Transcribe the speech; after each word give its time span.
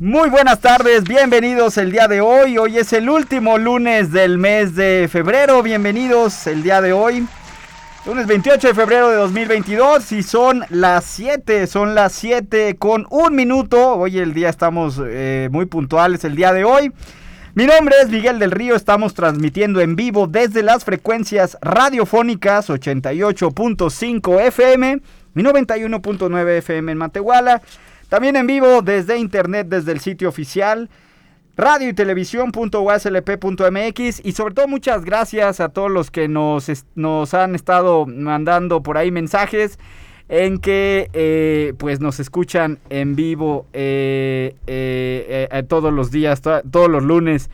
Muy 0.00 0.30
buenas 0.30 0.60
tardes, 0.60 1.02
bienvenidos 1.02 1.76
el 1.76 1.90
día 1.90 2.06
de 2.06 2.20
hoy. 2.20 2.56
Hoy 2.56 2.78
es 2.78 2.92
el 2.92 3.10
último 3.10 3.58
lunes 3.58 4.12
del 4.12 4.38
mes 4.38 4.76
de 4.76 5.08
febrero. 5.10 5.60
Bienvenidos 5.60 6.46
el 6.46 6.62
día 6.62 6.80
de 6.80 6.92
hoy. 6.92 7.26
Lunes 8.06 8.28
28 8.28 8.68
de 8.68 8.74
febrero 8.74 9.10
de 9.10 9.16
2022 9.16 10.12
y 10.12 10.22
son 10.22 10.64
las 10.70 11.04
7, 11.04 11.66
son 11.66 11.96
las 11.96 12.12
7 12.12 12.76
con 12.78 13.08
un 13.10 13.34
minuto. 13.34 13.96
Hoy 13.96 14.20
el 14.20 14.34
día 14.34 14.50
estamos 14.50 15.02
eh, 15.04 15.48
muy 15.50 15.66
puntuales 15.66 16.22
el 16.22 16.36
día 16.36 16.52
de 16.52 16.62
hoy. 16.62 16.92
Mi 17.54 17.66
nombre 17.66 17.96
es 18.00 18.08
Miguel 18.08 18.38
del 18.38 18.52
Río, 18.52 18.76
estamos 18.76 19.14
transmitiendo 19.14 19.80
en 19.80 19.96
vivo 19.96 20.28
desde 20.28 20.62
las 20.62 20.84
frecuencias 20.84 21.58
radiofónicas 21.60 22.70
88.5 22.70 24.40
FM 24.42 25.00
y 25.34 25.40
91.9 25.40 26.48
FM 26.58 26.92
en 26.92 26.98
Matehuala. 26.98 27.62
También 28.08 28.36
en 28.36 28.46
vivo 28.46 28.82
desde 28.82 29.18
internet, 29.18 29.68
desde 29.68 29.92
el 29.92 30.00
sitio 30.00 30.28
oficial 30.28 30.88
radio 31.58 31.88
y 31.88 31.92
televisión.uslp.mx 31.92 34.20
y 34.24 34.32
sobre 34.32 34.54
todo 34.54 34.68
muchas 34.68 35.04
gracias 35.04 35.58
a 35.58 35.70
todos 35.70 35.90
los 35.90 36.12
que 36.12 36.28
nos, 36.28 36.70
nos 36.94 37.34
han 37.34 37.56
estado 37.56 38.06
mandando 38.06 38.80
por 38.80 38.96
ahí 38.96 39.10
mensajes 39.10 39.76
en 40.28 40.58
que 40.58 41.10
eh, 41.14 41.74
pues 41.76 41.98
nos 42.00 42.20
escuchan 42.20 42.78
en 42.90 43.16
vivo 43.16 43.66
eh, 43.72 44.54
eh, 44.68 45.64
todos 45.66 45.92
los 45.92 46.12
días, 46.12 46.42
todos 46.42 46.88
los 46.88 47.02
lunes. 47.02 47.50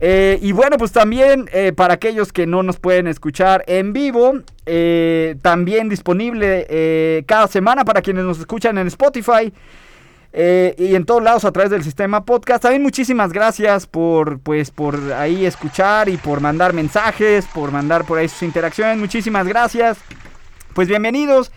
Y 0.00 0.52
bueno, 0.52 0.76
pues 0.78 0.92
también 0.92 1.48
para 1.76 1.94
aquellos 1.94 2.32
que 2.32 2.46
no 2.46 2.62
nos 2.62 2.78
pueden 2.78 3.06
escuchar 3.06 3.64
en 3.66 3.92
vivo, 3.92 4.40
también 5.42 5.88
disponible 5.88 7.24
cada 7.26 7.48
semana 7.48 7.84
para 7.84 8.02
quienes 8.02 8.24
nos 8.24 8.38
escuchan 8.38 8.78
en 8.78 8.86
Spotify. 8.88 9.52
Eh, 10.38 10.74
y 10.76 10.94
en 10.94 11.06
todos 11.06 11.22
lados 11.22 11.46
a 11.46 11.50
través 11.50 11.70
del 11.70 11.82
sistema 11.82 12.26
podcast. 12.26 12.62
También 12.62 12.82
muchísimas 12.82 13.32
gracias 13.32 13.86
por, 13.86 14.38
pues, 14.40 14.70
por 14.70 15.14
ahí 15.14 15.46
escuchar 15.46 16.10
y 16.10 16.18
por 16.18 16.42
mandar 16.42 16.74
mensajes, 16.74 17.46
por 17.46 17.72
mandar 17.72 18.04
por 18.04 18.18
ahí 18.18 18.28
sus 18.28 18.42
interacciones. 18.42 18.98
Muchísimas 18.98 19.46
gracias. 19.48 19.96
Pues 20.74 20.88
bienvenidos. 20.88 21.52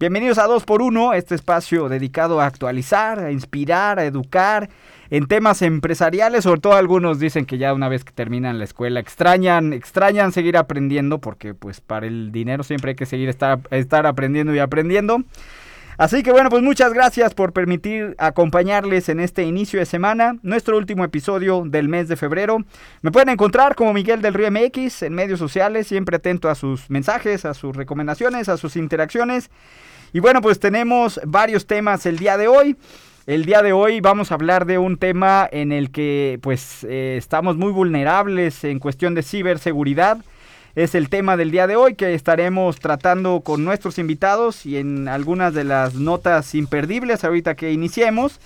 Bienvenidos 0.00 0.38
a 0.38 0.48
2x1, 0.48 1.14
este 1.14 1.34
espacio 1.34 1.90
dedicado 1.90 2.40
a 2.40 2.46
actualizar, 2.46 3.18
a 3.20 3.30
inspirar, 3.30 3.98
a 3.98 4.06
educar 4.06 4.70
en 5.12 5.26
temas 5.26 5.60
empresariales. 5.60 6.44
Sobre 6.44 6.62
todo 6.62 6.72
algunos 6.72 7.20
dicen 7.20 7.44
que 7.44 7.58
ya 7.58 7.74
una 7.74 7.90
vez 7.90 8.02
que 8.02 8.12
terminan 8.12 8.58
la 8.58 8.64
escuela 8.64 8.98
extrañan, 8.98 9.74
extrañan 9.74 10.32
seguir 10.32 10.56
aprendiendo 10.56 11.20
porque 11.20 11.52
pues 11.52 11.82
para 11.82 12.06
el 12.06 12.32
dinero 12.32 12.62
siempre 12.62 12.92
hay 12.92 12.94
que 12.96 13.04
seguir 13.04 13.28
estar, 13.28 13.60
estar 13.70 14.06
aprendiendo 14.06 14.54
y 14.54 14.58
aprendiendo. 14.58 15.22
Así 15.98 16.22
que 16.22 16.32
bueno, 16.32 16.48
pues 16.48 16.62
muchas 16.62 16.94
gracias 16.94 17.34
por 17.34 17.52
permitir 17.52 18.16
acompañarles 18.18 19.10
en 19.10 19.20
este 19.20 19.42
inicio 19.42 19.78
de 19.80 19.84
semana, 19.84 20.38
nuestro 20.40 20.78
último 20.78 21.04
episodio 21.04 21.62
del 21.66 21.90
mes 21.90 22.08
de 22.08 22.16
febrero. 22.16 22.64
Me 23.02 23.12
pueden 23.12 23.28
encontrar 23.28 23.74
como 23.74 23.92
Miguel 23.92 24.22
del 24.22 24.32
Río 24.32 24.50
MX 24.50 25.02
en 25.02 25.12
medios 25.12 25.38
sociales, 25.38 25.88
siempre 25.88 26.16
atento 26.16 26.48
a 26.48 26.54
sus 26.54 26.88
mensajes, 26.88 27.44
a 27.44 27.52
sus 27.52 27.76
recomendaciones, 27.76 28.48
a 28.48 28.56
sus 28.56 28.76
interacciones. 28.76 29.50
Y 30.14 30.20
bueno, 30.20 30.40
pues 30.40 30.58
tenemos 30.58 31.20
varios 31.26 31.66
temas 31.66 32.06
el 32.06 32.18
día 32.18 32.38
de 32.38 32.48
hoy. 32.48 32.78
El 33.26 33.44
día 33.44 33.62
de 33.62 33.72
hoy 33.72 34.00
vamos 34.00 34.32
a 34.32 34.34
hablar 34.34 34.66
de 34.66 34.78
un 34.78 34.96
tema 34.96 35.48
en 35.52 35.70
el 35.70 35.90
que 35.90 36.40
pues 36.42 36.84
eh, 36.84 37.14
estamos 37.16 37.56
muy 37.56 37.70
vulnerables 37.70 38.64
en 38.64 38.80
cuestión 38.80 39.14
de 39.14 39.22
ciberseguridad 39.22 40.18
es 40.74 40.94
el 40.94 41.10
tema 41.10 41.36
del 41.36 41.50
día 41.50 41.66
de 41.66 41.76
hoy 41.76 41.94
que 41.94 42.14
estaremos 42.14 42.80
tratando 42.80 43.42
con 43.42 43.62
nuestros 43.62 43.98
invitados 43.98 44.64
y 44.64 44.78
en 44.78 45.06
algunas 45.06 45.52
de 45.52 45.64
las 45.64 45.94
notas 45.94 46.54
imperdibles 46.54 47.24
ahorita 47.24 47.54
que 47.56 47.72
iniciemos. 47.72 48.40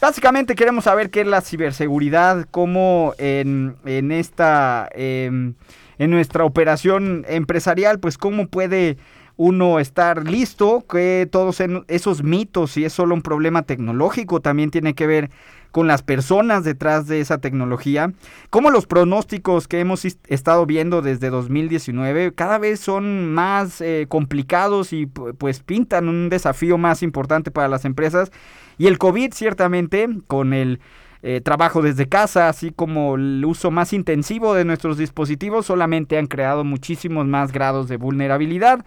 Básicamente 0.00 0.54
queremos 0.54 0.84
saber 0.84 1.10
qué 1.10 1.20
es 1.20 1.26
la 1.26 1.42
ciberseguridad, 1.42 2.46
cómo 2.50 3.14
en, 3.18 3.76
esta, 4.10 4.88
em, 4.92 5.54
en 5.98 6.10
nuestra 6.10 6.44
operación 6.44 7.26
empresarial, 7.28 8.00
pues 8.00 8.16
cómo 8.16 8.48
puede 8.48 8.96
uno 9.36 9.80
estar 9.80 10.28
listo, 10.28 10.84
que 10.88 11.28
todos 11.30 11.60
esos 11.88 12.22
mitos, 12.22 12.76
y 12.76 12.84
es 12.84 12.92
solo 12.92 13.14
un 13.14 13.22
problema 13.22 13.62
tecnológico, 13.62 14.40
también 14.40 14.70
tiene 14.70 14.94
que 14.94 15.06
ver 15.06 15.30
con 15.74 15.88
las 15.88 16.02
personas 16.02 16.62
detrás 16.62 17.08
de 17.08 17.18
esa 17.18 17.38
tecnología, 17.38 18.12
como 18.48 18.70
los 18.70 18.86
pronósticos 18.86 19.66
que 19.66 19.80
hemos 19.80 20.04
estado 20.04 20.66
viendo 20.66 21.02
desde 21.02 21.30
2019 21.30 22.32
cada 22.32 22.58
vez 22.58 22.78
son 22.78 23.34
más 23.34 23.80
eh, 23.80 24.06
complicados 24.08 24.92
y 24.92 25.06
pues 25.06 25.64
pintan 25.64 26.08
un 26.08 26.28
desafío 26.28 26.78
más 26.78 27.02
importante 27.02 27.50
para 27.50 27.66
las 27.66 27.84
empresas. 27.84 28.30
Y 28.78 28.86
el 28.86 28.98
COVID 28.98 29.32
ciertamente 29.34 30.08
con 30.28 30.52
el 30.52 30.78
eh, 31.24 31.40
trabajo 31.40 31.82
desde 31.82 32.08
casa, 32.08 32.48
así 32.48 32.70
como 32.70 33.16
el 33.16 33.44
uso 33.44 33.72
más 33.72 33.92
intensivo 33.92 34.54
de 34.54 34.64
nuestros 34.64 34.96
dispositivos, 34.96 35.66
solamente 35.66 36.18
han 36.18 36.28
creado 36.28 36.62
muchísimos 36.62 37.26
más 37.26 37.50
grados 37.50 37.88
de 37.88 37.96
vulnerabilidad. 37.96 38.84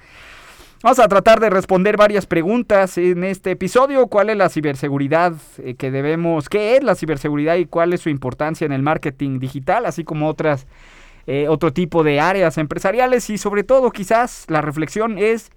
Vamos 0.84 1.00
a 1.00 1.08
tratar 1.08 1.40
de 1.40 1.50
responder 1.50 1.98
varias 1.98 2.28
preguntas 2.28 3.00
en 3.00 3.24
este 3.24 3.50
episodio. 3.50 4.06
¿Cuál 4.06 4.30
es 4.30 4.38
la 4.38 4.48
ciberseguridad 4.48 5.34
eh, 5.58 5.74
que 5.74 5.90
debemos? 5.90 6.50
¿Qué 6.50 6.78
es 6.78 6.84
la 6.84 6.94
ciberseguridad 6.94 7.56
y 7.56 7.66
cuál 7.66 7.94
es 7.94 8.02
su 8.02 8.10
importancia 8.10 8.64
en 8.64 8.72
el 8.72 8.84
marketing 8.84 9.40
digital? 9.40 9.88
Así 9.88 10.04
como 10.04 10.28
otras, 10.28 10.68
eh, 11.26 11.48
otro 11.50 11.74
tipo 11.74 12.04
de 12.04 12.20
áreas 12.20 12.60
empresariales. 12.60 13.28
Y 13.32 13.40
sobre 13.40 13.64
todo, 13.64 13.90
quizás 13.90 14.46
la 14.50 14.62
reflexión 14.62 15.18
es 15.18 15.50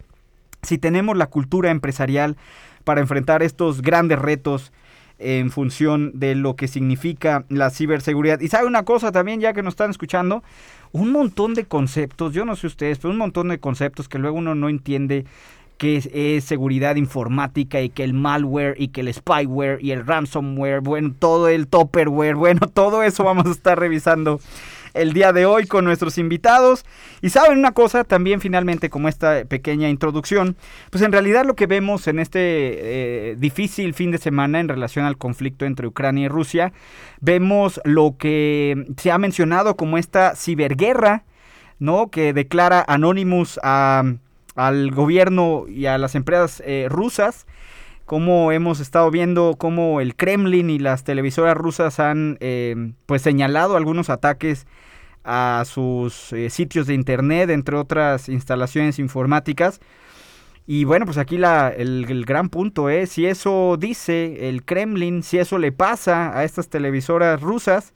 si 0.62 0.78
tenemos 0.78 1.19
la 1.19 1.26
cultura 1.26 1.70
empresarial 1.70 2.38
para 2.84 3.03
enfrentar 3.03 3.42
estos 3.42 3.82
grandes 3.82 4.19
retos 4.19 4.72
en 5.20 5.50
función 5.50 6.12
de 6.14 6.34
lo 6.34 6.56
que 6.56 6.69
significa 6.69 7.44
la 7.48 7.70
ciberseguridad. 7.70 8.41
Y 8.41 8.48
sabe 8.48 8.66
una 8.66 8.84
cosa 8.84 9.12
también, 9.12 9.41
ya 9.41 9.53
que 9.53 9.62
nos 9.62 9.72
están 9.72 9.91
escuchando, 9.91 10.42
un 10.92 11.12
montón 11.12 11.54
de 11.54 11.64
conceptos, 11.64 12.32
yo 12.34 12.44
no 12.44 12.56
sé 12.56 12.66
ustedes, 12.66 12.98
pero 12.98 13.12
un 13.12 13.19
montón 13.19 13.48
de 13.48 13.59
conceptos 13.59 14.09
que 14.09 14.19
luego 14.19 14.38
uno 14.38 14.54
no 14.54 14.69
entiende 14.69 15.25
que 15.80 15.97
es, 15.97 16.44
seguridad 16.44 16.97
informática 16.97 17.80
y 17.80 17.88
que 17.88 18.04
el 18.04 18.12
malware 18.12 18.75
y 18.78 18.88
que 18.88 19.00
el 19.00 19.14
spyware 19.14 19.78
y 19.82 19.92
el 19.92 20.06
ransomware, 20.06 20.80
bueno, 20.80 21.14
todo 21.19 21.48
el 21.48 21.69
topperware, 21.69 22.34
bueno, 22.36 22.69
todo 22.69 23.03
eso 23.03 23.25
vamos 23.25 23.47
a 23.47 23.50
estar 23.50 23.78
revisando 23.78 24.41
el 24.94 25.12
día 25.12 25.32
de 25.32 25.46
hoy 25.46 25.66
con 25.66 25.84
nuestros 25.84 26.18
invitados. 26.18 26.84
Y 27.22 27.30
saben 27.30 27.58
una 27.58 27.72
cosa, 27.72 28.04
también 28.04 28.40
finalmente 28.40 28.90
como 28.90 29.08
esta 29.08 29.44
pequeña 29.44 29.88
introducción, 29.88 30.56
pues 30.90 31.02
en 31.02 31.12
realidad 31.12 31.44
lo 31.44 31.54
que 31.54 31.66
vemos 31.66 32.06
en 32.06 32.18
este 32.18 32.40
eh, 32.40 33.36
difícil 33.38 33.94
fin 33.94 34.10
de 34.10 34.18
semana 34.18 34.60
en 34.60 34.68
relación 34.68 35.04
al 35.04 35.18
conflicto 35.18 35.64
entre 35.64 35.86
Ucrania 35.86 36.26
y 36.26 36.28
Rusia, 36.28 36.72
vemos 37.20 37.80
lo 37.84 38.16
que 38.18 38.86
se 38.96 39.10
ha 39.10 39.18
mencionado 39.18 39.76
como 39.76 39.98
esta 39.98 40.34
ciberguerra, 40.36 41.24
¿no? 41.78 42.10
Que 42.10 42.32
declara 42.32 42.84
Anonymous 42.86 43.58
al 43.62 44.90
gobierno 44.90 45.64
y 45.68 45.86
a 45.86 45.98
las 45.98 46.14
empresas 46.14 46.62
eh, 46.66 46.86
rusas 46.88 47.46
como 48.10 48.50
hemos 48.50 48.81
estado 48.81 49.09
viendo 49.12 49.54
cómo 49.56 50.00
el 50.00 50.16
Kremlin 50.16 50.69
y 50.69 50.81
las 50.81 51.04
televisoras 51.04 51.56
rusas 51.56 52.00
han 52.00 52.38
eh, 52.41 52.91
pues 53.06 53.22
señalado 53.22 53.77
algunos 53.77 54.10
ataques 54.10 54.66
a 55.22 55.62
sus 55.65 56.33
eh, 56.33 56.51
sitios 56.51 56.89
de 56.89 56.95
internet, 56.95 57.51
entre 57.51 57.77
otras 57.77 58.28
instalaciones 58.28 58.98
informáticas. 58.98 59.80
Y 60.66 60.83
bueno, 60.83 61.07
pues 61.07 61.18
aquí 61.18 61.39
la, 61.39 61.68
el, 61.68 62.24
gran 62.24 62.48
punto 62.48 62.89
es, 62.91 63.10
si 63.10 63.27
eso 63.27 63.77
dice 63.78 64.48
el 64.48 64.65
Kremlin, 64.65 65.22
si 65.22 65.39
eso 65.39 65.59
le 65.59 65.71
pasa 65.71 66.36
a 66.36 66.42
estas 66.42 66.68
televisoras 66.68 67.41
rusas, 67.41 67.92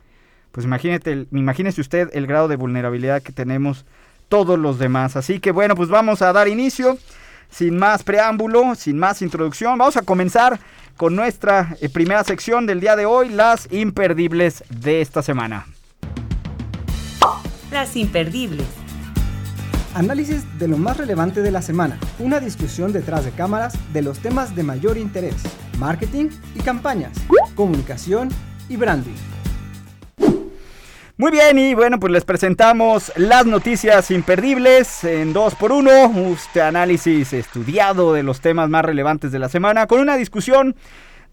pues 0.52 0.64
imagínate, 0.64 1.26
imagínese 1.32 1.80
usted 1.80 2.10
el 2.12 2.28
grado 2.28 2.46
de 2.46 2.54
vulnerabilidad 2.54 3.20
que 3.20 3.32
tenemos 3.32 3.84
todos 4.28 4.60
los 4.60 4.78
demás. 4.78 5.16
Así 5.16 5.40
que 5.40 5.50
bueno, 5.50 5.74
pues 5.74 5.88
vamos 5.88 6.22
a 6.22 6.32
dar 6.32 6.46
inicio 6.46 6.98
sin 7.50 7.76
más 7.78 8.02
preámbulo, 8.02 8.74
sin 8.74 8.98
más 8.98 9.22
introducción, 9.22 9.78
vamos 9.78 9.96
a 9.96 10.02
comenzar 10.02 10.58
con 10.96 11.16
nuestra 11.16 11.76
eh, 11.80 11.88
primera 11.88 12.24
sección 12.24 12.66
del 12.66 12.80
día 12.80 12.96
de 12.96 13.06
hoy, 13.06 13.28
las 13.28 13.72
imperdibles 13.72 14.64
de 14.68 15.00
esta 15.00 15.22
semana. 15.22 15.66
Las 17.70 17.96
imperdibles. 17.96 18.66
Análisis 19.94 20.42
de 20.58 20.68
lo 20.68 20.76
más 20.76 20.96
relevante 20.96 21.40
de 21.40 21.50
la 21.50 21.62
semana. 21.62 21.98
Una 22.18 22.40
discusión 22.40 22.92
detrás 22.92 23.24
de 23.24 23.30
cámaras 23.30 23.74
de 23.92 24.02
los 24.02 24.18
temas 24.18 24.56
de 24.56 24.64
mayor 24.64 24.98
interés. 24.98 25.36
Marketing 25.78 26.30
y 26.54 26.60
campañas. 26.60 27.12
Comunicación 27.54 28.28
y 28.68 28.76
branding. 28.76 29.14
Muy 31.16 31.30
bien, 31.30 31.56
y 31.60 31.74
bueno, 31.74 32.00
pues 32.00 32.12
les 32.12 32.24
presentamos 32.24 33.12
las 33.14 33.46
noticias 33.46 34.10
imperdibles 34.10 35.04
en 35.04 35.32
2x1, 35.32 36.32
este 36.32 36.60
análisis 36.60 37.32
estudiado 37.32 38.12
de 38.12 38.24
los 38.24 38.40
temas 38.40 38.68
más 38.68 38.84
relevantes 38.84 39.30
de 39.30 39.38
la 39.38 39.48
semana, 39.48 39.86
con 39.86 40.00
una 40.00 40.16
discusión 40.16 40.74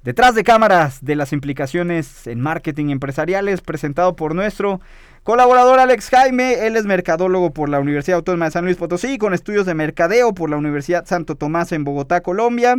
detrás 0.04 0.36
de 0.36 0.44
cámaras 0.44 1.04
de 1.04 1.16
las 1.16 1.34
implicaciones 1.34 2.28
en 2.28 2.42
marketing 2.42 2.92
empresariales, 2.92 3.62
presentado 3.62 4.16
por 4.16 4.36
nuestro 4.36 4.82
colaborador 5.24 5.80
Alex 5.80 6.10
Jaime. 6.10 6.68
Él 6.68 6.76
es 6.76 6.86
mercadólogo 6.86 7.52
por 7.52 7.68
la 7.68 7.80
Universidad 7.80 8.18
Autónoma 8.18 8.46
de 8.46 8.52
San 8.52 8.66
Luis 8.66 8.78
Potosí, 8.78 9.18
con 9.18 9.34
estudios 9.34 9.66
de 9.66 9.74
mercadeo 9.74 10.36
por 10.36 10.52
la 10.52 10.58
Universidad 10.58 11.08
Santo 11.08 11.34
Tomás 11.34 11.72
en 11.72 11.86
Bogotá, 11.86 12.22
Colombia 12.22 12.76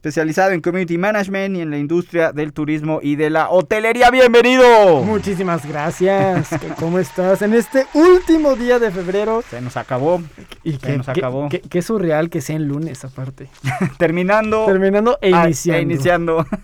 especializado 0.00 0.52
en 0.52 0.62
Community 0.62 0.96
Management 0.96 1.58
y 1.58 1.60
en 1.60 1.68
la 1.68 1.76
industria 1.76 2.32
del 2.32 2.54
turismo 2.54 3.00
y 3.02 3.16
de 3.16 3.28
la 3.28 3.50
hotelería. 3.50 4.10
Bienvenido. 4.10 5.02
Muchísimas 5.04 5.68
gracias. 5.68 6.48
¿Cómo 6.78 6.98
estás? 6.98 7.42
En 7.42 7.52
este 7.52 7.84
último 7.92 8.56
día 8.56 8.78
de 8.78 8.90
febrero. 8.90 9.44
Se 9.50 9.60
nos 9.60 9.76
acabó. 9.76 10.22
Y 10.64 10.72
Se 10.78 10.96
nos 10.96 11.06
acabó. 11.06 11.50
Qué, 11.50 11.60
qué 11.60 11.82
surreal 11.82 12.30
que 12.30 12.40
sea 12.40 12.56
en 12.56 12.66
lunes 12.66 13.04
aparte. 13.04 13.50
Terminando. 13.98 14.64
Terminando 14.64 15.18
e 15.20 15.28
iniciando. 15.28 15.78
e 15.78 15.82
iniciando. 15.82 16.46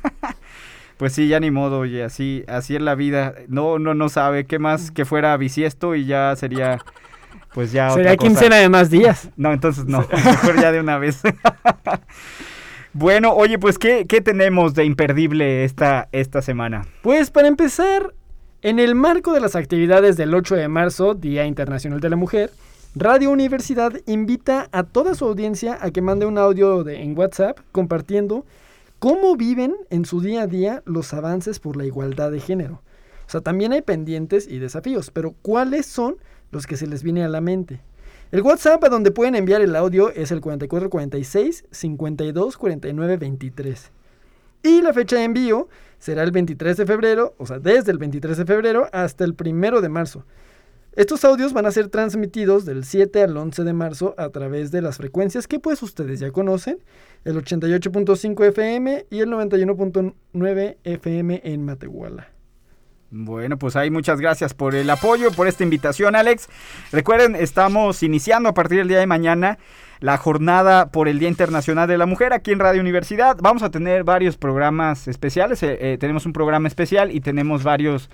Pues 0.97 1.12
sí, 1.12 1.29
ya 1.29 1.41
ni 1.41 1.50
modo, 1.50 1.81
oye, 1.81 2.03
así, 2.05 2.43
así 2.49 2.75
es 2.75 2.81
la 2.81 2.94
vida. 2.94 3.35
No, 3.49 3.79
no, 3.79 3.93
no 3.93 4.09
sabe 4.09 4.47
qué 4.47 4.59
más 4.59 4.91
que 4.91 5.05
fuera 5.05 5.37
bisiesto 5.37 5.94
y 5.94 6.06
ya 6.06 6.35
sería, 6.37 6.79
pues 7.53 7.71
ya. 7.71 7.91
Sería 7.91 8.12
otra 8.12 8.17
cosa. 8.17 8.29
quincena 8.29 8.56
de 8.56 8.71
más 8.71 8.89
días. 8.89 9.29
No, 9.37 9.53
entonces 9.53 9.85
no, 9.85 9.99
mejor 10.11 10.59
ya 10.59 10.73
de 10.73 10.81
una 10.81 10.97
vez. 10.97 11.21
Bueno, 12.98 13.34
oye, 13.34 13.58
pues, 13.58 13.78
¿qué, 13.78 14.06
qué 14.08 14.22
tenemos 14.22 14.72
de 14.72 14.87
imperdible 14.87 15.64
esta, 15.64 16.08
esta 16.12 16.40
semana? 16.40 16.87
Pues 17.02 17.31
para 17.31 17.46
empezar, 17.46 18.14
en 18.62 18.78
el 18.78 18.94
marco 18.94 19.34
de 19.34 19.40
las 19.40 19.54
actividades 19.54 20.16
del 20.16 20.32
8 20.32 20.56
de 20.56 20.69
marzo, 20.69 21.12
Día 21.12 21.44
Internacional 21.44 22.00
de 22.00 22.08
la 22.08 22.16
Mujer, 22.16 22.50
Radio 22.94 23.31
Universidad 23.31 23.93
invita 24.06 24.70
a 24.72 24.82
toda 24.82 25.14
su 25.14 25.26
audiencia 25.26 25.76
a 25.78 25.90
que 25.90 26.00
mande 26.00 26.25
un 26.25 26.38
audio 26.38 26.88
en 26.88 27.19
WhatsApp 27.19 27.58
compartiendo 27.70 28.46
cómo 28.98 29.37
viven 29.37 29.75
en 29.90 30.06
su 30.06 30.22
día 30.22 30.44
a 30.44 30.46
día 30.46 30.82
los 30.87 31.12
avances 31.12 31.60
por 31.60 31.76
la 31.76 31.84
igualdad 31.84 32.31
de 32.31 32.40
género. 32.40 32.81
O 33.26 33.31
sea, 33.31 33.43
también 33.43 33.75
hay 33.75 33.82
pendientes 33.82 34.48
y 34.48 34.58
desafíos, 34.58 35.10
pero 35.10 35.34
¿cuáles 35.43 35.84
son 35.84 36.16
los 36.50 36.66
que 36.66 36.78
se 36.78 36.87
les 36.87 37.02
viene 37.02 37.25
a 37.25 37.28
la 37.28 37.43
mente? 37.43 37.82
El 38.32 38.43
WhatsApp 38.43 38.82
a 38.82 38.88
donde 38.88 39.12
pueden 39.12 39.37
enviar 39.37 39.61
el 39.61 39.76
audio 39.76 40.11
es 40.11 40.32
el 40.32 40.40
4446 40.40 41.64
52 41.70 42.56
49 42.56 43.17
23. 43.19 43.93
Y 44.64 44.82
la 44.82 44.93
fecha 44.93 45.17
de 45.17 45.23
envío 45.23 45.69
será 46.00 46.25
el 46.25 46.32
23 46.32 46.76
de 46.76 46.87
febrero, 46.87 47.34
o 47.38 47.46
sea, 47.46 47.61
desde 47.61 47.93
el 47.93 47.99
23 47.99 48.37
de 48.37 48.44
febrero 48.44 48.88
hasta 48.93 49.23
el 49.25 49.37
1 49.38 49.81
de 49.81 49.88
marzo. 49.88 50.25
Estos 50.96 51.25
audios 51.25 51.52
van 51.52 51.67
a 51.67 51.70
ser 51.70 51.88
transmitidos 51.88 52.64
del 52.64 52.84
7 52.84 53.23
al 53.23 53.37
11 53.37 53.62
de 53.62 53.73
marzo 53.73 54.14
a 54.19 54.31
través 54.31 54.72
de 54.72 54.82
las 54.82 54.96
frecuencias 54.96 55.46
que 55.46 55.61
pues 55.61 55.81
ustedes 55.84 56.19
ya 56.19 56.32
conocen, 56.32 56.79
el 57.25 57.37
88.5 57.37 58.44
FM 58.46 59.06
y 59.08 59.20
el 59.20 59.29
91.9 59.29 60.76
FM 60.82 61.43
en 61.44 61.64
Matehuala. 61.64 62.36
Bueno, 63.11 63.56
pues 63.56 63.76
ahí 63.76 63.91
muchas 63.91 64.20
gracias 64.20 64.53
por 64.53 64.75
el 64.75 64.91
apoyo, 64.91 65.31
por 65.31 65.47
esta 65.47 65.62
invitación, 65.62 66.17
Alex. 66.17 66.49
Recuerden, 66.91 67.37
estamos 67.37 68.03
iniciando 68.03 68.49
a 68.49 68.55
partir 68.55 68.79
del 68.79 68.88
día 68.88 68.99
de 68.99 69.06
mañana 69.06 69.58
la 70.00 70.17
jornada 70.19 70.91
por 70.91 71.08
el 71.08 71.19
Día 71.19 71.29
Internacional 71.29 71.88
de 71.88 71.99
la 71.99 72.06
Mujer 72.06 72.32
aquí 72.32 72.50
en 72.50 72.58
Radio 72.58 72.81
Universidad. 72.81 73.37
Vamos 73.41 73.62
a 73.62 73.70
tener 73.70 74.03
varios 74.03 74.37
programas 74.37 75.06
especiales. 75.06 75.62
Eh, 75.62 75.79
eh, 75.81 75.99
tenemos 75.99 76.26
un 76.26 76.32
programa 76.32 76.67
especial 76.67 77.12
y 77.12 77.20
tenemos 77.20 77.62
varios 77.62 78.11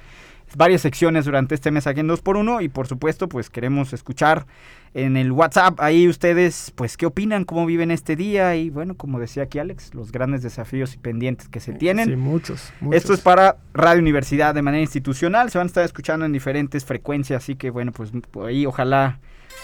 varias 0.56 0.82
secciones 0.82 1.24
durante 1.24 1.54
este 1.54 1.70
mes 1.70 1.86
aquí 1.86 2.00
en 2.00 2.08
2x1 2.08 2.62
y 2.62 2.68
por 2.68 2.86
supuesto 2.86 3.28
pues 3.28 3.50
queremos 3.50 3.92
escuchar 3.92 4.46
en 4.94 5.16
el 5.16 5.32
WhatsApp 5.32 5.80
ahí 5.80 6.08
ustedes 6.08 6.72
pues 6.74 6.96
qué 6.96 7.06
opinan, 7.06 7.44
cómo 7.44 7.64
viven 7.66 7.90
este 7.90 8.16
día 8.16 8.54
y 8.56 8.70
bueno, 8.70 8.94
como 8.94 9.18
decía 9.18 9.44
aquí 9.44 9.58
Alex, 9.58 9.94
los 9.94 10.12
grandes 10.12 10.42
desafíos 10.42 10.94
y 10.94 10.98
pendientes 10.98 11.48
que 11.48 11.60
se 11.60 11.72
tienen. 11.72 12.08
Sí, 12.08 12.16
muchos, 12.16 12.72
muchos. 12.80 12.96
Esto 12.96 13.14
es 13.14 13.20
para 13.20 13.56
Radio 13.74 14.00
Universidad 14.00 14.54
de 14.54 14.62
manera 14.62 14.82
institucional, 14.82 15.50
se 15.50 15.58
van 15.58 15.66
a 15.66 15.68
estar 15.68 15.84
escuchando 15.84 16.26
en 16.26 16.32
diferentes 16.32 16.84
frecuencias, 16.84 17.42
así 17.42 17.56
que 17.56 17.70
bueno, 17.70 17.92
pues 17.92 18.10
ahí 18.46 18.66
ojalá 18.66 19.20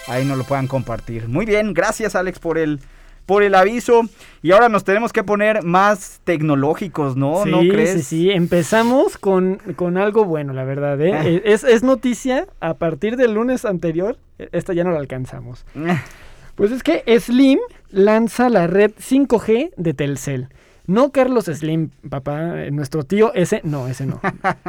ahí 0.07 0.25
nos 0.25 0.37
lo 0.37 0.43
puedan 0.43 0.67
compartir. 0.67 1.27
Muy 1.27 1.45
bien, 1.45 1.73
gracias 1.73 2.15
Alex 2.15 2.39
por 2.39 2.57
el 2.57 2.79
por 3.29 3.43
el 3.43 3.53
aviso. 3.53 4.01
Y 4.41 4.53
ahora 4.53 4.69
nos 4.69 4.83
tenemos 4.83 5.13
que 5.13 5.23
poner 5.23 5.61
más 5.61 6.19
tecnológicos, 6.23 7.15
¿no? 7.15 7.43
Sí, 7.43 7.51
¿No 7.51 7.59
crees? 7.59 7.91
sí, 7.91 8.01
sí. 8.01 8.31
Empezamos 8.31 9.19
con, 9.19 9.57
con 9.75 9.99
algo 9.99 10.25
bueno, 10.25 10.51
la 10.51 10.63
verdad. 10.63 10.99
¿eh? 10.99 11.13
Ah. 11.13 11.27
Es, 11.27 11.63
es 11.63 11.83
noticia 11.83 12.47
a 12.59 12.73
partir 12.73 13.17
del 13.17 13.35
lunes 13.35 13.65
anterior. 13.65 14.17
Esta 14.51 14.73
ya 14.73 14.83
no 14.83 14.89
la 14.89 14.97
alcanzamos. 14.97 15.63
Pues 16.55 16.71
es 16.71 16.81
que 16.81 17.03
Slim 17.19 17.59
lanza 17.91 18.49
la 18.49 18.65
red 18.65 18.93
5G 18.93 19.73
de 19.77 19.93
Telcel. 19.93 20.47
No 20.89 21.11
Carlos 21.11 21.45
Slim, 21.45 21.89
papá, 22.09 22.63
eh, 22.63 22.71
nuestro 22.71 23.03
tío, 23.03 23.31
ese 23.35 23.61
no, 23.63 23.87
ese 23.87 24.05
no. 24.07 24.19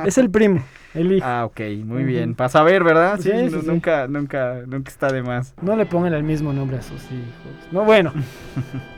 es 0.04 0.18
el 0.18 0.30
primo, 0.30 0.62
el 0.92 1.12
hijo. 1.12 1.26
Ah, 1.26 1.46
ok, 1.46 1.60
muy 1.84 2.04
bien. 2.04 2.34
Para 2.34 2.50
saber, 2.50 2.84
¿verdad? 2.84 3.16
Sí, 3.18 3.30
Sí, 3.30 3.48
sí, 3.48 3.54
nu- 3.54 3.60
sí. 3.62 3.66
nunca, 3.66 4.06
nunca, 4.06 4.62
nunca 4.66 4.90
está 4.90 5.10
de 5.10 5.22
más. 5.22 5.54
No 5.62 5.74
le 5.76 5.86
pongan 5.86 6.12
el 6.12 6.22
mismo 6.22 6.52
nombre 6.52 6.76
a 6.76 6.82
sus 6.82 7.02
hijos. 7.04 7.72
No, 7.72 7.84
bueno. 7.84 8.12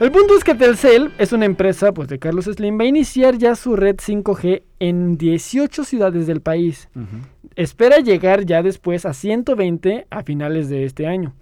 El 0.00 0.10
punto 0.10 0.36
es 0.36 0.42
que 0.42 0.54
Telcel 0.56 1.12
es 1.18 1.32
una 1.32 1.44
empresa 1.44 1.92
pues 1.92 2.08
de 2.08 2.18
Carlos 2.18 2.46
Slim. 2.46 2.78
Va 2.78 2.82
a 2.82 2.86
iniciar 2.86 3.38
ya 3.38 3.54
su 3.54 3.76
red 3.76 3.96
5G 3.98 4.62
en 4.80 5.16
18 5.16 5.84
ciudades 5.84 6.26
del 6.26 6.40
país. 6.40 6.88
Espera 7.54 7.98
llegar 7.98 8.44
ya 8.46 8.62
después 8.62 9.06
a 9.06 9.12
120 9.12 10.06
a 10.10 10.22
finales 10.24 10.68
de 10.68 10.84
este 10.84 11.06
año. 11.06 11.34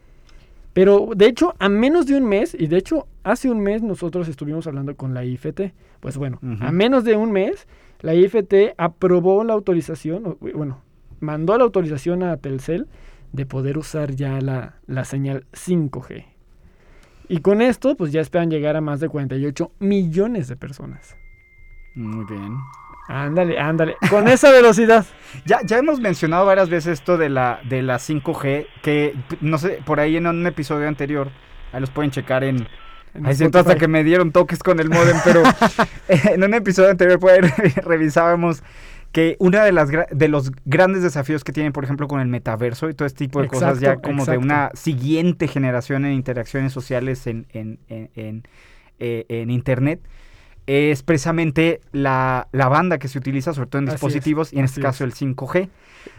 Pero 0.72 1.10
de 1.16 1.26
hecho, 1.26 1.54
a 1.58 1.68
menos 1.68 2.06
de 2.06 2.16
un 2.16 2.26
mes, 2.26 2.56
y 2.58 2.66
de 2.68 2.76
hecho 2.76 3.06
hace 3.24 3.50
un 3.50 3.60
mes 3.60 3.82
nosotros 3.82 4.28
estuvimos 4.28 4.66
hablando 4.66 4.96
con 4.96 5.14
la 5.14 5.24
IFT, 5.24 5.72
pues 6.00 6.16
bueno, 6.16 6.38
a 6.60 6.70
menos 6.70 7.04
de 7.04 7.16
un 7.16 7.32
mes, 7.32 7.66
la 8.00 8.14
IFT 8.14 8.74
aprobó 8.78 9.42
la 9.44 9.52
autorización, 9.52 10.38
bueno, 10.40 10.80
mandó 11.18 11.56
la 11.58 11.64
autorización 11.64 12.22
a 12.22 12.36
Telcel 12.36 12.86
de 13.32 13.46
poder 13.46 13.78
usar 13.78 14.12
ya 14.14 14.40
la, 14.40 14.76
la 14.86 15.04
señal 15.04 15.44
5G. 15.52 16.24
Y 17.28 17.38
con 17.40 17.62
esto, 17.62 17.96
pues 17.96 18.10
ya 18.10 18.20
esperan 18.20 18.50
llegar 18.50 18.76
a 18.76 18.80
más 18.80 18.98
de 19.00 19.08
48 19.08 19.70
millones 19.78 20.48
de 20.48 20.56
personas. 20.56 21.16
Muy 21.94 22.24
bien. 22.24 22.56
Ándale, 23.10 23.58
ándale, 23.58 23.96
con 24.08 24.28
esa 24.28 24.50
velocidad. 24.50 25.04
Ya, 25.44 25.60
ya 25.64 25.78
hemos 25.78 26.00
mencionado 26.00 26.44
varias 26.44 26.68
veces 26.68 26.98
esto 26.98 27.16
de 27.16 27.28
la, 27.28 27.60
de 27.62 27.82
la 27.82 27.98
5G, 27.98 28.66
que 28.82 29.14
no 29.40 29.58
sé, 29.58 29.78
por 29.86 30.00
ahí 30.00 30.16
en 30.16 30.26
un 30.26 30.44
episodio 30.44 30.88
anterior, 30.88 31.30
ahí 31.72 31.80
los 31.80 31.90
pueden 31.90 32.10
checar 32.10 32.42
en... 32.42 32.66
Ahí 33.22 33.36
siento 33.36 33.60
hasta 33.60 33.76
que 33.76 33.86
me 33.86 34.02
dieron 34.02 34.32
toques 34.32 34.58
con 34.60 34.80
el 34.80 34.88
modem, 34.88 35.16
pero 35.24 35.44
en 36.08 36.42
un 36.42 36.52
episodio 36.52 36.90
anterior 36.90 37.20
revisábamos 37.84 38.64
que 39.12 39.36
uno 39.38 39.62
de, 39.62 39.70
las 39.70 39.88
de 40.10 40.28
los 40.28 40.50
grandes 40.64 41.04
desafíos 41.04 41.44
que 41.44 41.52
tienen, 41.52 41.72
por 41.72 41.84
ejemplo, 41.84 42.08
con 42.08 42.20
el 42.20 42.26
metaverso 42.26 42.88
y 42.88 42.94
todo 42.94 43.06
este 43.06 43.26
tipo 43.26 43.40
de 43.40 43.46
cosas, 43.46 43.78
ya 43.78 43.90
Exacto, 43.90 44.08
como 44.08 44.24
de 44.26 44.36
una 44.36 44.70
siguiente 44.74 45.46
generación 45.46 46.04
en 46.04 46.12
interacciones 46.12 46.72
sociales 46.72 47.26
en, 47.28 47.46
en, 47.52 47.78
en, 47.88 48.10
en, 48.16 48.42
eh, 48.98 49.26
en 49.28 49.50
Internet, 49.50 50.00
es 50.70 51.02
precisamente 51.02 51.80
la, 51.92 52.48
la 52.52 52.68
banda 52.68 52.98
que 52.98 53.08
se 53.08 53.18
utiliza, 53.18 53.52
sobre 53.54 53.68
todo 53.68 53.82
en 53.82 53.88
Así 53.88 53.94
es, 53.96 54.00
dispositivos, 54.00 54.52
y 54.52 54.58
en 54.58 54.64
este 54.66 54.80
caso 54.80 55.04
el 55.04 55.12
5G. 55.12 55.68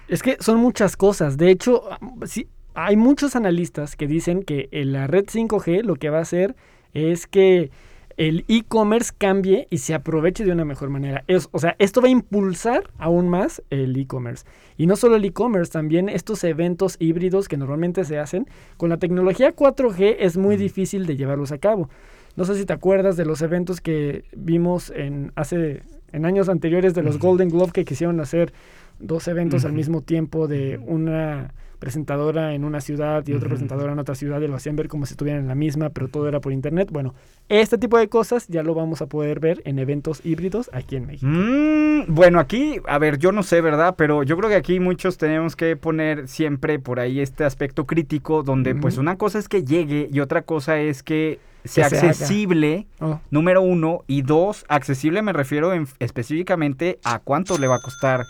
Es 0.07 0.21
que 0.23 0.37
son 0.39 0.59
muchas 0.59 0.97
cosas. 0.97 1.37
De 1.37 1.49
hecho, 1.51 1.83
sí, 2.25 2.47
hay 2.73 2.95
muchos 2.97 3.35
analistas 3.35 3.95
que 3.95 4.07
dicen 4.07 4.43
que 4.43 4.67
en 4.71 4.93
la 4.93 5.07
red 5.07 5.25
5G 5.25 5.83
lo 5.83 5.95
que 5.95 6.09
va 6.09 6.17
a 6.19 6.21
hacer 6.21 6.55
es 6.93 7.27
que 7.27 7.71
el 8.17 8.43
e-commerce 8.49 9.11
cambie 9.17 9.67
y 9.71 9.77
se 9.77 9.93
aproveche 9.93 10.43
de 10.43 10.51
una 10.51 10.65
mejor 10.65 10.89
manera. 10.89 11.23
Es- 11.27 11.47
o 11.53 11.59
sea, 11.59 11.75
esto 11.79 12.01
va 12.01 12.07
a 12.07 12.11
impulsar 12.11 12.83
aún 12.99 13.29
más 13.29 13.63
el 13.69 13.95
e-commerce. 13.97 14.45
Y 14.77 14.85
no 14.85 14.95
solo 14.97 15.15
el 15.15 15.23
e-commerce, 15.25 15.71
también 15.71 16.09
estos 16.09 16.43
eventos 16.43 16.97
híbridos 16.99 17.47
que 17.47 17.55
normalmente 17.57 18.03
se 18.03 18.19
hacen. 18.19 18.47
Con 18.77 18.89
la 18.89 18.97
tecnología 18.97 19.55
4G 19.55 20.17
es 20.19 20.35
muy 20.37 20.57
difícil 20.57 21.05
de 21.05 21.15
llevarlos 21.15 21.51
a 21.53 21.57
cabo. 21.57 21.89
No 22.35 22.45
sé 22.45 22.55
si 22.55 22.65
te 22.65 22.73
acuerdas 22.73 23.17
de 23.17 23.25
los 23.25 23.41
eventos 23.41 23.81
que 23.81 24.25
vimos 24.35 24.91
en 24.95 25.31
hace 25.35 25.83
en 26.11 26.25
años 26.25 26.49
anteriores 26.49 26.93
de 26.93 27.03
los. 27.03 27.19
Golden 27.19 27.49
Globe 27.49 27.71
que 27.71 27.85
quisieron 27.85 28.19
hacer 28.19 28.53
dos 28.99 29.27
eventos 29.27 29.65
al 29.65 29.73
mismo 29.73 30.01
tiempo 30.01 30.47
de 30.47 30.77
una 30.77 31.53
presentadora 31.81 32.53
en 32.53 32.63
una 32.63 32.79
ciudad 32.79 33.27
y 33.27 33.33
otra 33.33 33.47
Ujú. 33.47 33.55
presentadora 33.55 33.91
en 33.91 33.99
otra 33.99 34.15
ciudad 34.15 34.39
y 34.39 34.47
lo 34.47 34.55
hacían 34.55 34.77
ver 34.77 34.87
como 34.87 35.05
si 35.05 35.13
estuvieran 35.15 35.41
en 35.41 35.47
la 35.49 35.55
misma, 35.55 35.89
pero 35.89 36.07
todo 36.07 36.29
era 36.29 36.39
por 36.39 36.53
internet. 36.53 36.89
Bueno, 36.91 37.13
este 37.49 37.77
tipo 37.77 37.97
de 37.97 38.07
cosas 38.07 38.47
ya 38.47 38.63
lo 38.63 38.73
vamos 38.73 39.01
a 39.01 39.07
poder 39.07 39.41
ver 39.41 39.61
en 39.65 39.79
eventos 39.79 40.21
híbridos 40.23 40.69
aquí 40.73 40.95
en 40.95 41.07
México. 41.07 41.25
Mm, 41.29 42.03
bueno, 42.07 42.39
aquí, 42.39 42.79
a 42.87 42.97
ver, 42.99 43.17
yo 43.17 43.31
no 43.33 43.43
sé, 43.43 43.59
¿verdad? 43.61 43.95
Pero 43.97 44.23
yo 44.23 44.37
creo 44.37 44.49
que 44.49 44.55
aquí 44.55 44.79
muchos 44.79 45.17
tenemos 45.17 45.55
que 45.57 45.75
poner 45.75 46.27
siempre 46.27 46.79
por 46.79 46.99
ahí 46.99 47.19
este 47.19 47.43
aspecto 47.43 47.85
crítico 47.85 48.43
donde 48.43 48.75
pues 48.75 48.97
una 48.97 49.17
cosa 49.17 49.39
es 49.39 49.49
que 49.49 49.63
llegue 49.65 50.07
y 50.13 50.19
otra 50.21 50.43
cosa 50.43 50.79
es 50.79 51.03
que 51.03 51.39
sea 51.65 51.87
accesible, 51.87 52.87
Oh, 52.99 53.19
número 53.31 53.61
uno, 53.61 54.03
y 54.07 54.21
dos, 54.21 54.65
accesible 54.67 55.21
me 55.23 55.33
refiero 55.33 55.73
en- 55.73 55.87
específicamente 55.99 56.99
a 57.03 57.19
cuánto 57.19 57.57
le 57.57 57.67
va 57.67 57.75
a 57.75 57.81
costar 57.81 58.21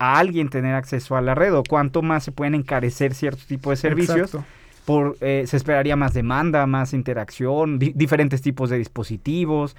a 0.00 0.18
alguien 0.18 0.48
tener 0.48 0.74
acceso 0.74 1.14
a 1.16 1.20
la 1.20 1.36
red 1.36 1.54
o 1.54 1.62
cuánto 1.62 2.02
más 2.02 2.24
se 2.24 2.32
pueden 2.32 2.56
encarecer 2.56 3.14
ciertos 3.14 3.46
tipos 3.46 3.70
de 3.70 3.76
servicios. 3.76 4.16
Exacto. 4.18 4.44
Por, 4.86 5.16
eh, 5.20 5.44
se 5.46 5.56
esperaría 5.58 5.94
más 5.94 6.14
demanda, 6.14 6.66
más 6.66 6.94
interacción, 6.94 7.78
di- 7.78 7.92
diferentes 7.94 8.40
tipos 8.42 8.70
de 8.70 8.78
dispositivos, 8.78 9.76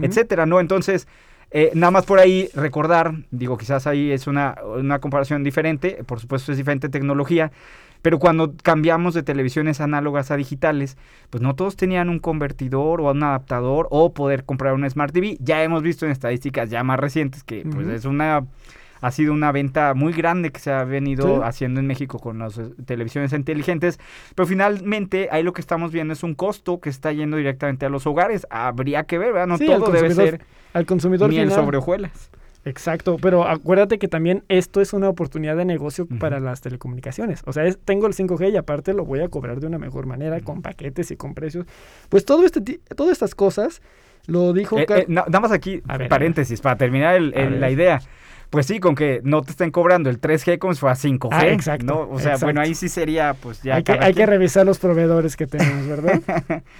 etcétera, 0.00 0.46
¿no? 0.46 0.60
Entonces, 0.60 1.06
eh, 1.50 1.72
nada 1.74 1.90
más 1.90 2.06
por 2.06 2.18
ahí 2.20 2.48
recordar, 2.54 3.14
digo, 3.30 3.58
quizás 3.58 3.86
ahí 3.86 4.10
es 4.12 4.26
una, 4.26 4.54
una 4.76 5.00
comparación 5.00 5.42
diferente, 5.44 6.02
por 6.06 6.20
supuesto 6.20 6.52
es 6.52 6.56
diferente 6.58 6.88
tecnología, 6.88 7.50
pero 8.00 8.18
cuando 8.18 8.54
cambiamos 8.62 9.12
de 9.14 9.22
televisiones 9.24 9.80
análogas 9.80 10.30
a 10.30 10.36
digitales, 10.36 10.96
pues 11.30 11.42
no 11.42 11.54
todos 11.54 11.74
tenían 11.76 12.08
un 12.08 12.20
convertidor 12.20 13.00
o 13.00 13.10
un 13.10 13.22
adaptador 13.22 13.88
o 13.90 14.14
poder 14.14 14.44
comprar 14.44 14.74
una 14.74 14.88
Smart 14.88 15.12
TV. 15.12 15.36
Ya 15.40 15.62
hemos 15.64 15.82
visto 15.82 16.06
en 16.06 16.12
estadísticas 16.12 16.70
ya 16.70 16.84
más 16.84 17.00
recientes 17.00 17.42
que 17.42 17.64
pues 17.70 17.88
es 17.88 18.04
una 18.04 18.44
ha 19.06 19.10
sido 19.10 19.32
una 19.32 19.52
venta 19.52 19.94
muy 19.94 20.12
grande 20.12 20.50
que 20.50 20.60
se 20.60 20.72
ha 20.72 20.84
venido 20.84 21.26
Sí. 21.36 21.40
haciendo 21.44 21.80
en 21.80 21.86
México 21.86 22.18
con 22.18 22.38
las 22.38 22.56
eh, 22.58 22.70
televisiones 22.86 23.32
inteligentes, 23.32 23.98
pero 24.34 24.46
finalmente 24.46 25.28
ahí 25.30 25.42
lo 25.42 25.52
que 25.52 25.60
estamos 25.60 25.92
viendo 25.92 26.12
es 26.12 26.22
un 26.22 26.34
costo 26.34 26.80
que 26.80 26.88
está 26.90 27.12
yendo 27.12 27.36
directamente 27.36 27.86
a 27.86 27.88
los 27.88 28.06
hogares. 28.06 28.46
Habría 28.50 29.04
que 29.04 29.18
ver, 29.18 29.32
¿verdad? 29.32 29.46
No 29.46 29.58
Sí, 29.58 29.66
todo 29.66 29.90
debe 29.90 30.14
ser 30.14 30.40
Al 30.72 30.86
consumidor 30.86 31.28
miel 31.30 31.48
final. 31.48 31.64
sobre 31.64 31.76
hojuelas. 31.78 32.30
Exacto, 32.66 33.18
pero 33.20 33.46
acuérdate 33.46 33.98
que 33.98 34.08
también 34.08 34.42
esto 34.48 34.80
es 34.80 34.94
una 34.94 35.10
oportunidad 35.10 35.54
de 35.54 35.66
negocio 35.66 36.06
para 36.06 36.40
las 36.40 36.62
telecomunicaciones. 36.62 37.42
O 37.44 37.52
sea, 37.52 37.64
es- 37.66 37.78
tengo 37.84 38.06
el 38.06 38.14
5G 38.14 38.48
y 38.52 38.56
aparte 38.56 38.94
lo 38.94 39.04
voy 39.04 39.20
a 39.20 39.28
cobrar 39.28 39.60
de 39.60 39.66
una 39.66 39.76
mejor 39.78 40.06
manera, 40.06 40.40
con 40.40 40.62
paquetes 40.62 41.10
y 41.10 41.16
con 41.16 41.34
precios. 41.34 41.66
Pues 42.08 42.24
todo 42.24 42.46
este, 42.46 42.62
todas 42.96 43.12
estas 43.12 43.34
cosas 43.34 43.82
lo 44.26 44.54
dijo... 44.54 44.78
Eh, 44.78 44.86
eh, 44.88 45.04
na- 45.08 45.24
nada 45.26 45.40
más 45.40 45.52
aquí, 45.52 45.82
A 45.86 45.98
ver, 45.98 46.06
a 46.06 46.08
paréntesis, 46.08 46.62
para 46.62 46.76
terminar 46.78 47.16
el- 47.16 47.60
la 47.60 47.70
idea. 47.70 48.00
Pues 48.54 48.66
sí, 48.66 48.78
con 48.78 48.94
que 48.94 49.20
no 49.24 49.42
te 49.42 49.50
estén 49.50 49.70
cobrando 49.72 50.08
el 50.10 50.20
3G 50.20 50.58
como 50.58 50.72
si 50.74 50.80
fuera 50.80 50.94
5G. 50.94 51.28
Ah, 51.32 51.48
exacto, 51.48 51.86
¿no? 51.86 52.00
O 52.02 52.18
sea, 52.20 52.34
exacto. 52.34 52.46
bueno, 52.46 52.60
ahí 52.60 52.74
sí 52.76 52.88
sería, 52.88 53.34
pues 53.34 53.60
ya. 53.62 53.74
hay, 53.74 53.82
que, 53.82 53.92
hay 53.92 54.14
que 54.14 54.24
revisar 54.26 54.64
los 54.64 54.78
proveedores 54.78 55.36
que 55.36 55.46
tenemos, 55.48 55.86
¿verdad? 55.88 56.62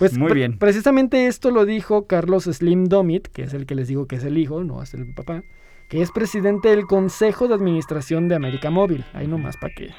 Pues 0.00 0.16
Muy 0.18 0.28
pre- 0.30 0.34
bien. 0.34 0.58
Precisamente 0.58 1.26
esto 1.26 1.50
lo 1.50 1.66
dijo 1.66 2.06
Carlos 2.06 2.44
Slim 2.44 2.86
Domit, 2.86 3.28
que 3.28 3.42
es 3.42 3.52
el 3.54 3.66
que 3.66 3.74
les 3.74 3.86
digo 3.86 4.06
que 4.06 4.16
es 4.16 4.24
el 4.24 4.38
hijo, 4.38 4.64
no 4.64 4.82
es 4.82 4.94
el 4.94 5.12
papá, 5.14 5.42
que 5.88 6.00
es 6.02 6.10
presidente 6.10 6.70
del 6.70 6.86
Consejo 6.86 7.48
de 7.48 7.54
Administración 7.54 8.26
de 8.26 8.34
América 8.34 8.70
Móvil. 8.70 9.04
Ahí 9.12 9.26
nomás 9.26 9.56
para 9.58 9.74
que, 9.74 9.90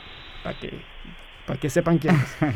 para 0.44 0.60
que, 0.60 0.82
para 1.46 1.60
que 1.60 1.70
sepan 1.70 1.98
quién 2.00 2.16
es. 2.16 2.38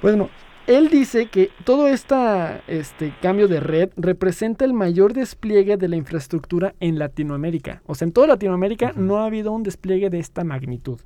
Bueno, 0.00 0.30
él 0.66 0.88
dice 0.88 1.26
que 1.26 1.50
todo 1.64 1.86
esta, 1.86 2.62
este 2.66 3.14
cambio 3.22 3.46
de 3.46 3.60
red 3.60 3.90
representa 3.96 4.64
el 4.64 4.72
mayor 4.72 5.12
despliegue 5.12 5.76
de 5.76 5.88
la 5.88 5.96
infraestructura 5.96 6.74
en 6.80 6.98
Latinoamérica. 6.98 7.82
O 7.86 7.94
sea, 7.94 8.06
en 8.06 8.12
toda 8.12 8.26
Latinoamérica 8.26 8.92
no 8.96 9.18
ha 9.18 9.26
habido 9.26 9.52
un 9.52 9.62
despliegue 9.62 10.10
de 10.10 10.18
esta 10.18 10.42
magnitud. 10.42 11.00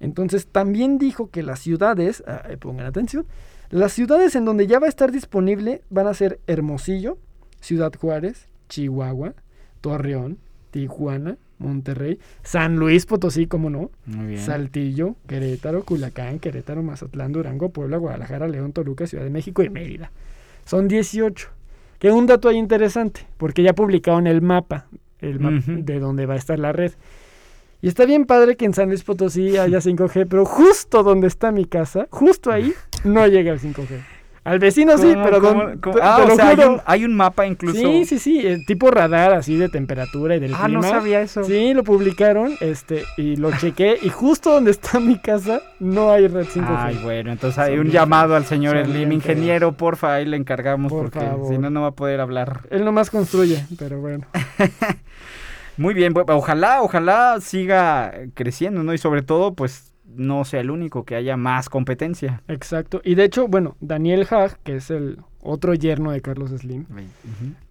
Entonces, 0.00 0.46
también 0.46 0.98
dijo 0.98 1.28
que 1.30 1.42
las 1.42 1.58
ciudades, 1.58 2.22
ah, 2.26 2.42
eh, 2.48 2.56
pongan 2.56 2.86
atención, 2.86 3.26
las 3.70 3.92
ciudades 3.92 4.34
en 4.36 4.44
donde 4.44 4.66
ya 4.66 4.78
va 4.78 4.86
a 4.86 4.90
estar 4.90 5.12
disponible 5.12 5.82
van 5.90 6.06
a 6.06 6.14
ser 6.14 6.40
Hermosillo, 6.46 7.18
Ciudad 7.60 7.92
Juárez, 7.94 8.48
Chihuahua, 8.68 9.34
Torreón, 9.80 10.38
Tijuana, 10.70 11.36
Monterrey, 11.58 12.18
San 12.42 12.76
Luis 12.76 13.06
Potosí, 13.06 13.46
como 13.46 13.70
no, 13.70 13.90
Muy 14.06 14.26
bien. 14.26 14.40
Saltillo, 14.42 15.16
Querétaro, 15.26 15.84
Culacán, 15.84 16.38
Querétaro, 16.38 16.82
Mazatlán, 16.82 17.32
Durango, 17.32 17.70
Puebla, 17.70 17.96
Guadalajara, 17.96 18.48
León, 18.48 18.72
Toluca, 18.72 19.06
Ciudad 19.06 19.24
de 19.24 19.30
México 19.30 19.62
y 19.62 19.68
Mérida. 19.68 20.10
Son 20.64 20.88
18. 20.88 21.48
Que 21.98 22.10
un 22.12 22.26
dato 22.26 22.48
ahí 22.48 22.56
interesante, 22.56 23.26
porque 23.36 23.62
ya 23.62 23.72
publicaron 23.72 24.26
el 24.28 24.40
mapa, 24.40 24.86
el 25.20 25.40
mapa 25.40 25.64
de 25.66 25.98
dónde 25.98 26.26
va 26.26 26.34
a 26.34 26.36
estar 26.36 26.58
la 26.58 26.72
red. 26.72 26.92
Y 27.80 27.88
está 27.88 28.04
bien 28.06 28.24
padre 28.24 28.56
que 28.56 28.64
en 28.64 28.74
San 28.74 28.88
Luis 28.88 29.02
Potosí 29.02 29.56
haya 29.56 29.78
5G, 29.80 30.26
pero 30.28 30.44
justo 30.44 31.02
donde 31.02 31.26
está 31.26 31.50
mi 31.50 31.64
casa, 31.64 32.06
justo 32.10 32.52
ahí, 32.52 32.72
no 33.04 33.26
llega 33.26 33.52
el 33.52 33.60
5G. 33.60 34.17
Al 34.48 34.58
vecino 34.58 34.96
sí, 34.96 35.10
¿Cómo, 35.12 35.22
pero 35.24 35.40
cómo, 35.40 35.62
don- 35.64 35.78
cómo? 35.78 35.96
te- 35.96 36.02
Ah, 36.02 36.24
o 36.26 36.34
sea, 36.34 36.48
hay 36.48 36.56
un, 36.60 36.80
hay 36.86 37.04
un 37.04 37.14
mapa 37.14 37.46
incluso. 37.46 37.78
Sí, 37.78 38.04
sí, 38.06 38.18
sí, 38.18 38.46
eh, 38.46 38.64
tipo 38.66 38.90
radar 38.90 39.32
así 39.34 39.56
de 39.56 39.68
temperatura 39.68 40.36
y 40.36 40.40
del 40.40 40.54
Ah, 40.54 40.64
clima. 40.64 40.80
no 40.80 40.88
sabía 40.88 41.20
eso. 41.20 41.44
Sí, 41.44 41.74
lo 41.74 41.84
publicaron, 41.84 42.54
este, 42.60 43.04
y 43.18 43.36
lo 43.36 43.52
chequé, 43.58 43.98
y 44.00 44.08
justo 44.08 44.50
donde 44.52 44.70
está 44.70 45.00
mi 45.00 45.18
casa 45.18 45.60
no 45.80 46.10
hay 46.10 46.28
red 46.28 46.46
5G. 46.46 46.64
Ay, 46.78 46.98
bueno, 47.02 47.30
entonces 47.30 47.58
hay 47.58 47.72
Son 47.72 47.78
un 47.80 47.84
bien 47.84 47.94
llamado 47.94 48.34
al 48.36 48.44
señor 48.46 48.82
Slim, 48.86 49.12
ingeniero, 49.12 49.72
porfa, 49.72 50.14
ahí 50.14 50.24
le 50.24 50.36
encargamos 50.38 50.90
Por 50.92 51.10
porque 51.10 51.20
si 51.48 51.58
no, 51.58 51.68
no 51.68 51.82
va 51.82 51.88
a 51.88 51.92
poder 51.92 52.20
hablar. 52.20 52.62
Él 52.70 52.84
nomás 52.84 53.10
construye, 53.10 53.64
pero 53.78 54.00
bueno. 54.00 54.24
Muy 55.76 55.94
bien, 55.94 56.12
ojalá, 56.28 56.82
ojalá 56.82 57.38
siga 57.40 58.12
creciendo, 58.34 58.82
¿no? 58.82 58.92
Y 58.94 58.98
sobre 58.98 59.22
todo, 59.22 59.54
pues, 59.54 59.87
no 60.14 60.44
sea 60.44 60.60
el 60.60 60.70
único, 60.70 61.04
que 61.04 61.14
haya 61.16 61.36
más 61.36 61.68
competencia. 61.68 62.42
Exacto. 62.48 63.00
Y 63.04 63.14
de 63.14 63.24
hecho, 63.24 63.46
bueno, 63.48 63.76
Daniel 63.80 64.26
Hag, 64.30 64.58
que 64.60 64.76
es 64.76 64.90
el 64.90 65.18
otro 65.40 65.74
yerno 65.74 66.10
de 66.10 66.20
Carlos 66.20 66.50
Slim, 66.50 66.86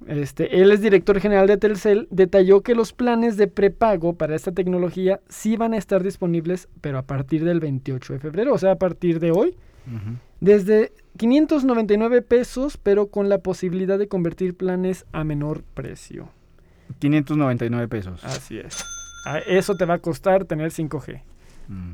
este, 0.08 0.62
él 0.62 0.72
es 0.72 0.82
director 0.82 1.20
general 1.20 1.48
de 1.48 1.58
Telcel, 1.58 2.08
detalló 2.12 2.62
que 2.62 2.76
los 2.76 2.94
planes 2.94 3.38
de 3.38 3.48
prepago 3.48 4.14
para 4.14 4.36
esta 4.36 4.52
tecnología 4.52 5.20
sí 5.30 5.58
van 5.58 5.74
a 5.74 5.78
estar 5.78 6.04
disponibles, 6.04 6.70
pero 6.82 6.98
a 6.98 7.04
partir 7.04 7.44
del 7.44 7.60
28 7.60 8.14
de 8.14 8.20
febrero, 8.20 8.54
o 8.54 8.58
sea, 8.58 8.72
a 8.74 8.78
partir 8.78 9.20
de 9.20 9.32
hoy, 9.32 9.56
Ujú. 9.88 10.18
desde 10.40 10.92
599 11.18 12.22
pesos, 12.22 12.78
pero 12.78 13.08
con 13.08 13.30
la 13.30 13.40
posibilidad 13.40 13.98
de 14.00 14.08
convertir 14.08 14.56
planes 14.56 15.06
a 15.12 15.24
menor 15.24 15.64
precio. 15.74 16.30
599 17.00 17.88
pesos. 17.88 18.24
Así 18.24 18.58
es. 18.60 18.86
A 19.26 19.40
eso 19.40 19.76
te 19.76 19.86
va 19.86 19.96
a 19.96 20.00
costar 20.00 20.46
tener 20.46 20.72
5G. 20.72 21.22
Mm. 21.68 21.92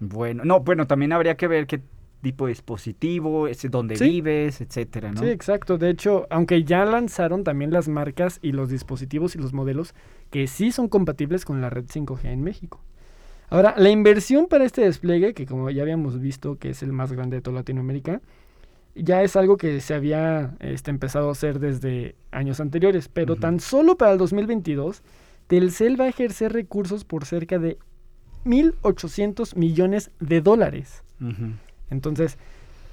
Bueno, 0.00 0.44
no, 0.44 0.60
bueno, 0.60 0.86
también 0.86 1.12
habría 1.12 1.36
que 1.36 1.48
ver 1.48 1.66
qué 1.66 1.80
tipo 2.22 2.46
de 2.46 2.50
dispositivo, 2.50 3.46
es 3.46 3.64
dónde 3.70 3.96
Sí. 3.96 4.04
vives, 4.04 4.60
etcétera, 4.60 5.12
¿no? 5.12 5.20
Sí, 5.20 5.28
exacto. 5.28 5.78
De 5.78 5.90
hecho, 5.90 6.26
aunque 6.30 6.64
ya 6.64 6.84
lanzaron 6.84 7.44
también 7.44 7.72
las 7.72 7.88
marcas 7.88 8.38
y 8.42 8.52
los 8.52 8.70
dispositivos 8.70 9.36
y 9.36 9.38
los 9.38 9.52
modelos 9.52 9.94
que 10.30 10.46
sí 10.46 10.72
son 10.72 10.88
compatibles 10.88 11.44
con 11.44 11.60
la 11.60 11.70
red 11.70 11.84
5G 11.86 12.24
en 12.32 12.42
México. 12.42 12.80
Ahora, 13.50 13.74
la 13.78 13.88
inversión 13.90 14.46
para 14.46 14.64
este 14.64 14.82
despliegue, 14.82 15.32
que 15.32 15.46
como 15.46 15.70
ya 15.70 15.82
habíamos 15.82 16.20
visto 16.20 16.58
que 16.58 16.70
es 16.70 16.82
el 16.82 16.92
más 16.92 17.12
grande 17.12 17.36
de 17.36 17.40
toda 17.40 17.56
Latinoamérica, 17.56 18.20
ya 18.94 19.22
es 19.22 19.36
algo 19.36 19.56
que 19.56 19.80
se 19.80 19.94
había 19.94 20.54
este, 20.60 20.90
empezado 20.90 21.28
a 21.28 21.32
hacer 21.32 21.60
desde 21.60 22.14
años 22.30 22.60
anteriores, 22.60 23.08
pero 23.08 23.36
tan 23.36 23.60
solo 23.60 23.96
para 23.96 24.12
el 24.12 24.18
2022, 24.18 25.02
Telcel 25.46 25.98
va 25.98 26.06
a 26.06 26.08
ejercer 26.08 26.52
recursos 26.52 27.04
por 27.04 27.24
cerca 27.24 27.58
de 27.58 27.78
1.800 28.44 29.56
millones 29.56 30.10
de 30.20 30.40
dólares. 30.40 31.02
Entonces, 31.90 32.38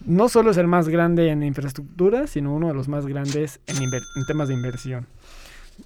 no 0.05 0.29
solo 0.29 0.51
es 0.51 0.57
el 0.57 0.67
más 0.67 0.87
grande 0.89 1.29
en 1.29 1.43
infraestructura, 1.43 2.27
sino 2.27 2.53
uno 2.53 2.67
de 2.67 2.73
los 2.73 2.87
más 2.87 3.05
grandes 3.05 3.59
en, 3.67 3.89
temas 4.27 4.47
de 4.47 4.53
inversión. 4.53 5.05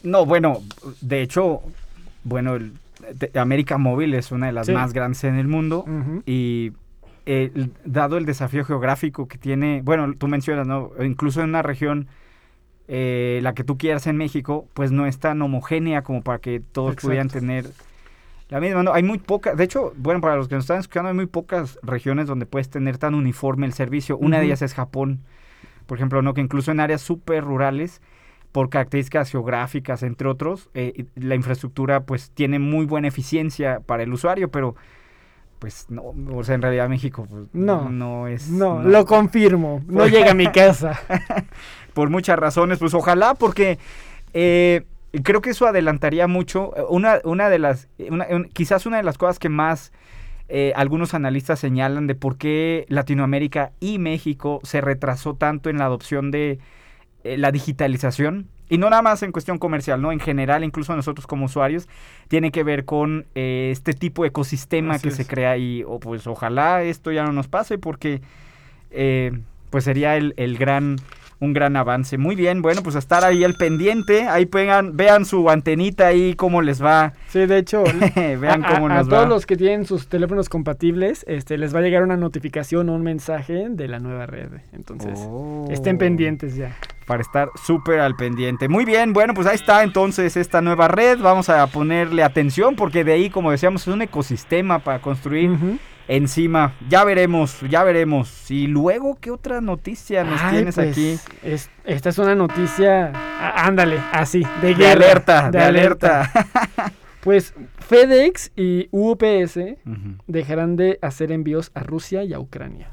No, 0.04 0.26
bueno, 0.26 0.60
de 1.02 1.22
hecho, 1.22 1.62
bueno, 2.24 2.56
el- 2.56 2.74
de- 3.14 3.32
América 3.40 3.78
Móvil 3.78 4.14
es 4.14 4.32
una 4.32 4.48
de 4.48 4.52
las 4.52 4.68
Sí. 4.68 4.74
más 4.74 4.94
grandes 4.94 5.24
en 5.24 5.36
el 5.36 5.48
mundo 5.48 5.86
y 6.26 6.74
eh, 7.26 7.68
dado 7.86 8.18
el 8.18 8.26
desafío 8.26 8.66
geográfico 8.66 9.28
que 9.28 9.38
tiene, 9.38 9.82
bueno, 9.84 10.14
tú 10.18 10.28
mencionas, 10.28 10.66
¿no? 10.66 10.90
Incluso 11.04 11.42
en 11.42 11.50
una 11.50 11.62
región, 11.62 12.08
eh, 12.88 13.40
la 13.44 13.54
que 13.54 13.64
tú 13.64 13.78
quieras 13.78 14.08
en 14.08 14.18
México, 14.18 14.68
pues 14.74 14.92
no 14.92 15.06
es 15.06 15.20
tan 15.20 15.40
homogénea 15.44 16.02
como 16.02 16.24
para 16.24 16.40
que 16.40 16.60
todos 16.60 16.96
pudieran 16.96 17.28
Exacto. 17.28 17.46
tener 17.46 17.66
la 18.50 18.60
misma, 18.60 18.84
¿no? 18.84 18.94
Hay 18.94 19.04
muy 19.04 19.20
pocas, 19.20 19.56
de 19.56 19.64
hecho, 19.64 19.94
bueno, 19.96 20.22
para 20.22 20.36
los 20.36 20.48
que 20.48 20.56
nos 20.56 20.64
están 20.64 20.80
escuchando, 20.80 21.10
hay 21.10 21.16
muy 21.16 21.28
pocas 21.28 21.80
regiones 21.84 22.28
donde 22.28 22.46
puedes 22.46 22.70
tener 22.70 22.98
tan 22.98 23.14
uniforme 23.14 23.66
el 23.68 23.74
servicio. 23.74 24.18
Una 24.18 24.40
de 24.40 24.46
ellas 24.46 24.62
es 24.62 24.74
Japón, 24.74 25.22
por 25.86 25.98
ejemplo, 25.98 26.22
¿no? 26.22 26.34
Que 26.34 26.42
incluso 26.42 26.72
en 26.72 26.80
áreas 26.80 27.02
súper 27.02 27.44
rurales, 27.44 28.02
por 28.52 28.70
características 28.70 29.30
geográficas, 29.30 30.02
entre 30.02 30.28
otros, 30.28 30.70
eh, 30.74 31.06
la 31.16 31.36
infraestructura 31.36 32.02
pues 32.02 32.32
tiene 32.32 32.58
muy 32.58 32.86
buena 32.86 33.08
eficiencia 33.08 33.82
para 33.86 34.04
el 34.04 34.12
usuario, 34.12 34.50
pero 34.50 34.76
pues 35.60 35.86
no, 35.90 36.14
o 36.34 36.44
sea, 36.44 36.56
en 36.56 36.62
realidad 36.62 36.90
México 36.90 37.28
pues, 37.30 37.44
No, 37.54 37.90
no 37.90 38.28
es... 38.28 38.50
No, 38.50 38.82
lo 38.82 39.06
confirmo. 39.06 39.84
No 39.88 40.08
llega 40.08 40.32
a 40.32 40.34
mi 40.34 40.48
casa. 40.52 41.00
por 41.94 42.10
muchas 42.10 42.40
razones, 42.40 42.80
pues 42.80 42.94
ojalá, 42.94 43.36
porque 43.36 43.78
eh, 44.34 44.84
creo 45.24 45.42
que 45.42 45.52
eso 45.52 45.68
adelantaría 45.68 46.28
mucho. 46.28 46.76
eh, 46.78 46.84
Una, 46.90 47.20
una 47.24 47.50
de 47.50 47.60
las, 47.60 47.88
una- 48.10 48.28
un- 48.30 48.46
quizás 48.46 48.86
una 48.86 48.98
de 48.98 49.04
las 49.04 49.18
cosas 49.18 49.40
que 49.40 49.50
más 49.50 49.92
eh, 50.52 50.74
algunos 50.76 51.14
analistas 51.14 51.60
señalan 51.60 52.08
de 52.08 52.16
por 52.16 52.38
qué 52.38 52.86
Latinoamérica 52.90 53.72
y 53.80 54.00
México 54.00 54.60
se 54.64 54.82
retrasó 54.82 55.36
tanto 55.36 55.70
en 55.70 55.78
la 55.78 55.86
adopción 55.86 56.32
de 56.32 56.60
eh, 57.24 57.38
la 57.38 57.52
digitalización. 57.52 58.48
Y 58.72 58.78
no 58.78 58.90
nada 58.90 59.02
más 59.02 59.24
en 59.24 59.32
cuestión 59.32 59.58
comercial, 59.58 60.00
¿no? 60.02 60.12
En 60.12 60.20
general, 60.20 60.64
incluso 60.64 60.96
nosotros 60.96 61.26
como 61.28 61.46
usuarios, 61.46 61.88
tiene 62.28 62.52
que 62.52 62.64
ver 62.64 62.86
con 62.86 63.26
eh, 63.34 63.70
este 63.72 63.94
tipo 63.94 64.22
de 64.24 64.30
ecosistema 64.30 64.94
Así 64.96 65.10
que 65.10 65.16
se 65.16 65.26
crea 65.26 65.58
y 65.58 65.84
o 65.88 66.00
pues 66.00 66.28
ojalá 66.28 66.84
esto 66.84 67.12
ya 67.12 67.24
no 67.24 67.32
nos 67.32 67.48
pase 67.48 67.78
porque 67.80 68.22
eh, 68.92 69.40
pues 69.72 69.84
sería 69.86 70.18
el, 70.18 70.34
el 70.38 70.58
gran 70.58 70.98
un 71.42 71.54
gran 71.54 71.76
avance. 71.78 72.18
Muy 72.18 72.36
bien, 72.36 72.62
bueno, 72.62 72.84
pues 72.84 72.96
a 72.96 73.00
estar 73.00 73.24
ahí 73.24 73.44
al 73.46 73.54
pendiente, 73.54 74.28
ahí 74.28 74.46
pegan, 74.46 74.98
vean 74.98 75.24
su 75.26 75.50
antenita 75.50 76.08
ahí 76.08 76.34
cómo 76.36 76.62
les 76.62 76.84
va. 76.84 77.14
Sí, 77.30 77.46
de 77.46 77.58
hecho, 77.60 77.84
vean 78.40 78.66
a, 78.66 78.74
cómo 78.74 78.88
a- 78.88 78.92
a 78.92 78.98
nos 79.00 79.08
todos 79.10 79.24
va. 79.26 79.30
los 79.30 79.46
que 79.46 79.56
tienen 79.56 79.86
sus 79.86 80.08
teléfonos 80.08 80.50
compatibles, 80.50 81.24
este, 81.28 81.58
les 81.58 81.74
va 81.74 81.80
a 81.80 81.82
llegar 81.82 82.04
una 82.04 82.18
notificación 82.18 82.90
o 82.90 82.94
un 82.96 83.04
mensaje 83.04 83.68
de 83.70 83.88
la 83.88 84.00
nueva 84.00 84.26
red. 84.26 84.50
Entonces, 84.74 85.18
Oh. 85.22 85.68
estén 85.72 85.98
pendientes 85.98 86.56
ya. 86.56 86.76
para 87.08 87.22
estar 87.24 87.50
súper 87.66 88.02
al 88.02 88.16
pendiente. 88.16 88.68
Muy 88.70 88.86
bien, 88.86 89.14
bueno, 89.14 89.34
pues 89.34 89.48
ahí 89.48 89.56
está 89.56 89.82
entonces 89.82 90.38
esta 90.38 90.62
nueva 90.62 90.88
red. 90.90 91.18
Vamos 91.20 91.50
a 91.50 91.66
ponerle 91.66 92.22
atención 92.22 92.76
porque 92.76 93.04
de 93.04 93.14
ahí, 93.14 93.30
como 93.32 93.50
decíamos, 93.50 93.82
es 93.82 93.88
un 93.94 94.04
ecosistema 94.04 94.78
para 94.80 95.00
construir. 95.02 95.50
Encima. 96.10 96.74
Ya 96.90 97.04
veremos, 97.06 97.62
ya 97.70 97.84
veremos. 97.84 98.52
Y 98.52 98.68
luego, 98.68 99.18
¿qué 99.22 99.32
otra 99.32 99.62
noticia 99.62 100.24
nos 100.26 100.42
Ay, 100.42 100.56
tienes 100.58 100.76
pues, 100.76 100.92
aquí? 100.92 101.18
es- 101.44 101.70
esta 101.86 102.10
es 102.10 102.18
una 102.18 102.36
noticia, 102.36 103.14
ándale, 103.56 104.00
así, 104.12 104.44
de 104.62 104.76
De 104.76 104.88
alerta, 104.88 105.50
de, 105.52 105.60
alerta. 105.60 106.30
Pues 107.22 107.54
FedEx 107.80 108.52
y 108.56 108.88
UPS 108.92 109.60
dejarán 110.28 110.78
de 110.78 111.00
hacer 111.02 111.34
envíos 111.34 111.70
a 111.74 111.82
Rusia 111.82 112.24
y 112.24 112.34
a 112.34 112.40
Ucrania. 112.40 112.88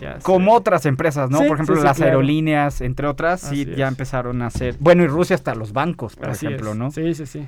Ya 0.00 0.16
sé. 0.16 0.22
Como 0.24 0.54
otras 0.54 0.86
empresas, 0.86 1.30
¿no? 1.30 1.38
Sí, 1.38 1.44
Por 1.46 1.56
ejemplo, 1.56 1.76
sí, 1.76 1.80
sí, 1.82 1.86
las 1.86 1.96
claro. 1.96 2.10
aerolíneas, 2.14 2.80
entre 2.80 3.06
otras, 3.06 3.42
sí, 3.42 3.64
ya 3.76 3.86
es. 3.86 3.92
empezaron 3.92 4.42
a 4.42 4.48
hacer. 4.48 4.74
Bueno, 4.80 5.04
y 5.04 5.06
Rusia 5.06 5.36
hasta 5.36 5.54
los 5.54 5.72
bancos, 5.72 6.16
por 6.16 6.30
Así 6.30 6.46
ejemplo, 6.46 6.72
es. 6.72 6.76
¿no? 6.76 6.90
Sí, 6.90 7.14
sí, 7.14 7.26
sí. 7.26 7.46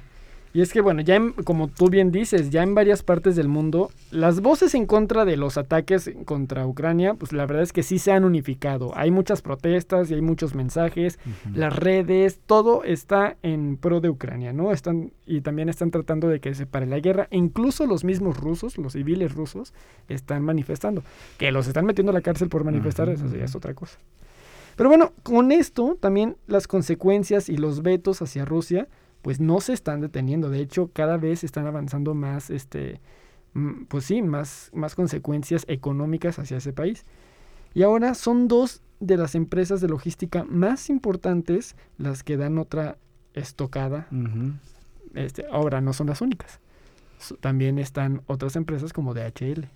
Y 0.57 0.63
es 0.63 0.73
que, 0.73 0.81
bueno, 0.81 1.03
ya 1.03 1.17
en- 1.17 1.33
como 1.33 1.69
tú 1.69 1.91
bien 1.91 2.11
dices, 2.11 2.49
ya 2.49 2.63
en 2.63 2.75
varias 2.75 3.03
partes 3.03 3.37
del 3.37 3.47
mundo, 3.47 3.91
las 4.11 4.41
voces 4.41 4.75
en 4.75 4.87
contra 4.87 5.27
de 5.27 5.37
los 5.37 5.59
ataques 5.59 6.11
contra 6.25 6.67
Ucrania, 6.67 7.13
pues 7.13 7.35
la 7.35 7.45
verdad 7.45 7.63
es 7.63 7.75
que 7.75 7.83
sí 7.83 7.99
se 7.99 8.11
han 8.13 8.25
unificado. 8.25 8.97
Hay 8.97 9.11
muchas 9.11 9.43
protestas 9.43 10.11
y 10.11 10.15
hay 10.15 10.23
muchos 10.23 10.55
mensajes, 10.55 11.19
las 11.53 11.77
redes, 11.77 12.41
todo 12.47 12.85
está 12.85 13.37
en 13.43 13.77
pro 13.77 14.01
de 14.01 14.09
Ucrania, 14.09 14.55
¿no? 14.55 14.73
Están, 14.73 15.13
y 15.27 15.43
también 15.43 15.69
están 15.69 15.91
tratando 15.91 16.27
de 16.27 16.41
que 16.41 16.55
se 16.55 16.65
pare 16.65 16.87
la 16.87 17.01
guerra. 17.01 17.29
E 17.31 17.37
incluso 17.37 17.85
los 17.85 18.03
mismos 18.03 18.39
rusos, 18.39 18.79
los 18.79 18.95
civiles 18.95 19.35
rusos, 19.35 19.75
están 20.09 20.43
manifestando. 20.43 21.03
Que 21.37 21.53
los 21.53 21.67
están 21.67 21.85
metiendo 21.85 22.13
a 22.13 22.15
la 22.15 22.23
cárcel 22.23 22.49
por 22.49 22.65
manifestar, 22.65 23.11
eso 23.11 23.27
ujú. 23.27 23.37
es 23.37 23.55
otra 23.55 23.75
cosa. 23.75 23.99
Pero 24.75 24.89
bueno, 24.89 25.13
con 25.23 25.53
esto 25.53 25.99
también 26.01 26.37
las 26.47 26.67
consecuencias 26.67 27.51
y 27.51 27.59
los 27.59 27.83
vetos 27.83 28.23
hacia 28.23 28.47
Rusia 28.47 28.89
pues 29.23 29.41
no 29.41 29.61
se 29.61 29.73
están 29.73 30.01
deteniendo. 30.01 30.51
De 30.51 30.61
hecho, 30.61 30.91
cada 30.93 31.17
vez 31.17 31.45
están 31.45 31.67
avanzando 31.67 32.15
más, 32.15 32.51
este, 32.51 33.01
pues 33.89 34.05
sí, 34.05 34.23
más, 34.23 34.71
más 34.73 34.95
consecuencias 34.95 35.65
económicas 35.69 36.39
hacia 36.39 36.59
ese 36.59 36.73
país. 36.73 37.05
Y 37.75 37.83
ahora 37.83 38.15
son 38.15 38.49
dos 38.49 38.83
de 39.01 39.17
las 39.17 39.35
empresas 39.35 39.81
de 39.81 39.89
logística 39.89 40.45
más 40.45 40.89
importantes 40.89 41.77
las 41.99 42.23
que 42.23 42.37
dan 42.37 42.59
otra 42.59 42.99
estocada. 43.35 44.09
Este, 45.15 45.45
ahora 45.51 45.81
no 45.81 45.93
son 45.93 46.07
las 46.07 46.21
únicas. 46.21 46.61
También 47.41 47.79
están 47.79 48.23
otras 48.27 48.57
empresas 48.57 48.93
como 48.93 49.15
DHL. 49.15 49.69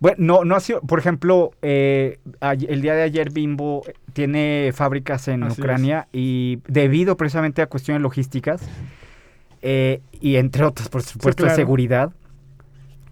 Bueno, 0.00 0.16
no, 0.18 0.44
no 0.44 0.54
ha 0.54 0.60
sido, 0.60 0.80
por 0.80 0.98
ejemplo, 0.98 1.52
eh, 1.62 2.18
el 2.40 2.82
día 2.82 2.94
de 2.94 3.02
ayer 3.02 3.32
Bimbo 3.32 3.82
tiene 4.12 4.70
fábricas 4.74 5.28
en 5.28 5.42
Así 5.42 5.52
es. 5.52 5.58
Ucrania 5.58 6.08
y 6.12 6.60
debido 6.68 7.16
precisamente 7.16 7.62
a 7.62 7.66
cuestiones 7.66 8.02
logísticas 8.02 8.62
eh, 9.62 10.00
y 10.20 10.36
entre 10.36 10.64
otras, 10.64 10.88
por 10.88 11.02
supuesto, 11.02 11.42
de 11.42 11.48
claro. 11.48 11.56
seguridad, 11.56 12.12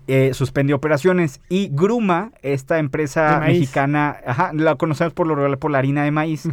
eh, 0.06 0.30
suspendió 0.34 0.76
operaciones. 0.76 1.40
Y 1.48 1.68
Gruma, 1.72 2.32
esta 2.42 2.74
De 2.74 2.80
empresa 2.80 3.40
mexicana, 3.40 4.16
ajá, 4.24 4.52
la 4.54 4.76
conocemos 4.76 5.12
por 5.12 5.26
lo 5.26 5.58
por 5.58 5.70
la 5.70 5.78
harina 5.78 6.04
de 6.04 6.10
maíz, 6.12 6.48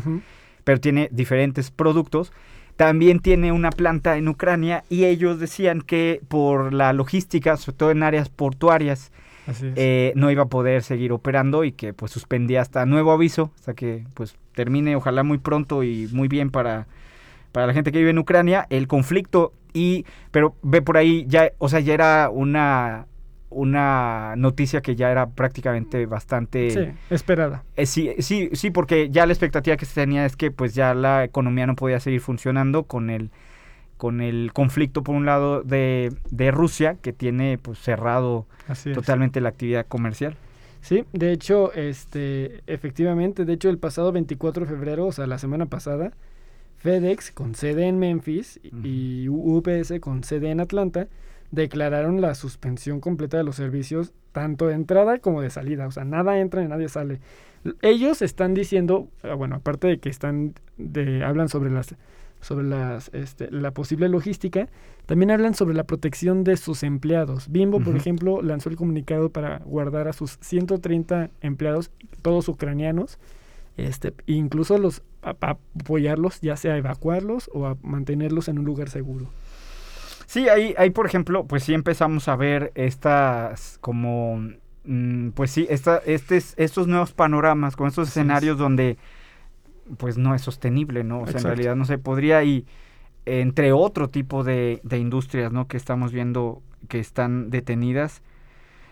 pero 0.63 0.79
tiene 0.79 1.09
diferentes 1.11 1.69
productos. 1.69 2.31
También 2.75 3.19
tiene 3.19 3.51
una 3.51 3.69
planta 3.69 4.17
en 4.17 4.27
Ucrania 4.27 4.83
y 4.89 5.05
ellos 5.05 5.39
decían 5.39 5.81
que 5.81 6.21
por 6.27 6.73
la 6.73 6.91
logística, 6.91 7.55
sobre 7.55 7.77
todo 7.77 7.91
en 7.91 8.01
áreas 8.01 8.29
portuarias. 8.29 9.11
Eh, 9.47 10.13
no 10.15 10.31
iba 10.31 10.43
a 10.43 10.47
poder 10.47 10.83
seguir 10.83 11.11
operando 11.11 11.63
y 11.63 11.71
que 11.71 11.93
pues 11.93 12.11
suspendía 12.11 12.61
hasta 12.61 12.85
nuevo 12.85 13.11
aviso, 13.11 13.51
hasta 13.55 13.73
que 13.73 14.05
pues 14.13 14.35
termine 14.53 14.95
ojalá 14.95 15.23
muy 15.23 15.37
pronto 15.37 15.83
y 15.83 16.07
muy 16.11 16.27
bien 16.27 16.49
para, 16.49 16.87
para 17.51 17.67
la 17.67 17.73
gente 17.73 17.91
que 17.91 17.99
vive 17.99 18.11
en 18.11 18.19
Ucrania 18.19 18.65
el 18.69 18.87
conflicto 18.87 19.53
y 19.73 20.05
pero 20.31 20.55
ve 20.61 20.81
por 20.81 20.97
ahí 20.97 21.25
ya, 21.27 21.51
o 21.57 21.69
sea, 21.69 21.79
ya 21.79 21.93
era 21.93 22.29
una 22.29 23.07
una 23.55 24.35
noticia 24.35 24.81
que 24.81 24.95
ya 24.95 25.11
era 25.11 25.29
prácticamente 25.29 26.05
bastante 26.07 26.71
sí, 26.71 26.79
esperada. 27.09 27.63
eh, 27.75 27.85
sí, 27.85 28.11
sí, 28.19 28.49
sí, 28.53 28.71
porque 28.71 29.09
ya 29.11 29.25
la 29.25 29.33
expectativa 29.33 29.77
que 29.77 29.85
se 29.85 29.93
tenía 29.93 30.25
es 30.25 30.35
que 30.35 30.51
pues 30.51 30.73
ya 30.73 30.93
la 30.93 31.23
economía 31.23 31.67
no 31.67 31.75
podía 31.75 31.99
seguir 31.99 32.21
funcionando 32.21 32.83
con 32.83 33.09
el 33.09 33.29
con 34.03 34.19
el 34.19 34.51
conflicto 34.51 35.01
por 35.01 35.15
un 35.15 35.25
lado 35.25 35.63
de, 35.63 36.13
de 36.29 36.51
Rusia 36.51 36.97
que 37.01 37.13
tiene 37.13 37.57
pues 37.57 37.79
cerrado 37.79 38.47
totalmente 38.93 39.39
la 39.39 39.47
actividad 39.47 39.87
comercial. 39.87 40.35
Sí, 40.81 41.05
de 41.13 41.31
hecho, 41.31 41.71
este, 41.71 42.63
efectivamente, 42.67 43.45
de 43.45 43.53
hecho 43.53 43.69
el 43.69 43.77
pasado 43.77 44.11
24 44.11 44.65
de 44.65 44.69
febrero, 44.69 45.05
o 45.05 45.13
sea, 45.13 45.25
la 45.25 45.37
semana 45.37 45.67
pasada, 45.67 46.11
FedEx 46.79 47.31
con 47.31 47.55
sede 47.55 47.87
en 47.87 47.97
Memphis 47.97 48.59
y 48.83 49.29
UPS 49.29 49.93
con 50.01 50.25
sede 50.25 50.51
en 50.51 50.59
Atlanta 50.59 51.07
declararon 51.51 52.19
la 52.19 52.35
suspensión 52.35 52.99
completa 52.99 53.37
de 53.37 53.45
los 53.45 53.55
servicios 53.55 54.11
tanto 54.33 54.67
de 54.67 54.73
entrada 54.73 55.19
como 55.19 55.41
de 55.41 55.49
salida, 55.49 55.87
o 55.87 55.91
sea, 55.91 56.03
nada 56.03 56.41
entra 56.41 56.61
y 56.61 56.67
nadie 56.67 56.89
sale. 56.89 57.21
Ellos 57.81 58.21
están 58.21 58.53
diciendo, 58.53 59.07
ah, 59.23 59.35
bueno, 59.35 59.55
aparte 59.55 59.87
de 59.87 59.99
que 59.99 60.09
están 60.09 60.55
de 60.75 61.23
hablan 61.23 61.47
sobre 61.47 61.69
las 61.69 61.95
sobre 62.43 62.65
las 62.67 63.09
este, 63.13 63.49
la 63.51 63.71
posible 63.71 64.07
logística, 64.09 64.67
también 65.05 65.31
hablan 65.31 65.55
sobre 65.55 65.75
la 65.75 65.83
protección 65.85 66.43
de 66.43 66.57
sus 66.57 66.83
empleados. 66.83 67.49
Bimbo, 67.51 67.79
por 67.79 67.95
ejemplo, 67.95 68.41
lanzó 68.41 68.69
el 68.69 68.75
comunicado 68.75 69.29
para 69.29 69.59
guardar 69.65 70.07
a 70.07 70.13
sus 70.13 70.37
130 70.41 71.29
empleados, 71.41 71.89
todos 72.21 72.47
ucranianos, 72.47 73.17
este, 73.77 74.13
incluso 74.27 74.77
los 74.77 75.01
a- 75.23 75.35
a 75.41 75.57
apoyarlos, 75.79 76.39
ya 76.41 76.55
sea 76.57 76.73
a 76.73 76.77
evacuarlos 76.77 77.49
o 77.53 77.65
a 77.65 77.77
mantenerlos 77.81 78.47
en 78.47 78.59
un 78.59 78.65
lugar 78.65 78.89
seguro. 78.89 79.27
Sí, 80.25 80.49
ahí, 80.49 80.73
ahí 80.77 80.89
por 80.89 81.05
ejemplo, 81.05 81.45
pues 81.45 81.63
sí 81.63 81.73
empezamos 81.73 82.27
a 82.27 82.35
ver 82.35 82.71
estas 82.75 83.77
como, 83.81 84.41
mm, 84.85 85.29
pues 85.29 85.51
sí, 85.51 85.67
esta, 85.69 86.01
estes- 86.03 86.53
estos 86.57 86.87
nuevos 86.87 87.13
panoramas, 87.13 87.75
con 87.75 87.87
estos 87.87 88.07
escenarios 88.09 88.57
donde 88.57 88.97
pues 89.97 90.17
no 90.17 90.35
es 90.35 90.41
sostenible, 90.41 91.03
¿no? 91.03 91.21
O 91.21 91.27
sea, 91.27 91.39
en 91.39 91.45
realidad 91.47 91.75
no 91.75 91.85
se 91.85 91.97
podría 91.97 92.43
y 92.43 92.65
entre 93.25 93.71
otro 93.71 94.09
tipo 94.09 94.43
de, 94.43 94.79
de 94.83 94.97
industrias, 94.97 95.51
¿no? 95.51 95.67
Que 95.67 95.77
estamos 95.77 96.11
viendo 96.11 96.61
que 96.87 96.99
están 96.99 97.49
detenidas. 97.49 98.21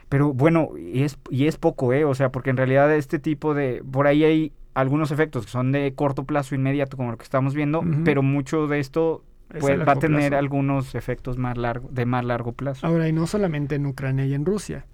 Pero 0.09 0.33
bueno, 0.33 0.71
y 0.77 1.03
es, 1.03 1.17
y 1.29 1.47
es 1.47 1.57
poco, 1.57 1.93
¿eh? 1.93 2.03
O 2.05 2.13
sea, 2.15 2.31
porque 2.31 2.49
en 2.49 2.57
realidad 2.57 2.93
este 2.93 3.17
tipo 3.19 3.53
de... 3.53 3.83
Por 3.89 4.07
ahí 4.07 4.23
hay 4.23 4.53
algunos 4.73 5.11
efectos 5.11 5.45
que 5.45 5.51
son 5.51 5.71
de 5.71 5.93
corto 5.95 6.25
plazo, 6.25 6.55
inmediato, 6.55 6.97
como 6.97 7.11
lo 7.11 7.17
que 7.17 7.23
estamos 7.23 7.53
viendo, 7.53 7.81
pero 8.03 8.21
mucho 8.21 8.67
de 8.67 8.79
esto 8.79 9.23
Es 9.53 9.61
pues, 9.61 9.79
va 9.87 9.93
a 9.93 9.95
tener 9.97 10.29
plazo. 10.31 10.39
algunos 10.39 10.95
efectos 10.95 11.37
más 11.37 11.57
largo, 11.57 11.89
de 11.91 12.05
más 12.05 12.25
largo 12.25 12.53
plazo. 12.53 12.85
Ahora, 12.87 13.07
y 13.07 13.13
no 13.13 13.27
solamente 13.27 13.75
en 13.75 13.85
Ucrania 13.85 14.25
y 14.25 14.33
en 14.33 14.45
Rusia. 14.45 14.85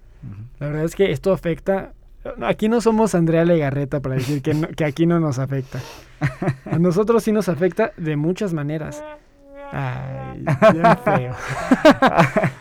La 0.58 0.66
verdad 0.68 0.84
es 0.84 0.94
que 0.96 1.12
esto 1.12 1.32
afecta. 1.32 1.94
Aquí 2.42 2.68
no 2.68 2.80
somos 2.80 3.14
Andrea 3.14 3.44
Legarreta 3.44 4.00
para 4.00 4.16
decir 4.16 4.42
que, 4.42 4.54
no- 4.54 4.68
que 4.68 4.84
aquí 4.84 5.06
no 5.06 5.20
nos 5.20 5.38
afecta. 5.38 5.78
A 6.70 6.78
nosotros 6.78 7.22
sí 7.24 7.32
nos 7.32 7.48
afecta 7.48 7.92
de 7.96 8.16
muchas 8.16 8.52
maneras. 8.52 9.02
Ay, 9.72 10.44
bien 10.72 10.98
feo. 11.04 11.34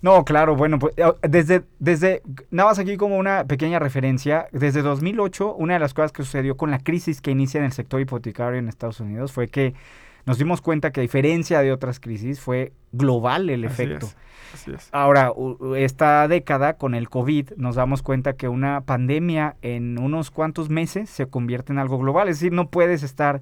No, 0.00 0.24
claro, 0.24 0.56
bueno, 0.56 0.80
pues 0.80 0.94
eh, 0.96 1.04
desde, 1.28 1.62
desde, 1.78 2.22
nada 2.50 2.70
más 2.70 2.78
aquí 2.80 2.96
como 2.96 3.16
una 3.18 3.44
pequeña 3.44 3.78
referencia, 3.78 4.48
desde 4.50 4.82
2008, 4.82 5.54
una 5.54 5.74
de 5.74 5.78
las 5.78 5.94
cosas 5.94 6.10
que 6.10 6.24
sucedió 6.24 6.56
con 6.56 6.72
la 6.72 6.80
crisis 6.80 7.20
que 7.20 7.30
inicia 7.30 7.58
en 7.58 7.66
el 7.66 7.72
sector 7.72 8.00
hipotecario 8.00 8.58
en 8.58 8.66
Estados 8.68 8.98
Unidos 8.98 9.30
fue 9.30 9.46
que 9.46 9.74
nos 10.26 10.38
dimos 10.38 10.60
cuenta 10.60 10.90
que 10.90 10.98
a 10.98 11.02
diferencia 11.02 11.60
de 11.60 11.70
otras 11.70 12.00
crisis 12.00 12.40
fue 12.40 12.72
global 12.90 13.48
el 13.48 13.64
Así 13.64 13.84
efecto. 13.84 14.06
es, 14.06 14.16
así 14.54 14.70
es. 14.72 14.88
Ahora, 14.92 15.32
esta 15.76 16.26
década 16.28 16.74
con 16.74 16.94
el 16.94 17.08
COVID 17.08 17.52
nos 17.56 17.76
damos 17.76 18.02
cuenta 18.02 18.34
que 18.34 18.48
una 18.48 18.80
pandemia 18.82 19.56
en 19.62 19.98
unos 19.98 20.30
cuantos 20.30 20.68
meses 20.70 21.08
se 21.10 21.26
convierte 21.26 21.72
en 21.72 21.78
algo 21.78 21.98
global. 21.98 22.28
Es 22.28 22.38
decir, 22.40 22.52
no 22.52 22.68
puedes 22.68 23.02
estar 23.02 23.40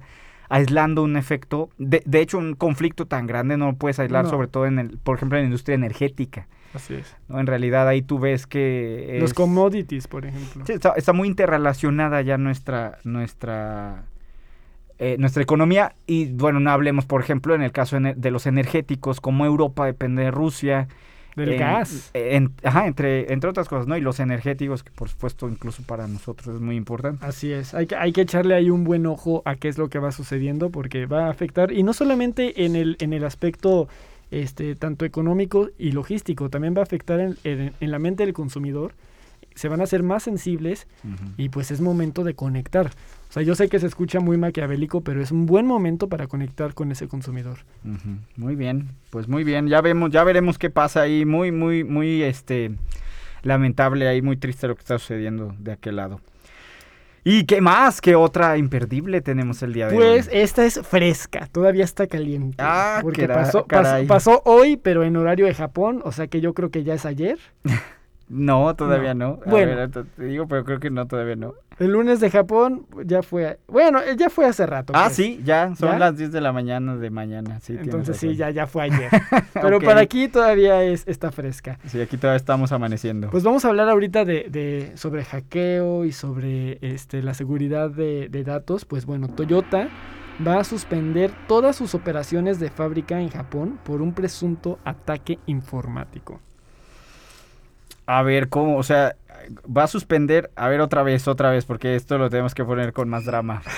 aislando 0.49 1.03
un 1.03 1.15
efecto. 1.17 1.69
De, 1.77 2.03
de 2.05 2.19
hecho, 2.21 2.37
un 2.37 2.55
conflicto 2.55 3.05
tan 3.05 3.25
grande 3.27 3.55
no 3.57 3.67
lo 3.67 3.73
puedes 3.77 3.99
aislar, 3.99 4.25
No. 4.25 4.29
sobre 4.29 4.47
todo 4.47 4.65
en 4.65 4.79
el, 4.79 4.97
por 4.99 5.15
ejemplo, 5.17 5.37
en 5.37 5.43
la 5.43 5.47
industria 5.47 5.75
energética. 5.75 6.47
Así 6.73 6.93
es. 6.95 7.15
¿no? 7.27 7.39
En 7.39 7.47
realidad 7.47 7.87
ahí 7.87 8.01
tú 8.01 8.17
ves 8.19 8.47
que 8.47 9.17
Los 9.19 9.31
es- 9.31 9.33
commodities, 9.33 10.07
por 10.07 10.25
ejemplo. 10.25 10.65
Sí, 10.65 10.73
está, 10.73 10.93
está 10.95 11.11
muy 11.13 11.27
interrelacionada 11.27 12.21
ya 12.21 12.37
nuestra 12.37 12.97
nuestra 13.03 14.03
eh, 15.03 15.15
nuestra 15.17 15.41
economía 15.41 15.95
y 16.05 16.25
bueno 16.31 16.59
no 16.59 16.69
hablemos 16.69 17.05
por 17.05 17.21
ejemplo 17.21 17.55
en 17.55 17.63
el 17.63 17.71
caso 17.71 17.97
de 17.99 18.31
los 18.31 18.45
energéticos 18.45 19.19
como 19.19 19.45
Europa 19.45 19.85
depende 19.87 20.21
de 20.23 20.29
Rusia 20.31 20.87
Del 21.35 21.53
en- 21.53 21.59
gas. 21.59 22.11
en- 22.13 22.51
ajá, 22.63 22.85
entre, 22.87 23.31
entre 23.33 23.49
otras 23.49 23.67
cosas, 23.67 23.87
¿no? 23.87 23.95
Y 23.97 24.01
los 24.01 24.19
energéticos, 24.19 24.83
que 24.83 24.91
por 24.91 25.07
supuesto 25.09 25.47
incluso 25.49 25.81
para 25.83 26.05
nosotros 26.07 26.55
es 26.55 26.61
muy 26.61 26.75
importante. 26.75 27.25
Así 27.25 27.51
es, 27.51 27.73
hay 27.73 27.87
que, 27.87 27.95
hay 27.95 28.11
que 28.11 28.21
echarle 28.21 28.53
ahí 28.53 28.69
un 28.69 28.83
buen 28.83 29.05
ojo 29.05 29.41
a 29.45 29.55
qué 29.55 29.69
es 29.69 29.77
lo 29.77 29.87
que 29.89 29.97
va 29.97 30.11
sucediendo 30.11 30.69
porque 30.71 31.05
va 31.05 31.27
a 31.27 31.29
afectar, 31.31 31.71
y 31.71 31.83
no 31.83 31.93
solamente 31.93 32.65
en 32.65 32.75
el, 32.75 32.97
en 32.99 33.13
el 33.13 33.23
aspecto 33.23 33.87
este, 34.29 34.75
tanto 34.75 35.05
económico 35.05 35.69
y 35.79 35.93
logístico, 35.93 36.49
también 36.49 36.75
va 36.75 36.81
a 36.81 36.83
afectar 36.83 37.19
en, 37.21 37.37
en- 37.45 37.71
en 37.79 37.91
la 37.91 37.97
mente 37.99 38.23
del 38.25 38.33
consumidor, 38.33 38.93
se 39.55 39.67
van 39.69 39.79
a 39.81 39.85
hacer 39.85 40.03
más 40.03 40.23
sensibles 40.23 40.85
y 41.37 41.49
pues 41.49 41.71
es 41.71 41.81
momento 41.81 42.23
de 42.23 42.33
conectar. 42.35 42.91
O 43.31 43.33
sea, 43.33 43.43
yo 43.43 43.55
sé 43.55 43.69
que 43.69 43.79
se 43.79 43.87
escucha 43.87 44.19
muy 44.19 44.35
maquiavélico, 44.35 44.99
pero 44.99 45.21
es 45.23 45.31
un 45.31 45.45
buen 45.45 45.65
momento 45.65 46.09
para 46.09 46.27
conectar 46.27 46.73
con 46.73 46.91
ese 46.91 47.07
consumidor. 47.07 47.59
Muy 48.35 48.57
bien, 48.57 48.89
pues 49.09 49.29
muy 49.29 49.45
bien, 49.45 49.69
ya 49.69 49.79
vemos, 49.79 50.11
ya 50.11 50.25
veremos 50.25 50.57
qué 50.59 50.69
pasa 50.69 50.99
ahí, 51.03 51.23
muy, 51.23 51.49
muy, 51.49 51.85
muy, 51.85 52.23
este, 52.23 52.71
lamentable 53.43 54.09
ahí, 54.09 54.21
muy 54.21 54.35
triste 54.35 54.67
lo 54.67 54.75
que 54.75 54.81
está 54.81 54.99
sucediendo 54.99 55.55
de 55.59 55.71
aquel 55.71 55.95
lado. 55.95 56.19
¿Y 57.23 57.45
qué 57.45 57.61
más? 57.61 58.01
¿Qué 58.01 58.15
otra 58.15 58.57
imperdible 58.57 59.21
tenemos 59.21 59.63
el 59.63 59.71
día 59.71 59.87
de 59.87 59.95
Pues 59.95 60.27
hoy? 60.27 60.33
esta 60.37 60.65
es 60.65 60.81
fresca, 60.85 61.47
todavía 61.53 61.85
está 61.85 62.07
caliente. 62.07 62.57
Ah, 62.59 62.99
porque 63.01 63.29
pasó, 63.29 63.63
pas- 63.63 63.67
caray. 63.67 64.07
pasó 64.07 64.41
hoy, 64.43 64.75
pero 64.75 65.05
en 65.05 65.15
horario 65.15 65.45
de 65.45 65.53
Japón, 65.53 66.01
o 66.03 66.11
sea 66.11 66.27
que 66.27 66.41
yo 66.41 66.53
creo 66.53 66.69
que 66.69 66.83
ya 66.83 66.95
es 66.95 67.05
ayer. 67.05 67.39
No, 68.31 68.73
todavía 68.75 69.13
no. 69.13 69.39
A 69.45 69.49
Bueno. 69.49 69.75
ver, 69.75 69.91
te- 69.91 70.23
digo, 70.25 70.47
pero 70.47 70.63
creo 70.63 70.79
que 70.79 70.89
no, 70.89 71.05
todavía 71.05 71.35
no. 71.35 71.53
El 71.79 71.91
lunes 71.91 72.19
de 72.21 72.29
Japón 72.29 72.85
ya 73.05 73.23
fue, 73.23 73.59
bueno, 73.67 73.99
eh, 73.99 74.15
ya 74.15 74.29
fue 74.29 74.45
hace 74.45 74.65
rato. 74.65 74.93
Ah, 74.95 75.05
pues. 75.05 75.15
sí, 75.15 75.41
ya, 75.43 75.75
son 75.75 75.89
¿Ya? 75.93 75.99
las 75.99 76.15
10 76.17 76.31
de 76.31 76.39
la 76.39 76.53
mañana 76.53 76.95
de 76.95 77.09
mañana, 77.09 77.59
sí. 77.59 77.75
Entonces 77.77 78.15
sí, 78.17 78.35
ya, 78.35 78.49
ya 78.51 78.67
fue 78.67 78.83
ayer. 78.83 79.09
Pero 79.53 79.79
para 79.81 79.99
aquí 80.01 80.27
todavía 80.29 80.81
es, 80.83 81.03
está 81.07 81.31
fresca. 81.31 81.77
Sí, 81.87 81.99
aquí 81.99 82.15
todavía 82.17 82.37
estamos 82.37 82.71
amaneciendo. 82.71 83.29
Pues 83.31 83.43
vamos 83.43 83.65
a 83.65 83.69
hablar 83.69 83.89
ahorita 83.89 84.23
de, 84.25 84.47
de- 84.49 84.91
sobre 84.95 85.25
hackeo 85.25 86.05
y 86.05 86.11
sobre 86.13 86.77
este, 86.81 87.21
la 87.23 87.33
seguridad 87.33 87.89
de, 87.89 88.29
de 88.29 88.43
datos. 88.43 88.85
Pues 88.85 89.05
bueno, 89.05 89.27
Toyota 89.27 89.89
va 90.47 90.59
a 90.59 90.63
suspender 90.63 91.31
todas 91.47 91.75
sus 91.75 91.95
operaciones 91.95 92.59
de 92.59 92.69
fábrica 92.69 93.19
en 93.19 93.29
Japón 93.29 93.77
por 93.83 94.01
un 94.01 94.13
presunto 94.13 94.79
ataque 94.85 95.39
informático. 95.47 96.39
A 98.05 98.21
ver, 98.23 98.49
¿cómo? 98.49 98.77
O 98.77 98.83
sea, 98.83 99.15
va 99.65 99.83
a 99.83 99.87
suspender, 99.87 100.51
a 100.55 100.67
ver 100.69 100.81
otra 100.81 101.03
vez, 101.03 101.27
otra 101.27 101.49
vez, 101.49 101.65
porque 101.65 101.95
esto 101.95 102.17
lo 102.17 102.29
tenemos 102.29 102.53
que 102.55 102.65
poner 102.65 102.93
con 102.93 103.09
más 103.09 103.25
drama. 103.25 103.61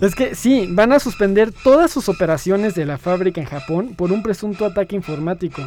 Es 0.00 0.16
que 0.16 0.34
sí, 0.34 0.68
van 0.70 0.92
a 0.92 0.98
suspender 0.98 1.52
todas 1.52 1.92
sus 1.92 2.08
operaciones 2.08 2.74
de 2.74 2.84
la 2.84 2.98
fábrica 2.98 3.40
en 3.40 3.46
Japón 3.46 3.94
por 3.96 4.10
un 4.10 4.22
presunto 4.22 4.66
ataque 4.66 4.96
informático. 4.96 5.62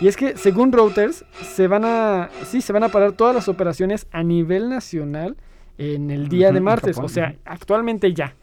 Y 0.00 0.08
es 0.08 0.16
que, 0.16 0.36
según 0.36 0.72
Reuters, 0.72 1.24
se 1.42 1.68
van 1.68 1.84
a, 1.84 2.28
sí, 2.44 2.60
se 2.60 2.72
van 2.72 2.84
a 2.84 2.90
parar 2.90 3.12
todas 3.12 3.34
las 3.34 3.48
operaciones 3.48 4.06
a 4.12 4.22
nivel 4.22 4.68
nacional 4.68 5.36
en 5.78 6.10
el 6.10 6.28
día 6.28 6.52
de 6.52 6.60
martes. 6.60 6.96
Japón, 6.96 7.06
o 7.06 7.08
sea, 7.08 7.34
actualmente 7.44 8.12
ya. 8.12 8.34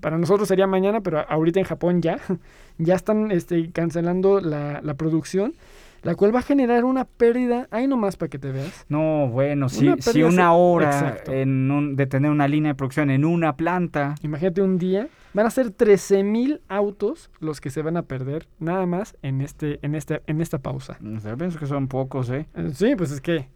Para 0.00 0.18
nosotros 0.18 0.48
sería 0.48 0.66
mañana, 0.66 1.00
pero 1.00 1.24
ahorita 1.28 1.60
en 1.60 1.66
Japón 1.66 2.02
ya. 2.02 2.18
Ya 2.76 2.96
están 2.96 3.30
este, 3.30 3.70
cancelando 3.70 4.40
la, 4.40 4.80
la 4.82 4.94
producción, 4.94 5.54
la 6.04 6.14
cual 6.14 6.34
va 6.34 6.38
a 6.40 6.42
generar 6.42 6.84
una 6.84 7.04
pérdida. 7.04 7.66
Ahí 7.70 7.86
nomás 7.88 8.16
para 8.16 8.28
que 8.30 8.38
te 8.38 8.52
veas. 8.52 8.84
No, 8.88 9.28
bueno, 9.28 9.68
si, 9.68 9.88
Una 9.88 9.96
si 10.02 10.22
una 10.22 10.52
hora 10.52 10.86
Exacto. 10.90 11.32
en 11.32 11.70
un, 11.70 11.96
de 11.96 12.06
tener 12.06 12.30
una 12.30 12.46
línea 12.46 12.72
de 12.72 12.74
producción 12.76 13.10
en 13.10 13.24
una 13.24 13.56
planta. 13.56 14.14
Imagínate 14.22 14.62
un 14.62 14.78
día, 14.78 15.08
van 15.32 15.46
a 15.46 15.50
ser 15.50 15.74
13.000 15.76 16.60
autos 16.68 17.30
los 17.40 17.60
que 17.60 17.70
se 17.70 17.82
van 17.82 17.96
a 17.96 18.02
perder 18.02 18.46
nada 18.58 18.86
más 18.86 19.16
en 19.22 19.40
este 19.40 19.78
en 19.82 19.94
este 19.94 20.22
en 20.26 20.40
esta 20.40 20.58
pausa. 20.58 20.98
o 21.04 21.20
sea, 21.20 21.36
pienso 21.36 21.58
que 21.58 21.66
son 21.66 21.88
pocos, 21.88 22.30
¿eh? 22.30 22.46
Eh, 22.54 22.70
Sí, 22.74 22.94
pues 22.96 23.10
es 23.10 23.20
que 23.20 23.48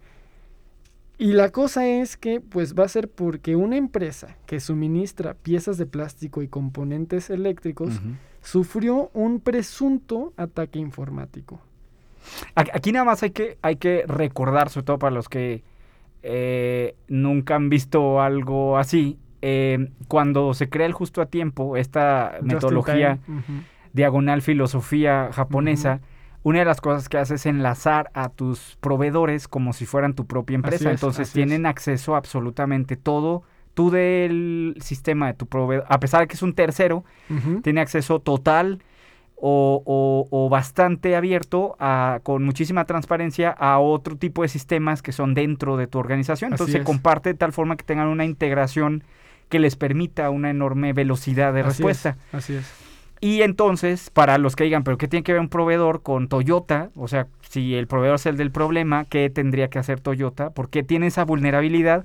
y 1.20 1.32
la 1.32 1.50
cosa 1.50 1.84
es 1.88 2.16
que 2.16 2.40
pues 2.40 2.76
va 2.76 2.84
a 2.84 2.88
ser 2.88 3.10
porque 3.10 3.56
una 3.56 3.76
empresa 3.76 4.36
que 4.46 4.60
suministra 4.60 5.34
piezas 5.34 5.76
de 5.76 5.84
plástico 5.84 6.42
y 6.42 6.48
componentes 6.48 7.28
eléctricos 7.28 8.00
sufrió 8.40 9.10
un 9.14 9.40
presunto 9.40 10.32
ataque 10.36 10.78
informático. 10.78 11.60
Aquí 12.54 12.92
nada 12.92 13.04
más 13.04 13.22
hay 13.22 13.30
que, 13.30 13.58
hay 13.62 13.76
que 13.76 14.04
recordar, 14.06 14.70
sobre 14.70 14.84
todo 14.84 14.98
para 14.98 15.14
los 15.14 15.28
que 15.28 15.62
eh, 16.22 16.96
nunca 17.06 17.54
han 17.54 17.68
visto 17.68 18.20
algo 18.20 18.76
así, 18.78 19.18
eh, 19.40 19.90
cuando 20.08 20.52
se 20.54 20.68
crea 20.68 20.86
el 20.86 20.92
justo 20.92 21.22
a 21.22 21.26
tiempo, 21.26 21.76
esta 21.76 22.32
Just 22.40 22.44
metodología 22.52 23.18
diagonal 23.92 24.42
filosofía 24.42 25.30
japonesa, 25.32 26.00
una 26.42 26.60
de 26.60 26.64
las 26.64 26.80
cosas 26.80 27.08
que 27.08 27.18
hace 27.18 27.34
es 27.34 27.46
enlazar 27.46 28.10
a 28.14 28.28
tus 28.28 28.76
proveedores 28.80 29.48
como 29.48 29.72
si 29.72 29.86
fueran 29.86 30.14
tu 30.14 30.26
propia 30.26 30.54
empresa. 30.54 30.90
es, 30.90 31.02
Entonces 31.02 31.32
tienen 31.32 31.66
acceso 31.66 32.14
a 32.14 32.18
absolutamente 32.18 32.96
todo. 32.96 33.42
Tú 33.74 33.90
del 33.90 34.76
sistema 34.80 35.28
de 35.28 35.34
tu 35.34 35.46
proveedor, 35.46 35.86
a 35.88 36.00
pesar 36.00 36.20
de 36.20 36.26
que 36.28 36.34
es 36.34 36.42
un 36.42 36.54
tercero, 36.54 37.04
Ujú. 37.30 37.60
tiene 37.60 37.80
acceso 37.80 38.18
total 38.20 38.82
o, 39.40 39.82
o- 39.86 40.26
o 40.30 40.48
bastante 40.48 41.14
abierto 41.16 41.76
a, 41.78 42.20
con 42.22 42.44
muchísima 42.44 42.84
transparencia 42.84 43.50
a 43.50 43.78
otro 43.78 44.16
tipo 44.16 44.42
de 44.42 44.48
sistemas 44.48 45.00
que 45.02 45.12
son 45.12 45.34
dentro 45.34 45.76
de 45.76 45.86
tu 45.86 45.98
organización. 45.98 46.52
Entonces 46.52 46.72
se 46.72 46.78
comparte 46.84 47.30
de 47.30 47.34
tal 47.34 47.52
forma 47.52 47.76
que 47.76 47.84
tengan 47.84 48.08
una 48.08 48.24
integración 48.24 49.04
que 49.48 49.58
les 49.58 49.76
permita 49.76 50.28
una 50.30 50.50
enorme 50.50 50.92
velocidad 50.92 51.52
de 51.54 51.60
Así 51.60 51.68
es, 51.68 51.76
respuesta. 51.78 52.16
Así 52.32 52.54
es. 52.54 52.70
Y 53.20 53.42
entonces, 53.42 54.10
para 54.10 54.38
los 54.38 54.54
que 54.54 54.62
digan, 54.64 54.84
pero 54.84 54.96
¿qué 54.96 55.08
tiene 55.08 55.24
que 55.24 55.32
ver 55.32 55.40
un 55.40 55.48
proveedor 55.48 56.02
con 56.02 56.28
Toyota? 56.28 56.90
O 56.94 57.08
sea, 57.08 57.26
si 57.48 57.74
el 57.74 57.88
proveedor 57.88 58.14
es 58.16 58.26
el 58.26 58.36
del 58.36 58.52
problema, 58.52 59.06
¿qué 59.06 59.28
tendría 59.28 59.68
que 59.70 59.80
hacer 59.80 59.98
Toyota? 60.00 60.50
¿Por 60.50 60.68
qué 60.70 60.84
tiene 60.84 61.08
esa 61.08 61.24
vulnerabilidad? 61.24 62.04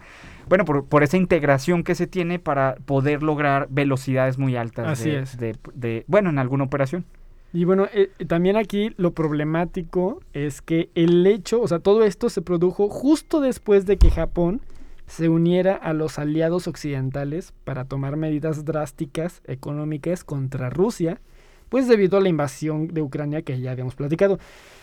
Bueno, 0.49 0.65
por, 0.65 0.85
por 0.85 1.03
esa 1.03 1.17
integración 1.17 1.83
que 1.83 1.93
se 1.93 2.07
tiene 2.07 2.39
para 2.39 2.75
poder 2.85 3.21
lograr 3.21 3.67
velocidades 3.69 4.39
muy 4.39 4.55
altas. 4.55 4.87
Así 4.87 5.09
de- 5.11 5.19
es. 5.19 5.37
de- 5.37 5.55
de- 5.75 6.03
bueno, 6.07 6.31
en 6.31 6.39
alguna 6.39 6.63
operación. 6.63 7.05
Y 7.53 7.65
bueno, 7.65 7.87
eh, 7.93 8.09
también 8.27 8.57
aquí 8.57 8.93
lo 8.97 9.13
problemático 9.13 10.21
es 10.33 10.63
que 10.63 10.89
el 10.95 11.25
hecho, 11.27 11.61
o 11.61 11.67
sea, 11.67 11.77
todo 11.77 12.03
esto 12.03 12.29
se 12.29 12.41
produjo 12.41 12.89
justo 12.89 13.41
después 13.41 13.85
de 13.85 13.97
que 13.97 14.09
Japón 14.09 14.61
se 15.05 15.29
uniera 15.29 15.75
a 15.75 15.93
los 15.93 16.17
aliados 16.17 16.67
occidentales 16.67 17.53
para 17.63 17.85
tomar 17.85 18.17
medidas 18.17 18.65
drásticas 18.65 19.43
económicas 19.45 20.23
contra 20.23 20.71
Rusia, 20.71 21.21
pues 21.73 21.87
debido 21.87 22.19
a 22.19 22.21
la 22.21 22.29
invasión 22.29 22.87
de 22.89 23.01
Ucrania 23.01 23.41
que 23.41 23.59
ya 23.59 23.71
habíamos 23.71 23.95
platicado. 23.95 24.37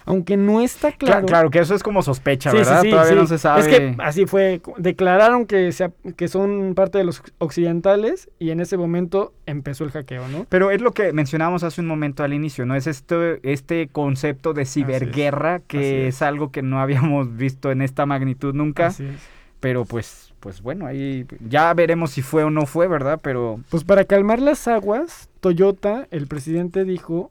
Aunque 0.07 0.37
no 0.37 0.61
está 0.61 0.89
Cla- 0.89 0.97
claro. 1.07 1.27
Claro, 1.27 1.51
que 1.51 1.61
eso 1.61 1.73
es 1.73 1.85
como 1.85 2.03
sospecha, 2.03 2.51
Sí, 2.51 2.57
¿verdad? 2.57 2.83
sí, 2.83 2.91
Todavía 2.91 3.15
no 3.15 3.27
se 3.29 3.39
sabe. 3.39 3.61
Es 3.61 3.69
que 3.69 3.95
así 3.99 4.27
fue. 4.27 4.61
Declararon 4.77 5.47
que, 5.47 5.71
se 5.71 5.93
que 6.17 6.27
son 6.27 6.75
parte 6.75 6.99
de 6.99 7.05
los 7.05 7.23
occidentales 7.39 8.29
y 8.41 8.51
en 8.51 8.59
ese 8.59 8.77
momento 8.77 9.33
empezó 9.47 9.85
el 9.85 9.93
hackeo, 9.93 10.27
¿no? 10.27 10.47
Pero 10.49 10.73
es 10.73 10.81
lo 10.81 10.91
que 10.91 11.13
mencionábamos 11.13 11.63
hace 11.63 11.81
un 11.81 11.87
momento 11.87 12.25
al 12.25 12.33
inicio, 12.33 12.67
¿no? 12.67 12.75
Es 12.75 12.89
este, 12.89 13.39
este 13.45 13.89
concepto 13.93 14.53
de 14.53 14.65
ciberguerra 14.65 15.61
que 15.61 16.09
es. 16.09 16.17
es. 16.17 16.23
algo 16.23 16.51
que 16.51 16.63
no 16.63 16.81
habíamos 16.81 17.37
visto 17.37 17.71
en 17.71 17.81
esta 17.81 18.05
magnitud 18.05 18.53
nunca. 18.53 18.87
Así 18.89 19.05
es. 19.05 19.21
Pero 19.61 19.85
pues, 19.85 20.33
pues 20.41 20.61
bueno, 20.63 20.87
ahí 20.87 21.27
ya 21.47 21.73
veremos 21.75 22.11
si 22.13 22.23
fue 22.23 22.43
o 22.45 22.51
no 22.51 22.65
fue, 22.67 22.89
¿verdad? 22.89 23.21
Pero 23.23 23.61
Pues 23.71 23.85
para 23.85 24.05
calmar 24.07 24.41
las 24.41 24.67
aguas, 24.67 25.29
Toyota, 25.41 26.07
el 26.11 26.27
presidente 26.27 26.85
dijo 26.85 27.31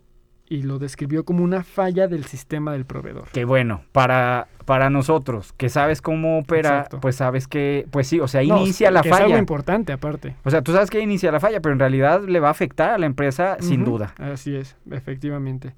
y 0.51 0.63
lo 0.63 0.79
describió 0.79 1.25
como 1.25 1.43
una 1.43 1.63
falla 1.63 2.07
del 2.07 2.25
sistema 2.25 2.71
del 2.73 2.83
proveedor. 2.85 3.27
que 3.31 3.45
bueno, 3.45 3.83
para, 3.91 4.47
para 4.65 4.89
nosotros, 4.89 5.53
que 5.53 5.69
sabes 5.69 6.01
cómo 6.01 6.39
opera, 6.39 6.69
Exacto. 6.77 6.99
pues 7.01 7.15
sabes 7.17 7.47
que, 7.47 7.85
pues 7.91 8.07
sí, 8.07 8.19
o 8.19 8.27
sea, 8.27 8.41
No, 8.43 8.59
inicia 8.61 8.89
la 8.89 9.03
que 9.03 9.09
Es 9.09 9.15
algo 9.15 9.29
falla. 9.29 9.37
importante 9.39 9.93
aparte. 9.93 10.35
O 10.43 10.49
sea, 10.49 10.63
tú 10.63 10.71
sabes 10.71 10.89
que 10.89 10.99
inicia 11.01 11.31
la 11.31 11.39
falla, 11.39 11.59
pero 11.61 11.73
en 11.73 11.79
realidad 11.79 12.23
le 12.27 12.39
va 12.39 12.47
a 12.47 12.51
afectar 12.51 12.89
a 12.89 12.97
la 12.97 13.05
empresa 13.05 13.57
sin 13.59 13.85
duda. 13.85 14.15
Así 14.17 14.55
es, 14.55 14.75
efectivamente. 14.89 15.75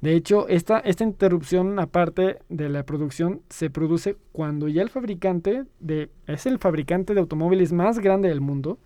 De 0.00 0.14
hecho, 0.14 0.48
esta, 0.48 0.78
esta 0.80 1.04
interrupción 1.04 1.78
aparte 1.78 2.38
de 2.48 2.68
la 2.68 2.82
producción 2.84 3.40
se 3.50 3.70
produce 3.70 4.16
cuando 4.32 4.66
ya 4.68 4.82
el 4.82 4.90
fabricante 4.90 5.64
de 5.80 6.08
es 6.26 6.46
el 6.46 6.58
fabricante 6.58 7.14
de 7.14 7.20
automóviles 7.20 7.72
más 7.72 7.98
grande 8.00 8.28
del 8.28 8.40
mundo 8.40 8.78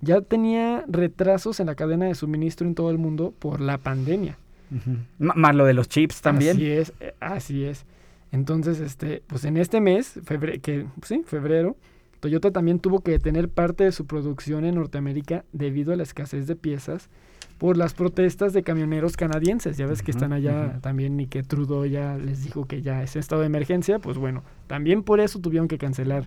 ya 0.00 0.20
tenía 0.20 0.84
retrasos 0.88 1.60
en 1.60 1.66
la 1.66 1.74
cadena 1.74 2.06
de 2.06 2.14
suministro 2.14 2.66
en 2.66 2.74
todo 2.74 2.90
el 2.90 2.98
mundo 2.98 3.32
por 3.38 3.60
la 3.60 3.78
pandemia. 3.78 4.38
Más 5.18 5.54
lo 5.54 5.64
de 5.64 5.74
los 5.74 5.88
chips 5.88 6.20
también. 6.22 6.56
Así 6.56 6.66
es, 6.70 6.92
eh, 7.00 7.14
así 7.20 7.64
es. 7.64 7.84
Entonces, 8.32 8.80
este, 8.80 9.22
pues 9.26 9.44
en 9.44 9.56
este 9.56 9.80
mes, 9.80 10.18
febre- 10.24 10.60
que 10.60 10.86
sí, 11.02 11.22
febrero, 11.24 11.76
Toyota 12.20 12.50
también 12.50 12.80
tuvo 12.80 13.00
que 13.00 13.12
detener 13.12 13.48
parte 13.48 13.84
de 13.84 13.92
su 13.92 14.06
producción 14.06 14.64
en 14.64 14.74
Norteamérica 14.74 15.44
debido 15.52 15.92
a 15.92 15.96
la 15.96 16.02
escasez 16.02 16.46
de 16.46 16.56
piezas 16.56 17.08
por 17.58 17.76
las 17.76 17.94
protestas 17.94 18.52
de 18.52 18.62
camioneros 18.64 19.16
canadienses. 19.16 19.76
Ya 19.76 19.86
ves 19.86 20.02
que 20.02 20.10
están 20.10 20.32
allá 20.32 20.78
también 20.82 21.18
y 21.20 21.26
que 21.26 21.42
Trudeau 21.42 21.86
ya 21.86 22.18
les 22.18 22.42
dijo 22.42 22.66
que 22.66 22.82
ya 22.82 23.02
es 23.02 23.14
estado 23.16 23.42
de 23.42 23.46
emergencia, 23.46 23.98
pues 24.00 24.18
bueno, 24.18 24.42
también 24.66 25.02
por 25.04 25.20
eso 25.20 25.38
tuvieron 25.38 25.68
que 25.68 25.78
cancelar 25.78 26.26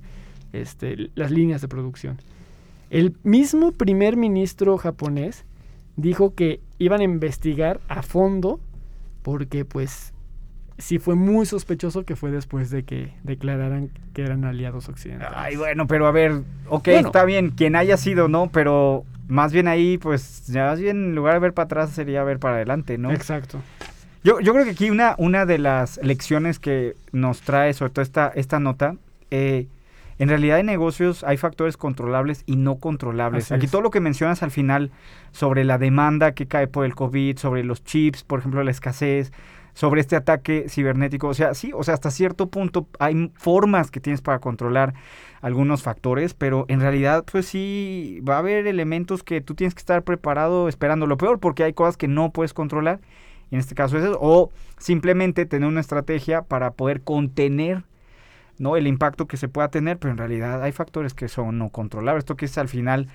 este, 0.54 1.12
las 1.16 1.30
líneas 1.32 1.62
de 1.62 1.68
producción. 1.68 2.18
El 2.90 3.16
mismo 3.24 3.72
primer 3.72 4.18
ministro 4.18 4.78
japonés 4.78 5.46
dijo 5.96 6.34
que 6.34 6.62
iban 6.78 7.02
a 7.02 7.04
investigar 7.04 7.80
a 7.88 8.02
fondo 8.02 8.60
porque 9.22 9.66
pues 9.66 10.14
sí 10.78 10.98
fue 10.98 11.16
muy 11.16 11.46
sospechoso 11.46 12.06
que 12.06 12.16
fue 12.16 12.32
después 12.32 12.70
de 12.70 12.84
que 12.84 13.14
declararan 13.24 13.90
que 14.14 14.24
eran 14.24 14.46
aliados 14.46 14.88
occidentales. 14.90 15.36
Ay, 15.38 15.56
bueno, 15.58 15.88
pero 15.88 16.08
a 16.08 16.12
ver, 16.12 16.42
ok, 16.70 16.86
Bueno. 16.86 17.08
está 17.08 17.26
bien, 17.26 17.52
quien 17.52 17.76
haya 17.76 17.98
sido, 17.98 18.28
¿no? 18.30 18.50
Pero 18.52 19.04
más 19.28 19.52
bien 19.52 19.68
ahí, 19.68 19.98
pues, 19.98 20.48
ya 20.48 20.68
más 20.68 20.80
bien 20.80 20.98
en 21.10 21.16
lugar 21.16 21.34
de 21.34 21.40
ver 21.42 21.54
para 21.54 21.66
atrás 21.66 21.90
sería 21.92 22.24
ver 22.24 22.40
para 22.40 22.56
adelante, 22.56 22.98
¿no? 22.98 23.12
Exacto. 23.12 23.60
Yo, 24.24 24.40
yo 24.40 24.54
creo 24.54 24.66
que 24.66 24.72
aquí 24.72 24.90
una, 24.90 25.16
una 25.18 25.46
de 25.46 25.58
las 25.60 26.00
lecciones 26.02 26.60
que 26.60 26.96
nos 27.12 27.42
trae 27.42 27.74
sobre 27.74 27.92
todo 27.92 28.04
esta, 28.04 28.32
esta 28.36 28.60
nota, 28.60 28.96
eh, 29.32 29.68
en 30.20 30.30
realidad 30.30 30.60
en 30.60 30.66
negocios 30.66 31.24
hay 31.24 31.38
factores 31.38 31.78
controlables 31.78 32.44
y 32.46 32.58
no 32.58 32.76
controlables. 32.76 33.46
Así 33.46 33.54
aquí 33.54 33.66
es. 33.66 33.72
todo 33.72 33.82
lo 33.82 33.90
que 33.90 34.02
mencionas 34.02 34.44
al 34.44 34.52
final 34.52 34.92
sobre 35.32 35.64
la 35.64 35.78
demanda 35.78 36.34
que 36.34 36.46
cae 36.46 36.68
por 36.68 36.86
el 36.86 36.94
COVID, 36.94 37.38
sobre 37.38 37.64
los 37.64 37.84
chips, 37.84 38.24
por 38.24 38.40
ejemplo, 38.40 38.62
la 38.64 38.72
escasez, 38.72 39.32
sobre 39.74 40.02
este 40.02 40.18
ataque 40.18 40.66
cibernético, 40.68 41.30
o 41.30 41.34
sea, 41.34 41.54
sí, 41.54 41.72
o 41.74 41.84
sea, 41.84 41.94
hasta 41.94 42.12
cierto 42.12 42.50
punto 42.50 42.88
hay 43.00 43.32
formas 43.36 43.92
que 43.92 44.02
tienes 44.02 44.22
para 44.22 44.40
controlar 44.40 44.94
algunos 45.42 45.84
factores, 45.84 46.34
pero 46.34 46.66
en 46.68 46.82
realidad, 46.82 47.24
pues 47.32 47.46
sí, 47.46 48.20
va 48.28 48.36
a 48.36 48.40
haber 48.40 48.68
elementos 48.68 49.24
que 49.24 49.40
tú 49.40 49.56
tienes 49.56 49.74
que 49.74 49.80
estar 49.80 50.04
preparado 50.04 50.68
esperando 50.68 51.08
lo 51.08 51.16
peor, 51.16 51.40
porque 51.40 51.64
hay 51.64 51.72
cosas 51.72 51.96
que 51.96 52.10
no 52.10 52.32
puedes 52.32 52.54
controlar, 52.54 53.00
en 53.52 53.60
este 53.60 53.74
caso 53.74 53.98
es 53.98 54.04
eso, 54.04 54.18
o 54.20 54.52
simplemente 54.80 55.46
tener 55.46 55.70
una 55.70 55.80
estrategia 55.80 56.42
para 56.42 56.72
poder 56.72 57.02
contener 57.02 57.84
¿no? 58.60 58.78
el 58.78 58.86
impacto 58.86 59.26
que 59.28 59.38
se 59.38 59.48
pueda 59.48 59.70
tener, 59.70 59.98
pero 59.98 60.12
en 60.12 60.18
realidad 60.20 60.62
hay 60.62 60.72
factores 60.72 61.14
que 61.16 61.28
son 61.28 61.58
no 61.58 61.70
controlables. 61.70 62.22
Esto 62.22 62.36
que 62.36 62.46
es 62.46 62.58
al 62.60 62.68
final 62.70 63.08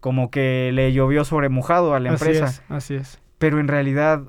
como 0.00 0.30
que 0.30 0.70
le 0.74 0.92
llovió 0.92 1.24
sobre 1.24 1.48
mojado 1.48 1.94
a 1.94 2.00
la 2.00 2.12
Así 2.12 2.24
empresa, 2.24 2.46
es, 2.46 2.62
así 2.68 2.94
es. 2.96 3.20
pero 3.38 3.60
en 3.60 3.68
realidad, 3.68 4.22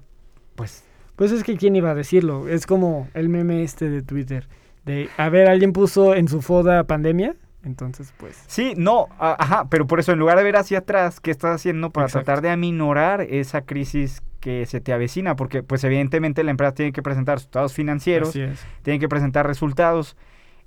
pues 0.55 0.85
Pues 1.15 1.31
es 1.31 1.43
que 1.43 1.57
quién 1.57 1.75
iba 1.75 1.91
a 1.91 1.95
decirlo. 1.95 2.47
Es 2.47 2.65
como 2.65 3.07
el 3.13 3.27
meme 3.29 3.63
este 3.63 3.89
de 3.89 4.01
Twitter. 4.01 4.47
De, 4.85 5.09
a 5.17 5.29
ver, 5.29 5.47
alguien 5.49 5.73
puso 5.73 6.13
en 6.15 6.27
su 6.27 6.41
foda 6.41 6.83
pandemia. 6.85 7.35
Entonces, 7.63 8.13
pues. 8.17 8.43
Sí, 8.47 8.73
no, 8.75 9.07
a- 9.19 9.37
ajá, 9.39 9.67
pero 9.69 9.87
por 9.87 9.99
eso 9.99 10.11
en 10.11 10.19
lugar 10.19 10.37
de 10.37 10.43
ver 10.43 10.57
hacia 10.57 10.79
atrás, 10.79 11.19
¿qué 11.21 11.31
estás 11.31 11.55
haciendo 11.55 11.91
para 11.91 12.07
Exacto. 12.07 12.25
tratar 12.25 12.41
de 12.43 12.49
aminorar 12.49 13.21
esa 13.21 13.61
crisis 13.61 14.21
que 14.41 14.65
se 14.65 14.81
te 14.81 14.91
avecina? 14.91 15.35
Porque 15.37 15.63
pues 15.63 15.83
evidentemente 15.85 16.43
la 16.43 16.51
empresa 16.51 16.73
tiene 16.73 16.91
que 16.91 17.01
presentar 17.01 17.37
resultados 17.37 17.73
financieros, 17.73 18.29
Así 18.29 18.41
es. 18.41 18.59
tiene 18.81 18.99
que 18.99 19.07
presentar 19.07 19.47
resultados. 19.47 20.17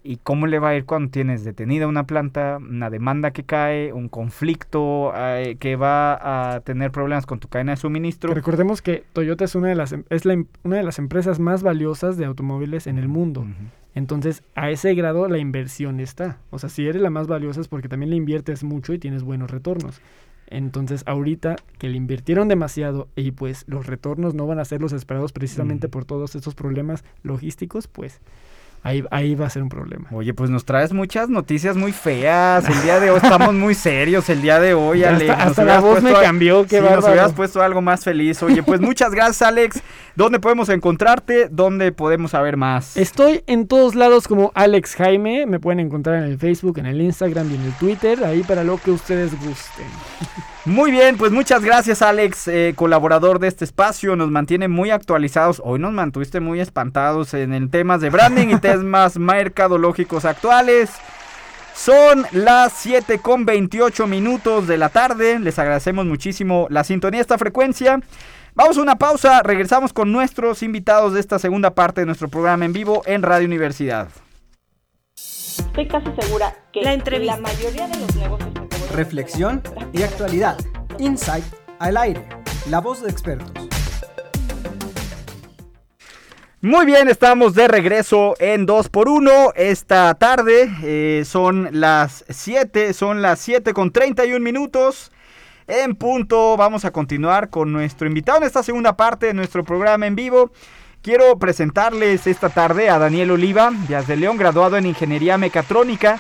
¿Y 0.07 0.19
cómo 0.23 0.47
le 0.47 0.59
va 0.61 0.69
a 0.71 0.77
ir 0.77 0.85
cuando 0.85 1.11
tienes 1.11 1.43
detenida 1.45 1.89
una 1.89 2.07
planta, 2.07 2.59
una 2.59 2.91
demanda 2.91 3.33
que 3.33 3.43
cae, 3.43 3.93
un 3.93 4.09
conflicto 4.09 5.13
eh, 5.17 5.57
que 5.59 5.75
va 5.75 6.55
a 6.55 6.61
tener 6.61 6.93
problemas 6.93 7.27
con 7.27 7.41
tu 7.41 7.49
cadena 7.49 7.73
de 7.73 7.77
suministro? 7.77 8.33
Recordemos 8.33 8.83
que 8.83 9.03
Toyota 9.13 9.45
es 9.45 9.55
una 9.57 9.69
de 9.69 9.75
las 9.75 9.93
em- 9.93 10.05
es 10.11 10.25
la 10.25 10.35
em- 10.35 10.47
una 10.63 10.77
de 10.77 10.85
las 10.85 10.99
empresas 11.01 11.41
más 11.41 11.63
valiosas 11.65 12.17
de 12.17 12.25
automóviles 12.25 12.87
en 12.87 12.99
el 12.99 13.09
mundo. 13.09 13.45
Entonces, 13.97 14.43
a 14.55 14.71
ese 14.71 14.95
grado 14.95 15.27
la 15.29 15.39
inversión 15.39 15.99
está. 16.01 16.39
O 16.51 16.59
sea, 16.59 16.69
si 16.69 16.87
eres 16.87 17.03
la 17.03 17.11
más 17.11 17.27
valiosa 17.27 17.61
es 17.61 17.69
porque 17.69 17.89
también 17.89 18.11
le 18.11 18.17
inviertes 18.17 18.63
mucho 18.63 18.93
y 18.93 18.99
tienes 18.99 19.23
buenos 19.25 19.51
retornos. 19.51 20.01
Entonces, 20.49 21.03
ahorita 21.07 21.57
que 21.79 21.89
le 21.89 21.97
invirtieron 21.97 22.47
demasiado 22.47 23.09
y 23.17 23.33
pues 23.33 23.65
los 23.67 23.87
retornos 23.87 24.35
no 24.35 24.47
van 24.47 24.61
a 24.61 24.65
ser 24.65 24.81
los 24.81 24.93
esperados 24.93 25.33
precisamente 25.33 25.87
Ujú. 25.89 25.93
por 25.93 26.05
todos 26.05 26.37
estos 26.37 26.55
problemas 26.55 27.05
logísticos, 27.25 27.89
pues 27.89 28.21
ahí, 28.87 29.05
ahí 29.11 29.35
va 29.35 29.47
a 29.47 29.51
ser 29.51 29.63
un 29.63 29.69
problema. 29.69 30.09
Oye, 30.13 30.33
pues 30.35 30.51
nos 30.51 30.65
traes 30.65 30.93
muchas 30.93 31.29
noticias 31.29 31.77
muy 31.77 31.93
feas. 31.93 32.69
El 32.69 32.83
día 32.83 33.01
de 33.01 33.11
hoy 33.11 33.21
estamos 33.23 33.53
muy 33.55 33.75
serios. 33.75 34.29
El 34.29 34.43
día 34.43 34.61
de 34.61 34.75
hoy, 34.75 35.05
Ale. 35.05 35.31
hasta 35.31 35.65
la 35.65 35.81
voz 35.81 36.03
me 36.03 36.11
a- 36.11 36.21
cambió, 36.23 36.65
qué 36.67 36.81
Sí, 36.81 36.85
nos 36.95 37.05
hubieras 37.05 37.33
puesto 37.33 37.63
algo 37.63 37.83
más 37.83 38.05
feliz. 38.05 38.43
Oye, 38.43 38.63
pues 38.63 38.81
muchas 38.81 39.11
gracias, 39.13 39.43
Alex. 39.43 39.83
¿Dónde 40.15 40.41
podemos 40.41 40.69
encontrarte? 40.69 41.49
¿Dónde 41.51 41.93
podemos 41.93 42.31
saber 42.31 42.57
más? 42.57 42.97
Estoy 42.97 43.43
en 43.47 43.67
todos 43.67 43.95
lados 43.95 44.27
como 44.29 44.53
Alex 44.55 44.95
Jaime. 44.97 45.47
Me 45.47 45.61
pueden 45.61 45.81
encontrar 45.81 46.17
en 46.17 46.25
el 46.31 46.39
Facebook, 46.39 46.79
en 46.79 46.87
el 46.87 47.01
Instagram 47.01 47.51
y 47.51 47.55
en 47.57 47.63
el 47.63 47.73
Twitter. 47.75 48.25
Ahí 48.25 48.43
para 48.43 48.65
lo 48.65 48.79
que 48.79 48.91
ustedes 48.93 49.33
gusten. 49.33 49.87
Muy 50.67 50.91
bien, 50.91 51.17
pues 51.17 51.31
muchas 51.31 51.63
gracias, 51.63 52.03
Alex, 52.03 52.49
eh, 52.49 52.73
colaborador 52.75 53.39
de 53.39 53.47
este 53.47 53.65
espacio. 53.65 54.17
Nos 54.17 54.33
mantiene 54.33 54.67
muy 54.67 54.91
actualizados. 54.91 55.63
Hoy 55.65 55.79
nos 55.79 55.93
mantuviste 55.93 56.41
muy 56.41 56.59
espantados 56.59 57.35
en 57.35 57.55
el 57.55 57.71
temas 57.71 58.01
de 58.01 58.11
branding 58.11 58.49
y 58.49 58.57
temas 58.61 59.17
mercadológicos 59.17 60.25
actuales. 60.25 60.91
Son 61.73 62.27
las 62.33 62.73
7 62.73 63.21
con 63.21 63.45
28 63.45 64.09
minutos 64.09 64.67
de 64.67 64.77
la 64.77 64.89
tarde. 64.89 65.39
Les 65.39 65.57
agradecemos 65.61 66.05
muchísimo 66.05 66.67
la 66.69 66.83
sintonía 66.83 67.19
de 67.19 67.23
esta 67.23 67.39
frecuencia. 67.39 68.01
Vamos 68.57 68.77
a 68.77 68.83
una 68.83 68.97
pausa. 68.97 69.43
Regresamos 69.45 69.93
con 69.93 70.11
nuestros 70.11 70.65
invitados 70.65 71.13
de 71.13 71.21
esta 71.21 71.39
segunda 71.39 71.77
parte 71.77 72.01
de 72.01 72.07
nuestro 72.07 72.27
programa 72.27 72.65
en 72.65 72.73
vivo 72.73 73.05
en 73.07 73.23
Radio 73.23 73.47
Universidad. 73.47 74.09
Estoy 75.15 75.87
casi 75.87 76.09
segura 76.21 76.53
que 76.73 76.83
La 76.83 76.93
entrevista. 76.93 77.37
la 77.37 77.43
mayoría 77.43 77.87
de 77.87 77.99
los 78.01 78.17
negocios 78.17 78.66
Reflexión 78.93 79.63
y 79.93 80.03
actualidad. 80.03 80.57
Insight 80.99 81.45
al 81.79 81.97
aire. 81.97 82.27
La 82.71 82.81
voz 82.81 83.03
de 83.03 83.11
expertos. 83.11 83.53
Muy 86.63 86.87
bien, 86.87 87.09
estamos 87.09 87.55
de 87.55 87.69
regreso 87.69 88.35
en 88.39 88.67
2x1 88.67 89.53
esta 89.57 90.15
tarde. 90.15 90.71
eh, 90.83 91.23
son 91.25 91.69
las 91.73 92.25
7, 92.29 92.93
son 92.93 93.23
las 93.23 93.39
7 93.41 93.73
con 93.73 93.93
31 93.93 94.41
minutos. 94.41 95.13
En 95.69 95.95
punto, 95.95 96.57
vamos 96.57 96.85
a 96.85 96.93
continuar 96.93 97.51
con 97.51 97.73
nuestro 97.73 98.07
invitado 98.07 98.39
en 98.39 98.45
esta 98.45 98.63
segunda 98.63 98.97
parte 98.97 99.27
de 99.27 99.35
nuestro 99.35 99.65
programa 99.65 100.07
en 100.07 100.17
vivo. 100.17 100.51
Quiero 101.03 101.39
presentarles 101.39 102.27
esta 102.27 102.49
tarde 102.49 102.89
a 102.91 102.99
Daniel 102.99 103.33
Oliva, 103.33 103.71
Díaz 103.87 104.07
de 104.09 104.17
León, 104.17 104.37
graduado 104.37 104.77
en 104.77 104.87
Ingeniería 104.87 105.39
Mecatrónica. 105.39 106.19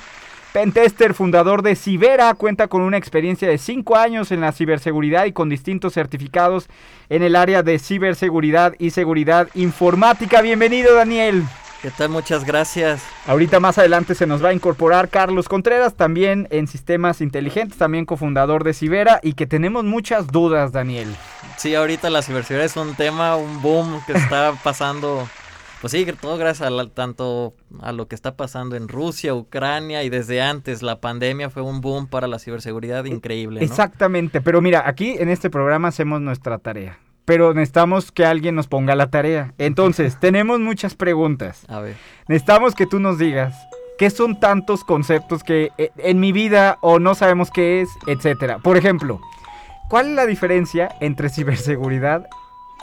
Pentester, 0.56 1.12
fundador 1.12 1.60
de 1.60 1.76
Cibera, 1.76 2.32
cuenta 2.32 2.68
con 2.68 2.80
una 2.80 2.96
experiencia 2.96 3.46
de 3.46 3.58
5 3.58 3.94
años 3.94 4.32
en 4.32 4.40
la 4.40 4.52
ciberseguridad 4.52 5.26
y 5.26 5.32
con 5.32 5.50
distintos 5.50 5.92
certificados 5.92 6.68
en 7.10 7.22
el 7.22 7.36
área 7.36 7.62
de 7.62 7.78
ciberseguridad 7.78 8.74
y 8.78 8.88
seguridad 8.88 9.48
informática. 9.52 10.40
Bienvenido, 10.40 10.94
Daniel. 10.94 11.44
¿Qué 11.82 11.90
tal? 11.90 12.08
Muchas 12.08 12.46
gracias. 12.46 13.02
Ahorita 13.26 13.60
más 13.60 13.76
adelante 13.76 14.14
se 14.14 14.26
nos 14.26 14.42
va 14.42 14.48
a 14.48 14.54
incorporar 14.54 15.10
Carlos 15.10 15.46
Contreras, 15.46 15.94
también 15.94 16.48
en 16.50 16.68
sistemas 16.68 17.20
inteligentes, 17.20 17.76
también 17.76 18.06
cofundador 18.06 18.64
de 18.64 18.72
Cibera 18.72 19.20
y 19.22 19.34
que 19.34 19.46
tenemos 19.46 19.84
muchas 19.84 20.28
dudas, 20.28 20.72
Daniel. 20.72 21.14
Sí, 21.58 21.74
ahorita 21.74 22.08
la 22.08 22.22
ciberseguridad 22.22 22.64
es 22.64 22.76
un 22.78 22.94
tema, 22.94 23.36
un 23.36 23.60
boom 23.60 24.00
que 24.06 24.14
está 24.14 24.54
pasando. 24.64 25.28
Pues 25.80 25.92
sí, 25.92 26.06
todo 26.20 26.38
gracias 26.38 26.66
a 26.66 26.70
la- 26.70 26.88
tanto 26.88 27.54
a 27.80 27.92
lo 27.92 28.08
que 28.08 28.14
está 28.14 28.36
pasando 28.36 28.76
en 28.76 28.88
Rusia, 28.88 29.34
Ucrania 29.34 30.02
y 30.04 30.08
desde 30.08 30.40
antes 30.40 30.82
la 30.82 31.00
pandemia 31.00 31.50
fue 31.50 31.62
un 31.62 31.80
boom 31.80 32.06
para 32.06 32.26
la 32.26 32.38
ciberseguridad 32.38 33.04
increíble. 33.04 33.60
¿no? 33.60 33.66
Exactamente, 33.66 34.40
pero 34.40 34.60
mira, 34.62 34.84
aquí 34.88 35.14
en 35.18 35.28
este 35.28 35.50
programa 35.50 35.88
hacemos 35.88 36.20
nuestra 36.20 36.58
tarea, 36.58 36.98
pero 37.26 37.52
necesitamos 37.54 38.10
que 38.10 38.24
alguien 38.24 38.54
nos 38.54 38.68
ponga 38.68 38.94
la 38.94 39.10
tarea. 39.10 39.52
Entonces, 39.58 40.16
tenemos 40.20 40.60
muchas 40.60 40.94
preguntas. 40.94 41.64
A 41.68 41.80
ver. 41.80 41.96
Necesitamos 42.26 42.74
que 42.74 42.86
tú 42.86 42.98
nos 42.98 43.18
digas 43.18 43.54
qué 43.98 44.08
son 44.10 44.40
tantos 44.40 44.82
conceptos 44.82 45.42
que 45.44 45.70
eh, 45.78 45.90
en 45.98 46.20
mi 46.20 46.32
vida 46.32 46.78
o 46.80 46.98
no 46.98 47.14
sabemos 47.14 47.50
qué 47.50 47.82
es, 47.82 47.88
etcétera. 48.06 48.58
Por 48.58 48.76
ejemplo, 48.78 49.20
¿cuál 49.90 50.08
es 50.08 50.12
la 50.14 50.26
diferencia 50.26 50.88
entre 51.00 51.28
ciberseguridad 51.28 52.26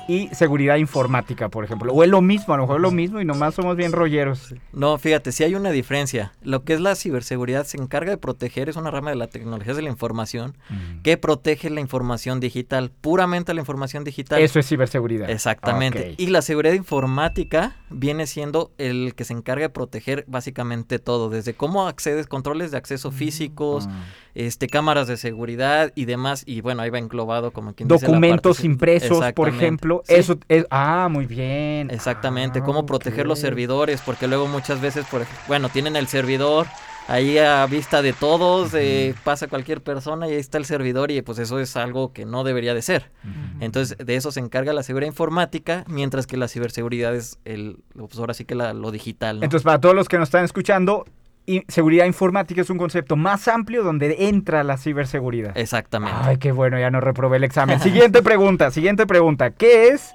y 0.08 0.28
seguridad 0.34 0.76
informática, 0.78 1.50
por 1.50 1.64
ejemplo? 1.64 1.94
O 1.94 2.04
es 2.04 2.10
lo 2.10 2.22
mismo, 2.22 2.54
a 2.54 2.58
lo 2.58 2.64
mejor 2.64 2.78
es 2.78 2.82
lo 2.82 2.92
mismo 2.92 3.22
y 3.22 3.26
nomás 3.26 3.56
somos 3.56 3.76
bien 3.78 3.92
rolleros. 3.92 4.54
No, 4.72 4.98
fíjate, 4.98 5.32
sí 5.32 5.44
hay 5.44 5.56
una 5.56 5.72
diferencia. 5.72 6.34
Lo 6.44 6.64
que 6.64 6.74
es 6.74 6.82
la 6.82 6.96
ciberseguridad 6.96 7.66
se 7.66 7.78
encarga 7.78 8.12
de 8.12 8.18
proteger, 8.18 8.70
es 8.70 8.76
una 8.76 8.92
rama 8.92 9.10
de 9.12 9.16
la 9.16 9.28
tecnología 9.28 9.74
de 9.74 9.82
la 9.82 9.90
información 9.90 10.58
que 11.04 11.18
protege 11.18 11.70
la 11.70 11.80
información 11.82 12.40
digital, 12.40 12.92
puramente 13.02 13.54
la 13.54 13.62
información 13.62 14.04
digital. 14.04 14.42
Eso 14.42 14.60
es 14.60 14.68
ciberseguridad. 14.68 15.30
Exactamente. 15.30 16.16
Y 16.18 16.28
la 16.28 16.42
seguridad 16.42 16.74
informática 16.74 17.76
viene 17.90 18.28
siendo 18.28 18.72
el 18.78 19.14
que 19.16 19.24
se 19.26 19.34
encarga 19.34 19.64
de 19.64 19.70
proteger 19.70 20.26
básicamente 20.28 21.00
todo, 21.00 21.30
desde 21.30 21.54
cómo 21.54 21.88
accedes, 21.88 22.28
controles 22.28 22.72
de 22.72 22.78
acceso 22.78 23.10
Mm. 23.12 23.14
físicos, 23.14 23.88
este, 24.36 24.68
cámaras 24.68 25.08
de 25.08 25.18
seguridad 25.18 25.92
y 25.96 26.06
demás. 26.06 26.44
Y 26.46 26.62
bueno, 26.62 26.82
ahí 26.82 26.90
va 26.90 26.98
englobado 27.00 27.52
como 27.52 27.74
quien 27.74 27.88
dice 27.88 28.06
la 28.06 28.08
Documentos 28.08 28.58
parte- 28.58 28.68
impresos, 28.68 29.10
por 29.10 29.18
Exactamente. 29.50 29.64
Ejemplo. 30.02 30.04
Sí. 30.08 30.14
Eso 30.16 30.40
es. 30.50 30.66
Ah, 30.72 31.08
muy 31.12 31.26
bien. 31.26 31.90
Exactamente, 31.92 32.60
Ah, 32.60 32.64
cómo 32.64 32.86
proteger 32.86 33.26
los 33.28 33.40
servidores, 33.40 34.02
porque 34.06 34.28
luego 34.28 34.48
muchas 34.48 34.82
veces, 34.82 35.06
por 35.06 35.22
ej- 35.22 35.28
bueno, 35.48 35.70
tienen 35.70 35.96
el 35.96 36.08
servidor 36.08 36.68
ahí 37.10 37.38
a 37.38 37.66
vista 37.66 38.02
de 38.02 38.14
todos, 38.14 38.74
eh, 38.74 39.14
pasa 39.26 39.48
cualquier 39.48 39.82
persona 39.82 40.28
y 40.28 40.32
ahí 40.32 40.38
está 40.38 40.58
el 40.58 40.64
servidor 40.66 41.12
y 41.12 41.22
pues 41.22 41.38
eso 41.38 41.60
es 41.60 41.76
algo 41.76 42.14
que 42.14 42.26
no 42.26 42.44
debería 42.46 42.74
de 42.74 42.82
ser. 42.82 43.12
Entonces, 43.60 43.98
de 43.98 44.16
eso 44.16 44.32
se 44.32 44.40
encarga 44.40 44.72
la 44.74 44.84
seguridad 44.84 45.10
informática, 45.10 45.84
mientras 45.88 46.28
que 46.28 46.38
la 46.38 46.48
ciberseguridad 46.48 47.14
es 47.16 47.40
el, 47.46 47.80
pues 47.94 48.18
ahora 48.18 48.34
sí 48.34 48.46
que 48.46 48.56
la- 48.56 48.74
lo 48.74 48.90
digital, 48.92 49.40
¿no? 49.40 49.44
Entonces, 49.44 49.64
para 49.66 49.80
todos 49.82 49.96
los 49.96 50.08
que 50.08 50.18
nos 50.18 50.28
están 50.28 50.46
escuchando, 50.46 51.06
y 51.46 51.64
seguridad 51.68 52.06
informática 52.06 52.62
es 52.62 52.70
un 52.70 52.78
concepto 52.78 53.16
más 53.16 53.48
amplio 53.48 53.84
donde 53.84 54.28
entra 54.28 54.64
la 54.64 54.78
ciberseguridad. 54.78 55.58
Exactamente. 55.58 56.18
Ay, 56.22 56.38
qué 56.38 56.52
bueno, 56.52 56.80
ya 56.80 56.90
no 56.90 57.02
reprobé 57.02 57.38
el 57.38 57.44
examen. 57.44 57.80
Siguiente 57.82 58.22
pregunta, 58.22 58.72
siguiente 58.72 59.06
pregunta. 59.06 59.52
¿Qué 59.52 59.90
es 59.90 60.14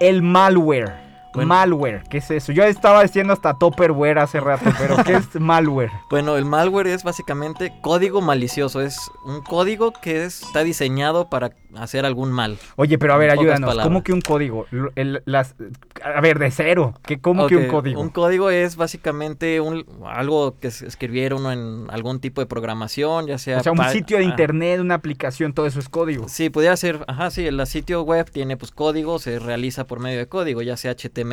el 0.00 0.22
malware? 0.22 1.03
Bueno. 1.34 1.48
malware, 1.48 2.02
¿qué 2.08 2.18
es 2.18 2.30
eso? 2.30 2.52
Yo 2.52 2.64
estaba 2.64 3.02
diciendo 3.02 3.32
hasta 3.32 3.54
topperware 3.58 4.18
hace 4.18 4.40
rato, 4.40 4.70
pero 4.78 4.96
¿qué 5.04 5.14
es 5.14 5.40
malware? 5.40 5.90
Bueno, 6.10 6.36
el 6.36 6.44
malware 6.44 6.86
es 6.88 7.02
básicamente 7.02 7.72
código 7.82 8.20
malicioso. 8.20 8.80
Es 8.80 8.96
un 9.24 9.42
código 9.42 9.92
que 9.92 10.24
es- 10.24 10.42
está 10.42 10.62
diseñado 10.62 11.28
para 11.28 11.50
hacer 11.76 12.06
algún 12.06 12.30
mal. 12.30 12.56
Oye, 12.76 12.98
pero 12.98 13.14
a 13.14 13.16
ver, 13.16 13.30
ayúdanos, 13.30 13.76
¿cómo 13.82 14.02
que 14.04 14.12
un 14.12 14.20
código? 14.20 14.66
Lo- 14.70 14.90
el- 14.94 15.22
las, 15.26 15.56
a 16.04 16.20
ver, 16.20 16.38
de 16.38 16.50
cero, 16.52 16.94
¿qué, 17.04 17.18
¿cómo 17.20 17.48
que 17.48 17.56
un 17.56 17.66
código? 17.68 18.00
Un 18.00 18.10
código 18.10 18.50
es 18.50 18.76
básicamente 18.76 19.60
un, 19.60 19.84
algo 20.06 20.58
que 20.60 20.68
escribieron 20.68 21.50
en 21.50 21.86
algún 21.90 22.20
tipo 22.20 22.40
de 22.40 22.46
programación, 22.46 23.26
ya 23.26 23.38
sea... 23.38 23.58
o 23.58 23.62
sea, 23.62 23.72
un 23.72 23.84
sitio 23.90 24.18
de 24.18 24.24
internet, 24.24 24.78
una 24.80 24.94
aplicación, 24.94 25.52
todo 25.52 25.66
eso 25.66 25.80
es 25.80 25.88
código. 25.88 26.28
Sí, 26.28 26.48
pudiera 26.50 26.76
ser, 26.76 27.04
ajá, 27.08 27.30
sí, 27.30 27.44
el 27.46 27.64
sitio 27.66 28.02
web 28.02 28.30
tiene 28.30 28.56
pues 28.56 28.70
código, 28.70 29.18
se 29.18 29.38
realiza 29.40 29.86
por 29.86 29.98
medio 29.98 30.18
de 30.18 30.28
código, 30.28 30.62
ya 30.62 30.76
sea 30.76 30.92
HTML, 30.92 31.23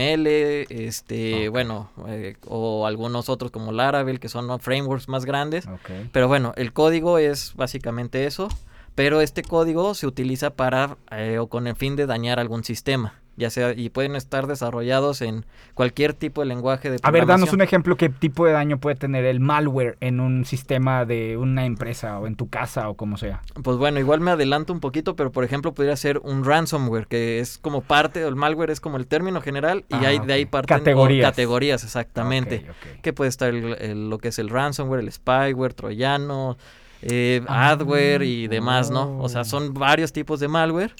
este, 0.69 1.49
bueno, 1.49 1.89
eh, 2.07 2.35
o 2.47 2.85
algunos 2.85 3.29
otros 3.29 3.51
como 3.51 3.71
Laravel, 3.71 4.19
que 4.19 4.29
son 4.29 4.59
frameworks 4.59 5.07
más 5.07 5.25
grandes. 5.25 5.67
Pero 6.11 6.27
bueno, 6.27 6.53
el 6.55 6.73
código 6.73 7.17
es 7.17 7.53
básicamente 7.55 8.25
eso, 8.25 8.49
pero 8.95 9.21
este 9.21 9.43
código 9.43 9.93
se 9.93 10.07
utiliza 10.07 10.51
para 10.51 10.97
eh, 11.11 11.37
o 11.39 11.47
con 11.47 11.67
el 11.67 11.75
fin 11.75 11.95
de 11.95 12.05
dañar 12.05 12.39
algún 12.39 12.63
sistema, 12.63 13.19
ya 13.37 13.49
sea 13.49 13.73
y 13.73 13.89
pueden 13.89 14.15
estar 14.15 14.45
desarrollados 14.47 15.21
en 15.21 15.45
cualquier 15.73 16.13
tipo 16.13 16.41
de 16.41 16.47
lenguaje 16.47 16.89
de 16.91 16.97
A 17.01 17.11
ver, 17.11 17.21
danos 17.25 17.49
programación. 17.49 17.55
un 17.55 17.61
ejemplo, 17.61 17.95
¿qué 17.97 18.09
tipo 18.09 18.45
de 18.45 18.51
daño 18.51 18.77
puede 18.79 18.95
tener 18.97 19.25
el 19.25 19.39
malware 19.39 19.97
en 20.01 20.19
un 20.19 20.45
sistema 20.45 21.05
de 21.05 21.37
una 21.37 21.65
empresa 21.65 22.19
o 22.19 22.27
en 22.27 22.35
tu 22.35 22.49
casa 22.49 22.89
o 22.89 22.95
como 22.95 23.17
sea? 23.17 23.41
Pues 23.63 23.77
bueno, 23.77 23.99
igual 23.99 24.19
me 24.19 24.31
adelanto 24.31 24.73
un 24.73 24.79
poquito, 24.79 25.15
pero 25.15 25.31
por 25.31 25.43
ejemplo 25.43 25.73
podría 25.73 25.95
ser 25.95 26.19
un 26.19 26.43
ransomware, 26.45 27.07
que 27.07 27.39
es 27.39 27.57
como 27.57 27.81
parte, 27.81 28.21
el 28.21 28.35
malware 28.35 28.69
es 28.71 28.79
como 28.81 28.97
el 28.97 29.07
término 29.07 29.41
general 29.41 29.85
y 29.89 29.95
Ah, 29.95 30.07
hay, 30.09 30.19
de 30.19 30.33
ahí 30.33 30.45
parten 30.45 30.77
Categorías. 30.79 31.29
categorías, 31.29 31.83
exactamente. 31.83 32.65
Ok, 32.69 32.75
ok. 32.95 33.01
Que 33.01 33.13
puede 33.13 33.29
estar 33.29 33.49
el- 33.49 33.75
el- 33.79 34.09
lo 34.09 34.17
que 34.17 34.27
es 34.27 34.39
el 34.39 34.49
ransomware, 34.49 34.99
el 35.01 35.11
spyware, 35.11 35.73
troyano, 35.73 36.57
eh, 37.01 37.41
Ah, 37.47 37.69
adware 37.71 38.21
y 38.23 38.47
demás, 38.47 38.91
¿no? 38.91 39.17
O 39.19 39.29
sea, 39.29 39.43
son 39.43 39.73
varios 39.73 40.13
tipos 40.13 40.39
de 40.39 40.47
malware. 40.47 40.93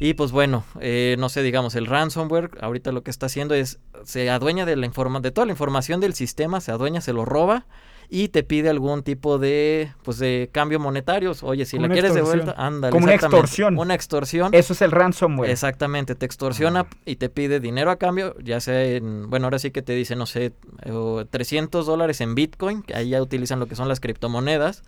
Y 0.00 0.14
pues 0.14 0.32
bueno, 0.32 0.64
eh, 0.80 1.16
no 1.18 1.28
sé, 1.28 1.42
digamos, 1.42 1.74
el 1.76 1.86
ransomware 1.86 2.50
ahorita 2.60 2.92
lo 2.92 3.02
que 3.02 3.10
está 3.10 3.26
haciendo 3.26 3.54
es, 3.54 3.78
se 4.04 4.28
adueña 4.28 4.66
de 4.66 4.76
la 4.76 4.86
informa 4.86 5.20
de 5.20 5.30
toda 5.30 5.46
la 5.46 5.52
información 5.52 6.00
del 6.00 6.14
sistema, 6.14 6.60
se 6.60 6.72
adueña, 6.72 7.00
se 7.00 7.12
lo 7.12 7.24
roba 7.24 7.66
y 8.10 8.28
te 8.28 8.42
pide 8.42 8.68
algún 8.68 9.02
tipo 9.02 9.38
de, 9.38 9.92
pues 10.02 10.18
de 10.18 10.50
cambio 10.52 10.78
monetario. 10.78 11.32
Oye, 11.42 11.64
si 11.64 11.76
Como 11.76 11.88
la 11.88 11.94
quieres 11.94 12.12
de 12.12 12.20
extorsión. 12.20 12.44
vuelta, 12.46 12.62
ándale. 12.62 12.92
Como 12.92 13.04
una 13.04 13.14
extorsión. 13.14 13.78
Una 13.78 13.94
extorsión. 13.94 14.54
Eso 14.54 14.72
es 14.72 14.82
el 14.82 14.90
ransomware. 14.90 15.50
Exactamente, 15.50 16.14
te 16.14 16.26
extorsiona 16.26 16.86
y 17.06 17.16
te 17.16 17.28
pide 17.28 17.60
dinero 17.60 17.90
a 17.90 17.96
cambio, 17.96 18.36
ya 18.42 18.60
sea 18.60 18.84
en, 18.84 19.30
bueno, 19.30 19.46
ahora 19.46 19.58
sí 19.58 19.70
que 19.70 19.82
te 19.82 19.94
dice, 19.94 20.16
no 20.16 20.26
sé, 20.26 20.52
o 20.90 21.24
300 21.24 21.86
dólares 21.86 22.20
en 22.20 22.34
Bitcoin, 22.34 22.82
que 22.82 22.94
ahí 22.94 23.10
ya 23.10 23.22
utilizan 23.22 23.58
lo 23.60 23.66
que 23.66 23.76
son 23.76 23.88
las 23.88 24.00
criptomonedas, 24.00 24.82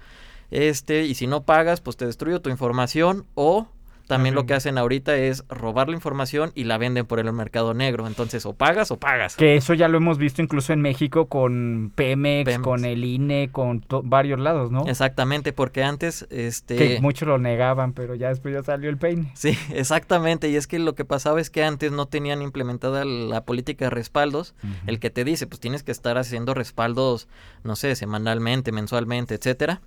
este, 0.50 1.06
y 1.06 1.14
si 1.14 1.26
no 1.26 1.44
pagas, 1.44 1.80
pues 1.80 1.96
te 1.96 2.06
destruyo 2.06 2.40
tu 2.40 2.50
información 2.50 3.24
o 3.34 3.68
también 4.06 4.34
lo 4.34 4.46
que 4.46 4.54
hacen 4.54 4.78
ahorita 4.78 5.16
es 5.16 5.44
robar 5.48 5.88
la 5.88 5.94
información 5.94 6.52
y 6.54 6.64
la 6.64 6.78
venden 6.78 7.06
por 7.06 7.18
el 7.18 7.32
mercado 7.32 7.74
negro, 7.74 8.06
entonces 8.06 8.46
o 8.46 8.52
pagas 8.52 8.90
o 8.90 8.98
pagas. 8.98 9.36
Que 9.36 9.56
eso 9.56 9.74
ya 9.74 9.88
lo 9.88 9.98
hemos 9.98 10.18
visto 10.18 10.42
incluso 10.42 10.72
en 10.72 10.80
México 10.80 11.26
con 11.26 11.92
Pemex, 11.94 12.44
Pemex. 12.44 12.62
con 12.62 12.84
el 12.84 13.04
INE, 13.04 13.50
con 13.50 13.84
varios 14.04 14.38
lados, 14.38 14.70
¿no? 14.70 14.86
Exactamente, 14.86 15.52
porque 15.52 15.82
antes, 15.82 16.26
este... 16.30 16.76
Que 16.76 17.00
muchos 17.00 17.28
lo 17.28 17.38
negaban, 17.38 17.92
pero 17.92 18.14
ya 18.14 18.28
después 18.28 18.54
ya 18.54 18.62
salió 18.62 18.90
el 18.90 18.98
peine. 18.98 19.30
Sí, 19.34 19.58
exactamente. 19.74 20.48
Y 20.48 20.56
es 20.56 20.66
que 20.66 20.78
lo 20.78 20.94
que 20.94 21.04
pasaba 21.04 21.40
es 21.40 21.50
que 21.50 21.64
antes 21.64 21.92
no 21.92 22.06
tenían 22.06 22.42
implementada 22.42 23.04
la 23.04 23.44
política 23.44 23.86
de 23.86 23.90
respaldos. 23.90 24.54
El 24.86 25.00
que 25.00 25.10
te 25.10 25.24
dice, 25.24 25.46
pues 25.46 25.60
tienes 25.60 25.82
que 25.82 25.92
estar 25.92 26.18
haciendo 26.18 26.54
respaldos, 26.54 27.28
no 27.64 27.76
sé, 27.76 27.94
semanalmente, 27.96 28.72
mensualmente, 28.72 29.34
etcétera. 29.34 29.80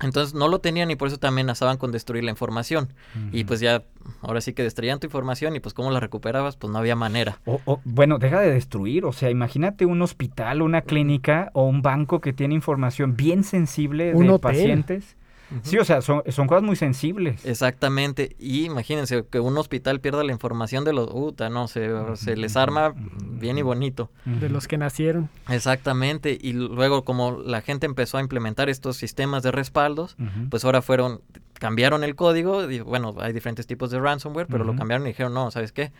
Entonces 0.00 0.34
no 0.34 0.48
lo 0.48 0.58
tenían 0.60 0.90
y 0.90 0.96
por 0.96 1.08
eso 1.08 1.18
también 1.18 1.44
amenazaban 1.46 1.76
con 1.76 1.92
destruir 1.92 2.24
la 2.24 2.30
información. 2.30 2.92
Y 3.30 3.44
pues 3.44 3.60
ya, 3.60 3.82
ahora 4.20 4.40
sí 4.40 4.52
que 4.52 4.62
destruían 4.62 4.98
tu 4.98 5.06
información 5.06 5.54
y 5.54 5.60
pues 5.60 5.74
cómo 5.74 5.90
la 5.90 6.00
recuperabas, 6.00 6.56
pues 6.56 6.72
no 6.72 6.78
había 6.78 6.96
manera. 6.96 7.38
O- 7.44 7.60
o, 7.64 7.80
bueno, 7.84 8.18
deja 8.18 8.40
de 8.40 8.50
destruir. 8.50 9.04
O 9.04 9.12
sea, 9.12 9.30
imagínate 9.30 9.86
un 9.86 10.02
hospital, 10.02 10.62
una 10.62 10.82
clínica 10.82 11.50
o 11.54 11.64
un 11.66 11.82
banco 11.82 12.20
que 12.20 12.32
tiene 12.32 12.54
información 12.54 13.16
bien 13.16 13.44
sensible 13.44 14.14
Un 14.14 14.26
de 14.26 14.32
hotel. 14.32 14.40
pacientes. 14.40 15.16
Sí, 15.62 15.78
o 15.78 15.84
sea, 15.84 16.02
son, 16.02 16.22
son 16.28 16.46
cosas 16.46 16.62
muy 16.62 16.76
sensibles. 16.76 17.44
Exactamente. 17.44 18.34
Y 18.38 18.64
imagínense 18.64 19.24
que 19.30 19.40
un 19.40 19.56
hospital 19.58 20.00
pierda 20.00 20.24
la 20.24 20.32
información 20.32 20.84
de 20.84 20.92
los... 20.92 21.08
Uta, 21.12 21.50
no, 21.50 21.68
se, 21.68 21.90
se 22.16 22.36
les 22.36 22.56
arma 22.56 22.94
bien 22.96 23.58
y 23.58 23.62
bonito. 23.62 24.10
De 24.24 24.48
los 24.48 24.68
que 24.68 24.78
nacieron. 24.78 25.28
Exactamente, 25.48 26.38
y 26.40 26.52
luego 26.52 27.04
como 27.04 27.32
la 27.32 27.60
gente 27.60 27.86
empezó 27.86 28.18
a 28.18 28.20
implementar 28.20 28.68
estos 28.68 28.96
sistemas 28.96 29.42
de 29.42 29.50
respaldos, 29.52 30.16
pues 30.50 30.64
ahora 30.64 30.82
fueron, 30.82 31.20
cambiaron 31.54 32.04
el 32.04 32.14
código, 32.14 32.70
y 32.70 32.80
bueno, 32.80 33.14
hay 33.18 33.32
diferentes 33.32 33.66
tipos 33.66 33.90
de 33.90 34.00
ransomware, 34.00 34.46
pero 34.46 34.64
lo 34.64 34.76
cambiaron 34.76 35.06
y 35.06 35.10
dijeron, 35.10 35.34
no, 35.34 35.50
¿sabes 35.50 35.72
qué? 35.72 35.92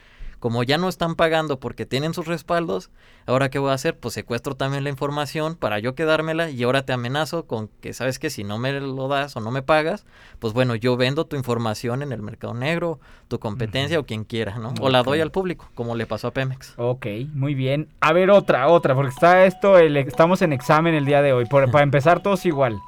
Como 0.43 0.65
ya 0.65 0.77
no 0.77 0.89
están 0.89 1.15
pagando 1.15 1.61
porque 1.61 1.87
tienen 1.87 2.15
sus 2.15 2.27
respaldos, 2.27 2.91
ahora 3.27 3.49
qué 3.49 3.61
voy 3.61 3.71
a 3.71 3.75
hacer? 3.75 3.97
Pues 3.97 4.13
secuestro 4.15 4.57
también 4.57 4.83
la 4.83 4.91
información 4.91 5.55
para 5.55 5.79
yo 5.79 5.95
quedármela 5.95 6.51
y 6.51 6.65
ahora 6.65 6.85
te 6.85 6.93
amenazo 6.93 7.47
con 7.47 7.69
que, 7.81 7.93
¿sabes 7.93 8.19
qué? 8.19 8.29
Si 8.29 8.43
no 8.43 8.59
me 8.59 8.73
lo 8.81 9.07
das 9.07 9.37
o 9.37 9.41
no 9.41 9.53
me 9.53 9.63
pagas, 9.63 10.05
pues 10.41 10.53
bueno, 10.53 10.75
yo 10.75 10.97
vendo 10.97 11.27
tu 11.27 11.37
información 11.37 12.03
en 12.03 12.11
el 12.11 12.23
mercado 12.23 12.55
negro, 12.55 12.99
tu 13.29 13.39
competencia 13.39 14.01
o 14.01 14.05
quien 14.05 14.25
quiera, 14.25 14.59
¿no? 14.59 14.75
O 14.81 14.89
la 14.91 15.05
doy 15.05 15.21
al 15.21 15.31
público, 15.31 15.69
como 15.77 15.95
le 15.95 16.07
pasó 16.07 16.27
a 16.27 16.31
Pemex. 16.33 16.75
Ok, 16.77 17.07
muy 17.35 17.55
bien. 17.55 17.87
A 18.01 18.13
ver, 18.13 18.29
otra, 18.33 18.67
otra, 18.67 18.97
porque 18.97 19.11
está 19.11 19.45
esto, 19.45 19.79
el- 19.79 19.97
estamos 19.97 20.43
en 20.43 20.53
examen 20.53 20.93
el 20.97 21.05
día 21.05 21.23
de 21.23 21.33
hoy. 21.33 21.45
Por- 21.47 21.71
para 21.71 21.85
empezar, 21.85 22.21
todos 22.21 22.45
igual. 22.47 22.81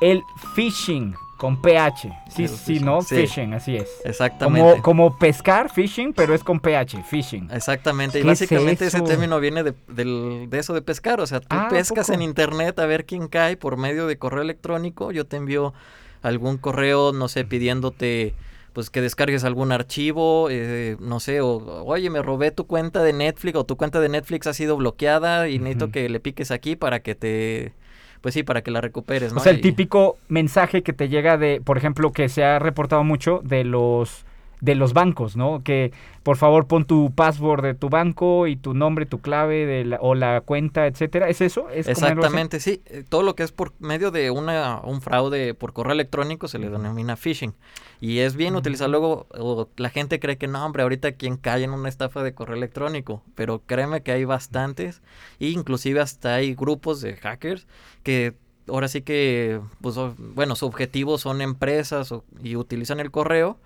El 0.00 0.22
phishing 0.56 1.14
con 1.40 1.62
PH. 1.62 2.12
Sí, 2.28 2.46
sí, 2.46 2.80
¿no? 2.80 3.00
sí. 3.00 3.14
Phishing, 3.16 3.54
así 3.54 3.74
es. 3.74 3.88
Exactamente. 4.04 4.82
Como, 4.82 4.82
como 5.08 5.18
pescar, 5.18 5.70
fishing, 5.72 6.12
pero 6.12 6.34
es 6.34 6.44
con 6.44 6.60
PH, 6.60 7.02
phishing. 7.02 7.48
Exactamente, 7.50 8.18
y 8.18 8.22
¿Qué 8.22 8.30
es 8.30 8.40
básicamente 8.40 8.86
ese 8.86 9.00
término 9.00 9.40
viene 9.40 9.62
de, 9.62 9.72
del- 9.88 10.48
de 10.50 10.58
eso 10.58 10.74
de 10.74 10.82
pescar, 10.82 11.18
o 11.18 11.26
sea, 11.26 11.40
tú 11.40 11.46
Ah, 11.48 11.68
¿a 11.68 11.70
pescas 11.70 12.08
poco? 12.08 12.14
en 12.14 12.20
internet 12.20 12.78
a 12.78 12.84
ver 12.84 13.06
quién 13.06 13.26
cae 13.28 13.56
por 13.56 13.78
medio 13.78 14.06
de 14.06 14.18
correo 14.18 14.42
electrónico, 14.42 15.12
yo 15.12 15.24
te 15.26 15.38
envío 15.38 15.72
algún 16.20 16.58
correo, 16.58 17.12
no 17.14 17.26
sé, 17.28 17.46
pidiéndote 17.46 18.34
pues 18.74 18.90
que 18.90 19.00
descargues 19.00 19.42
algún 19.42 19.72
archivo, 19.72 20.48
eh, 20.50 20.96
no 21.00 21.20
sé, 21.20 21.40
o 21.40 21.56
oye, 21.86 22.10
me 22.10 22.20
robé 22.22 22.50
tu 22.50 22.66
cuenta 22.66 23.02
de 23.02 23.14
Netflix 23.14 23.56
o 23.56 23.64
tu 23.64 23.76
cuenta 23.78 23.98
de 23.98 24.10
Netflix 24.10 24.46
ha 24.46 24.52
sido 24.52 24.76
bloqueada 24.76 25.48
y 25.48 25.58
necesito 25.58 25.90
que 25.90 26.06
le 26.10 26.20
piques 26.20 26.50
aquí 26.50 26.76
para 26.76 27.00
que 27.00 27.14
te, 27.14 27.72
pues 28.20 28.34
sí, 28.34 28.42
para 28.42 28.62
que 28.62 28.70
la 28.70 28.80
recuperes, 28.80 29.32
¿no? 29.32 29.40
O 29.40 29.42
sea, 29.42 29.52
el 29.52 29.60
típico 29.60 30.18
mensaje 30.28 30.82
que 30.82 30.92
te 30.92 31.08
llega 31.08 31.38
de, 31.38 31.60
por 31.64 31.78
ejemplo, 31.78 32.12
que 32.12 32.28
se 32.28 32.44
ha 32.44 32.58
reportado 32.58 33.04
mucho 33.04 33.40
de 33.44 33.64
los 33.64 34.24
de 34.60 34.74
los 34.74 34.92
bancos, 34.92 35.36
¿no? 35.36 35.62
Que 35.64 35.92
por 36.22 36.36
favor 36.36 36.66
pon 36.66 36.84
tu 36.84 37.12
password 37.14 37.62
de 37.62 37.74
tu 37.74 37.88
banco 37.88 38.46
y 38.46 38.56
tu 38.56 38.74
nombre, 38.74 39.06
tu 39.06 39.20
clave 39.20 39.64
de 39.64 39.84
la- 39.86 39.98
o 40.00 40.14
la 40.14 40.42
cuenta, 40.42 40.86
etcétera. 40.86 41.28
¿Es 41.28 41.40
eso? 41.40 41.70
¿Es? 41.70 41.88
Exactamente, 41.88 42.60
sí. 42.60 42.82
Eh, 42.86 43.04
Todo 43.08 43.22
lo 43.22 43.34
que 43.34 43.42
es 43.42 43.52
por 43.52 43.72
medio 43.78 44.10
de 44.10 44.30
una, 44.30 44.80
un 44.84 45.00
fraude 45.00 45.54
por 45.54 45.72
correo 45.72 45.92
electrónico 45.92 46.46
se 46.46 46.58
le 46.58 46.68
denomina 46.68 47.16
phishing. 47.16 47.54
Y 48.00 48.18
es 48.18 48.36
bien 48.36 48.54
utilizar 48.56 48.88
luego, 48.90 49.26
o 49.30 49.68
la 49.76 49.88
gente 49.90 50.20
cree 50.20 50.36
que 50.38 50.46
no, 50.46 50.64
hombre, 50.64 50.82
ahorita 50.82 51.12
quien 51.12 51.36
cae 51.36 51.64
en 51.64 51.70
una 51.72 51.88
estafa 51.88 52.22
de 52.22 52.34
correo 52.34 52.56
electrónico. 52.56 53.22
Pero 53.34 53.62
créeme 53.66 54.02
que 54.02 54.12
hay 54.12 54.24
bastantes. 54.24 55.02
E 55.38 55.48
inclusive 55.48 56.00
hasta 56.00 56.34
hay 56.34 56.54
grupos 56.54 57.00
de 57.00 57.16
hackers 57.16 57.66
que 58.02 58.34
ahora 58.68 58.88
sí 58.88 59.02
que, 59.02 59.60
pues 59.80 59.96
bueno, 60.18 60.54
su 60.54 60.66
objetivo 60.66 61.16
son 61.18 61.40
empresas 61.40 62.12
o- 62.12 62.24
y 62.42 62.56
utilizan 62.56 63.00
el 63.00 63.10
correo. 63.10 63.58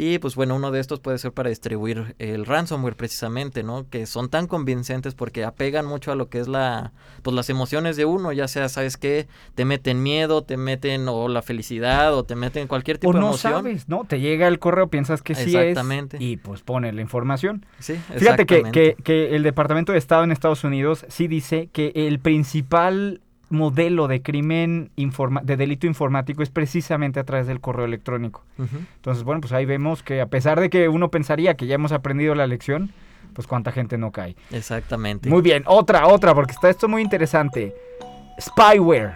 Y 0.00 0.18
pues 0.18 0.34
bueno, 0.34 0.56
uno 0.56 0.70
de 0.70 0.80
estos 0.80 0.98
puede 0.98 1.18
ser 1.18 1.32
para 1.32 1.50
distribuir 1.50 2.14
el 2.18 2.46
ransomware 2.46 2.96
precisamente, 2.96 3.62
¿no? 3.62 3.86
Que 3.90 4.06
son 4.06 4.30
tan 4.30 4.46
convincentes 4.46 5.14
porque 5.14 5.44
apegan 5.44 5.84
mucho 5.84 6.10
a 6.10 6.14
lo 6.14 6.30
que 6.30 6.40
es 6.40 6.48
la, 6.48 6.92
pues 7.22 7.36
las 7.36 7.50
emociones 7.50 7.98
de 7.98 8.06
uno, 8.06 8.32
ya 8.32 8.48
sea, 8.48 8.70
¿sabes 8.70 8.96
qué? 8.96 9.28
Te 9.54 9.66
meten 9.66 10.02
miedo, 10.02 10.42
te 10.42 10.56
meten 10.56 11.06
o 11.06 11.28
la 11.28 11.42
felicidad 11.42 12.14
o 12.14 12.24
te 12.24 12.34
meten 12.34 12.66
cualquier 12.66 12.96
tipo 12.96 13.10
O 13.10 13.12
de 13.12 13.20
no 13.20 13.26
emoción. 13.26 13.52
sabes, 13.52 13.90
¿no? 13.90 14.04
Te 14.04 14.20
llega 14.20 14.48
el 14.48 14.58
correo, 14.58 14.88
piensas 14.88 15.20
que 15.20 15.34
sí 15.34 15.54
Exactamente. 15.54 16.16
es 16.16 16.22
y 16.22 16.36
pues 16.38 16.62
pone 16.62 16.90
la 16.94 17.02
información. 17.02 17.66
Sí, 17.78 18.00
Fíjate 18.16 18.46
que, 18.46 18.62
que, 18.72 18.96
que 19.04 19.36
el 19.36 19.42
Departamento 19.42 19.92
de 19.92 19.98
Estado 19.98 20.24
en 20.24 20.32
Estados 20.32 20.64
Unidos 20.64 21.04
sí 21.08 21.28
dice 21.28 21.68
que 21.72 21.92
el 21.94 22.20
principal 22.20 23.20
modelo 23.50 24.08
de 24.08 24.22
crimen 24.22 24.90
informa- 24.96 25.42
de 25.42 25.56
delito 25.56 25.86
informático 25.86 26.42
es 26.42 26.50
precisamente 26.50 27.20
a 27.20 27.24
través 27.24 27.46
del 27.46 27.60
correo 27.60 27.84
electrónico. 27.84 28.44
Entonces, 28.58 29.24
bueno, 29.24 29.40
pues 29.40 29.52
ahí 29.52 29.64
vemos 29.66 30.02
que 30.02 30.20
a 30.20 30.26
pesar 30.26 30.58
de 30.60 30.70
que 30.70 30.88
uno 30.88 31.10
pensaría 31.10 31.54
que 31.56 31.66
ya 31.66 31.74
hemos 31.74 31.92
aprendido 31.92 32.34
la 32.34 32.46
lección, 32.46 32.90
pues 33.34 33.46
cuánta 33.46 33.72
gente 33.72 33.98
no 33.98 34.10
cae. 34.12 34.36
Exactamente. 34.50 35.28
Muy 35.28 35.42
bien, 35.42 35.64
otra, 35.66 36.06
otra, 36.06 36.34
porque 36.34 36.52
está 36.52 36.70
esto 36.70 36.88
muy 36.88 37.02
interesante. 37.02 37.74
Spyware. 38.40 39.14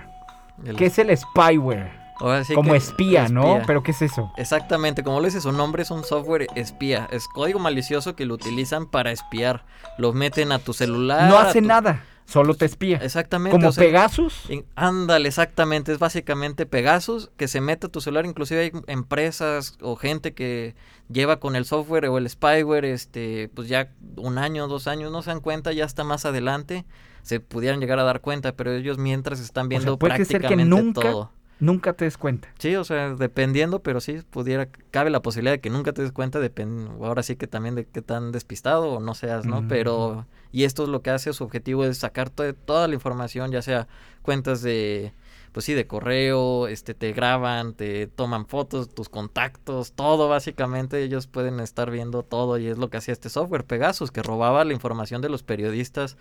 El- 0.65 0.77
¿Qué 0.77 0.87
es 0.87 0.99
el 0.99 1.17
spyware? 1.17 2.05
Sí 2.45 2.55
Como 2.55 2.77
espía, 2.77 3.29
¿no? 3.29 3.61
Pero 3.67 3.83
¿qué 3.83 3.91
es 3.91 4.01
eso? 4.01 4.33
Exactamente, 4.37 5.03
como 5.03 5.19
lo 5.19 5.25
dice 5.27 5.41
su 5.41 5.51
nombre, 5.51 5.83
es 5.83 5.91
un 5.91 6.05
software 6.05 6.47
espía. 6.55 7.09
Es 7.11 7.27
código 7.27 7.59
malicioso 7.59 8.15
que 8.15 8.25
lo 8.25 8.35
utilizan 8.35 8.87
para 8.87 9.11
espiar. 9.11 9.65
Lo 9.99 10.13
meten 10.13 10.53
a 10.53 10.61
tu 10.61 10.73
celular. 10.73 11.29
No 11.29 11.37
hace 11.39 11.61
tu- 11.61 11.67
nada, 11.67 12.05
solo 12.27 12.55
te 12.55 12.65
espía. 12.65 12.99
Exactamente. 12.99 13.57
Como 13.57 13.69
o 13.69 13.73
sea, 13.73 13.85
Pegasus. 13.85 14.49
Ándale, 14.75 15.29
exactamente. 15.29 15.93
Es 15.93 15.99
básicamente 15.99 16.67
Pegasus 16.67 17.31
que 17.37 17.49
se 17.49 17.61
mete 17.61 17.87
a 17.87 17.91
tu 17.91 18.01
celular. 18.01 18.27
Inclusive 18.27 18.61
hay 18.61 18.73
empresas 18.87 19.77
o 19.81 19.97
gente 19.97 20.35
que 20.35 20.75
lleva 21.09 21.39
con 21.39 21.57
el 21.57 21.65
software 21.65 22.07
o 22.07 22.19
el 22.19 22.29
spyware, 22.29 22.87
este, 22.87 23.51
pues 23.55 23.69
ya 23.69 23.91
un 24.17 24.39
año, 24.39 24.69
dos 24.69 24.87
años, 24.87 25.13
no 25.13 25.23
se 25.23 25.31
dan 25.31 25.41
cuenta, 25.41 25.73
ya 25.73 25.85
está 25.85 26.05
más 26.05 26.25
adelante. 26.25 26.85
Se 27.23 27.41
pudieran 27.41 27.81
llegar 27.81 27.99
a 27.99 28.05
dar 28.05 28.21
cuenta, 28.21 28.55
pero 28.55 28.73
ellos 28.73 28.99
mientras 28.99 29.41
están 29.41 29.67
O 29.67 29.69
viendo 29.69 29.93
sea, 29.93 29.99
puede 29.99 30.17
ser 30.25 30.27
que 30.27 30.49
prácticamente 30.49 30.83
nunca, 30.83 31.01
todo. 31.01 31.31
Nunca 31.61 31.93
te 31.93 32.05
des 32.05 32.19
cuenta. 32.19 32.49
Sí, 32.59 32.75
o 32.77 32.85
sea, 32.85 33.15
dependiendo, 33.15 33.81
pero 33.81 34.01
sí 34.01 34.21
pudiera, 34.31 34.69
cabe 34.91 35.11
la 35.11 35.23
posibilidad 35.23 35.53
de 35.55 35.61
que 35.61 35.71
nunca 35.71 35.93
te 35.93 36.03
des 36.03 36.13
cuenta, 36.13 36.41
depend, 36.41 37.03
ahora 37.03 37.23
sí 37.23 37.37
que 37.37 37.47
también 37.47 37.75
de 37.75 37.87
qué 37.87 38.03
tan 38.03 38.33
despistado 38.33 38.93
o 38.93 39.01
no 39.01 39.15
seas, 39.15 39.47
¿no? 39.47 39.67
Pero, 39.69 40.27
y 40.53 40.65
esto 40.65 40.83
es 40.85 40.89
lo 40.89 41.03
que 41.03 41.11
hace, 41.11 41.33
su 41.33 41.45
objetivo 41.45 41.85
es 41.85 41.99
sacar 41.99 42.31
to- 42.31 42.55
toda 42.55 42.89
la 42.89 42.95
información, 42.95 43.51
ya 43.51 43.63
sea 43.63 43.89
cuentas 44.23 44.63
de, 44.63 45.13
pues 45.53 45.65
sí, 45.67 45.75
de 45.75 45.87
correo, 45.87 46.67
este, 46.69 46.95
te 46.95 47.13
graban, 47.13 47.75
te 47.75 48.07
toman 48.09 48.47
fotos, 48.47 48.89
tus 48.93 49.09
contactos, 49.09 49.93
todo 49.93 50.29
básicamente, 50.29 51.03
ellos 51.03 51.27
pueden 51.27 51.61
estar 51.61 51.91
viendo 51.91 52.23
todo 52.23 52.59
y 52.59 52.67
es 52.67 52.79
lo 52.79 52.91
que 52.91 52.97
hacía 52.99 53.13
este 53.13 53.29
software, 53.29 53.65
Pegasus, 53.65 54.11
que 54.11 54.23
robaba 54.23 54.65
la 54.65 54.73
información 54.73 55.23
de 55.23 55.29
los 55.29 55.43
periodistas. 55.43 56.17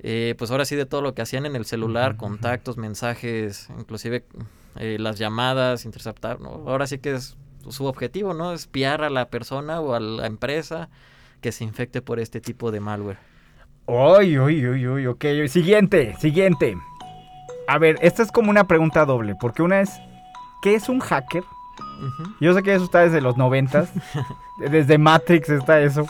Eh, 0.00 0.34
pues 0.38 0.50
ahora 0.50 0.64
sí 0.64 0.76
de 0.76 0.86
todo 0.86 1.02
lo 1.02 1.14
que 1.14 1.22
hacían 1.22 1.46
en 1.46 1.56
el 1.56 1.64
celular, 1.64 2.16
contactos, 2.16 2.76
mensajes, 2.76 3.68
inclusive 3.78 4.24
eh, 4.76 4.96
las 5.00 5.18
llamadas, 5.18 5.84
interceptar, 5.84 6.40
¿no? 6.40 6.64
Ahora 6.66 6.86
sí 6.86 6.98
que 6.98 7.14
es 7.14 7.36
su 7.68 7.86
objetivo, 7.86 8.34
¿no? 8.34 8.52
Espiar 8.52 9.02
a 9.02 9.10
la 9.10 9.28
persona 9.28 9.80
o 9.80 9.94
a 9.94 10.00
la 10.00 10.26
empresa 10.26 10.88
que 11.40 11.52
se 11.52 11.64
infecte 11.64 12.02
por 12.02 12.20
este 12.20 12.40
tipo 12.40 12.70
de 12.70 12.80
malware. 12.80 13.18
Uy, 13.86 14.38
uy, 14.38 14.66
uy, 14.66 14.86
uy, 14.86 15.06
ok. 15.06 15.24
Siguiente, 15.48 16.14
siguiente. 16.20 16.76
A 17.66 17.78
ver, 17.78 17.98
esta 18.00 18.22
es 18.22 18.30
como 18.30 18.50
una 18.50 18.66
pregunta 18.66 19.04
doble, 19.04 19.34
porque 19.40 19.62
una 19.62 19.80
es, 19.80 19.90
¿qué 20.62 20.74
es 20.74 20.88
un 20.88 21.00
hacker? 21.00 21.44
Yo 22.40 22.54
sé 22.54 22.62
que 22.62 22.74
eso 22.74 22.84
está 22.84 23.00
desde 23.00 23.20
los 23.20 23.36
noventas, 23.36 23.92
desde 24.58 24.98
Matrix 24.98 25.48
está 25.48 25.80
eso. 25.80 26.06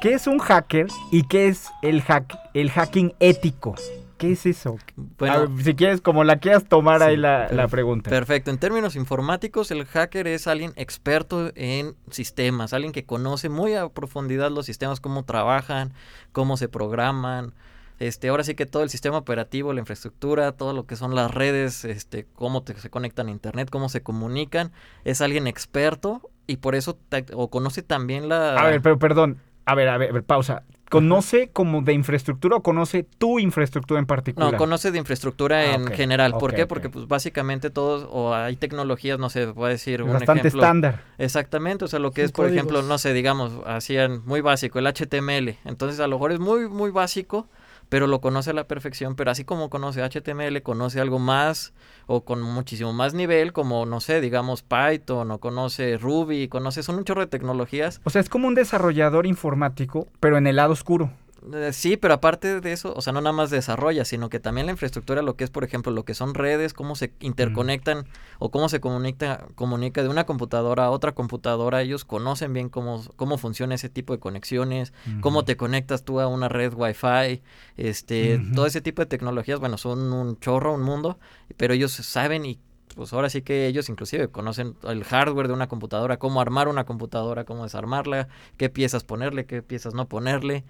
¿Qué 0.00 0.12
es 0.14 0.26
un 0.26 0.38
hacker 0.38 0.86
y 1.10 1.22
qué 1.26 1.48
es 1.48 1.70
el, 1.82 2.02
hack, 2.02 2.36
el 2.52 2.70
hacking 2.70 3.14
ético? 3.20 3.74
¿Qué 4.18 4.32
es 4.32 4.46
eso? 4.46 4.78
Bueno, 5.18 5.48
ver, 5.48 5.64
si 5.64 5.74
quieres, 5.74 6.00
como 6.00 6.24
la 6.24 6.38
quieras 6.38 6.64
tomar 6.64 7.02
ahí 7.02 7.16
la, 7.16 7.48
la 7.50 7.68
pregunta. 7.68 8.10
Perfecto. 8.10 8.50
En 8.50 8.58
términos 8.58 8.96
informáticos, 8.96 9.70
el 9.70 9.84
hacker 9.86 10.26
es 10.28 10.46
alguien 10.46 10.72
experto 10.76 11.50
en 11.56 11.94
sistemas, 12.10 12.72
alguien 12.72 12.92
que 12.92 13.04
conoce 13.04 13.48
muy 13.48 13.74
a 13.74 13.88
profundidad 13.88 14.50
los 14.50 14.66
sistemas, 14.66 15.00
cómo 15.00 15.24
trabajan, 15.24 15.92
cómo 16.32 16.56
se 16.56 16.68
programan. 16.68 17.52
Este, 17.98 18.28
ahora 18.28 18.44
sí 18.44 18.54
que 18.54 18.66
todo 18.66 18.82
el 18.82 18.90
sistema 18.90 19.18
operativo, 19.18 19.72
la 19.72 19.80
infraestructura, 19.80 20.52
todo 20.52 20.72
lo 20.74 20.84
que 20.86 20.96
son 20.96 21.14
las 21.14 21.32
redes, 21.32 21.84
este, 21.84 22.26
cómo 22.34 22.62
te- 22.62 22.74
se 22.74 22.90
conectan 22.90 23.28
a 23.28 23.30
internet, 23.30 23.68
cómo 23.70 23.88
se 23.88 24.02
comunican, 24.02 24.72
es 25.04 25.20
alguien 25.20 25.46
experto 25.46 26.20
y 26.46 26.56
por 26.58 26.74
eso 26.74 26.98
te- 27.08 27.24
o 27.34 27.48
conoce 27.50 27.82
también 27.82 28.28
la 28.28 28.58
A 28.60 28.64
ver, 28.66 28.82
pero 28.82 28.98
perdón. 28.98 29.38
A 29.66 29.74
ver, 29.74 29.88
a 29.88 29.98
ver, 29.98 30.10
a 30.10 30.12
ver, 30.12 30.22
pausa. 30.24 30.62
¿Conoce 30.90 31.48
como 31.52 31.82
de 31.82 31.92
infraestructura 31.92 32.56
o 32.56 32.62
conoce 32.62 33.04
tu 33.18 33.40
infraestructura 33.40 33.98
en 33.98 34.06
particular? 34.06 34.52
No, 34.52 34.58
conoce 34.58 34.92
de 34.92 34.98
infraestructura 34.98 35.58
Ah, 35.60 35.74
en 35.74 35.86
general. 35.88 36.34
¿Por 36.38 36.54
qué? 36.54 36.66
Porque 36.66 36.88
pues 36.88 37.08
básicamente 37.08 37.70
todos, 37.70 38.06
o 38.10 38.32
hay 38.34 38.54
tecnologías, 38.56 39.18
no 39.18 39.28
sé, 39.30 39.46
voy 39.46 39.66
a 39.66 39.68
decir 39.70 40.00
Es 40.00 40.06
un 40.06 40.12
bastante 40.12 40.40
ejemplo. 40.40 40.62
estándar. 40.62 41.00
Exactamente, 41.18 41.84
o 41.86 41.88
sea, 41.88 41.98
lo 41.98 42.12
que 42.12 42.22
es, 42.22 42.30
por 42.32 42.46
ejemplo, 42.48 42.82
no 42.82 42.98
sé, 42.98 43.12
digamos, 43.12 43.52
hacían 43.66 44.22
muy 44.24 44.40
básico, 44.40 44.78
el 44.78 44.86
HTML. 44.86 45.56
Entonces, 45.64 45.98
a 45.98 46.06
lo 46.06 46.16
mejor 46.16 46.30
es 46.32 46.38
muy, 46.38 46.68
muy 46.68 46.90
básico, 46.90 47.48
pero 47.88 48.06
lo 48.06 48.20
conoce 48.20 48.50
a 48.50 48.54
la 48.54 48.66
perfección. 48.66 49.14
Pero 49.14 49.30
así 49.30 49.44
como 49.44 49.70
conoce 49.70 50.02
HTML, 50.02 50.62
conoce 50.62 51.00
algo 51.00 51.18
más 51.18 51.72
o 52.06 52.24
con 52.24 52.42
muchísimo 52.42 52.92
más 52.92 53.14
nivel, 53.14 53.52
como, 53.52 53.86
no 53.86 54.00
sé, 54.00 54.20
digamos, 54.20 54.62
Python 54.62 55.30
o 55.30 55.38
conoce 55.38 55.96
Ruby, 55.96 56.48
conoce, 56.48 56.82
son 56.82 56.96
un 56.96 57.04
chorro 57.04 57.22
de 57.22 57.26
tecnologías. 57.28 58.00
O 58.04 58.10
sea, 58.10 58.20
es 58.20 58.28
como 58.28 58.48
un 58.48 58.54
desarrollador 58.54 59.26
informático, 59.26 60.08
pero 60.20 60.36
en 60.38 60.46
el 60.46 60.56
lado 60.56 60.72
oscuro. 60.72 61.10
Eh, 61.52 61.72
Sí, 61.72 61.96
pero 61.96 62.14
aparte 62.14 62.60
de 62.60 62.72
eso, 62.72 62.94
o 62.96 63.02
sea, 63.02 63.12
no 63.12 63.20
nada 63.20 63.34
más 63.34 63.50
desarrolla, 63.50 64.04
sino 64.04 64.30
que 64.30 64.40
también 64.40 64.66
la 64.66 64.72
infraestructura, 64.72 65.20
lo 65.20 65.36
que 65.36 65.44
es, 65.44 65.50
por 65.50 65.64
ejemplo, 65.64 65.92
lo 65.92 66.04
que 66.04 66.14
son 66.14 66.34
redes, 66.34 66.72
cómo 66.72 66.96
se 66.96 67.12
interconectan 67.20 68.06
o 68.38 68.50
cómo 68.50 68.68
se 68.68 68.80
comunica, 68.80 69.46
comunica 69.54 70.02
de 70.02 70.08
una 70.08 70.24
computadora 70.24 70.86
a 70.86 70.90
otra 70.90 71.12
computadora, 71.12 71.82
ellos 71.82 72.04
conocen 72.04 72.52
bien 72.54 72.68
cómo, 72.70 73.02
cómo 73.16 73.36
funciona 73.36 73.74
ese 73.74 73.88
tipo 73.90 74.14
de 74.14 74.20
conexiones, 74.20 74.92
cómo 75.20 75.44
te 75.44 75.56
conectas 75.56 76.04
tú 76.04 76.20
a 76.20 76.28
una 76.28 76.48
red 76.48 76.72
Wi-Fi, 76.74 77.42
este, 77.76 78.40
todo 78.54 78.66
ese 78.66 78.80
tipo 78.80 79.02
de 79.02 79.06
tecnologías, 79.06 79.60
bueno, 79.60 79.76
son 79.76 80.12
un 80.12 80.38
chorro, 80.40 80.72
un 80.74 80.82
mundo, 80.82 81.18
pero 81.56 81.74
ellos 81.74 81.92
saben 81.92 82.46
y 82.46 82.58
pues 82.94 83.12
ahora 83.12 83.28
sí 83.28 83.42
que 83.42 83.66
ellos 83.66 83.88
inclusive 83.88 84.28
conocen 84.28 84.76
el 84.84 85.04
hardware 85.04 85.48
de 85.48 85.54
una 85.54 85.66
computadora, 85.66 86.18
cómo 86.18 86.40
armar 86.40 86.68
una 86.68 86.84
computadora, 86.84 87.44
cómo 87.44 87.64
desarmarla, 87.64 88.28
qué 88.56 88.70
piezas 88.70 89.04
ponerle, 89.04 89.46
qué 89.46 89.62
piezas 89.62 89.94
no 89.94 90.06
ponerle. 90.08 90.64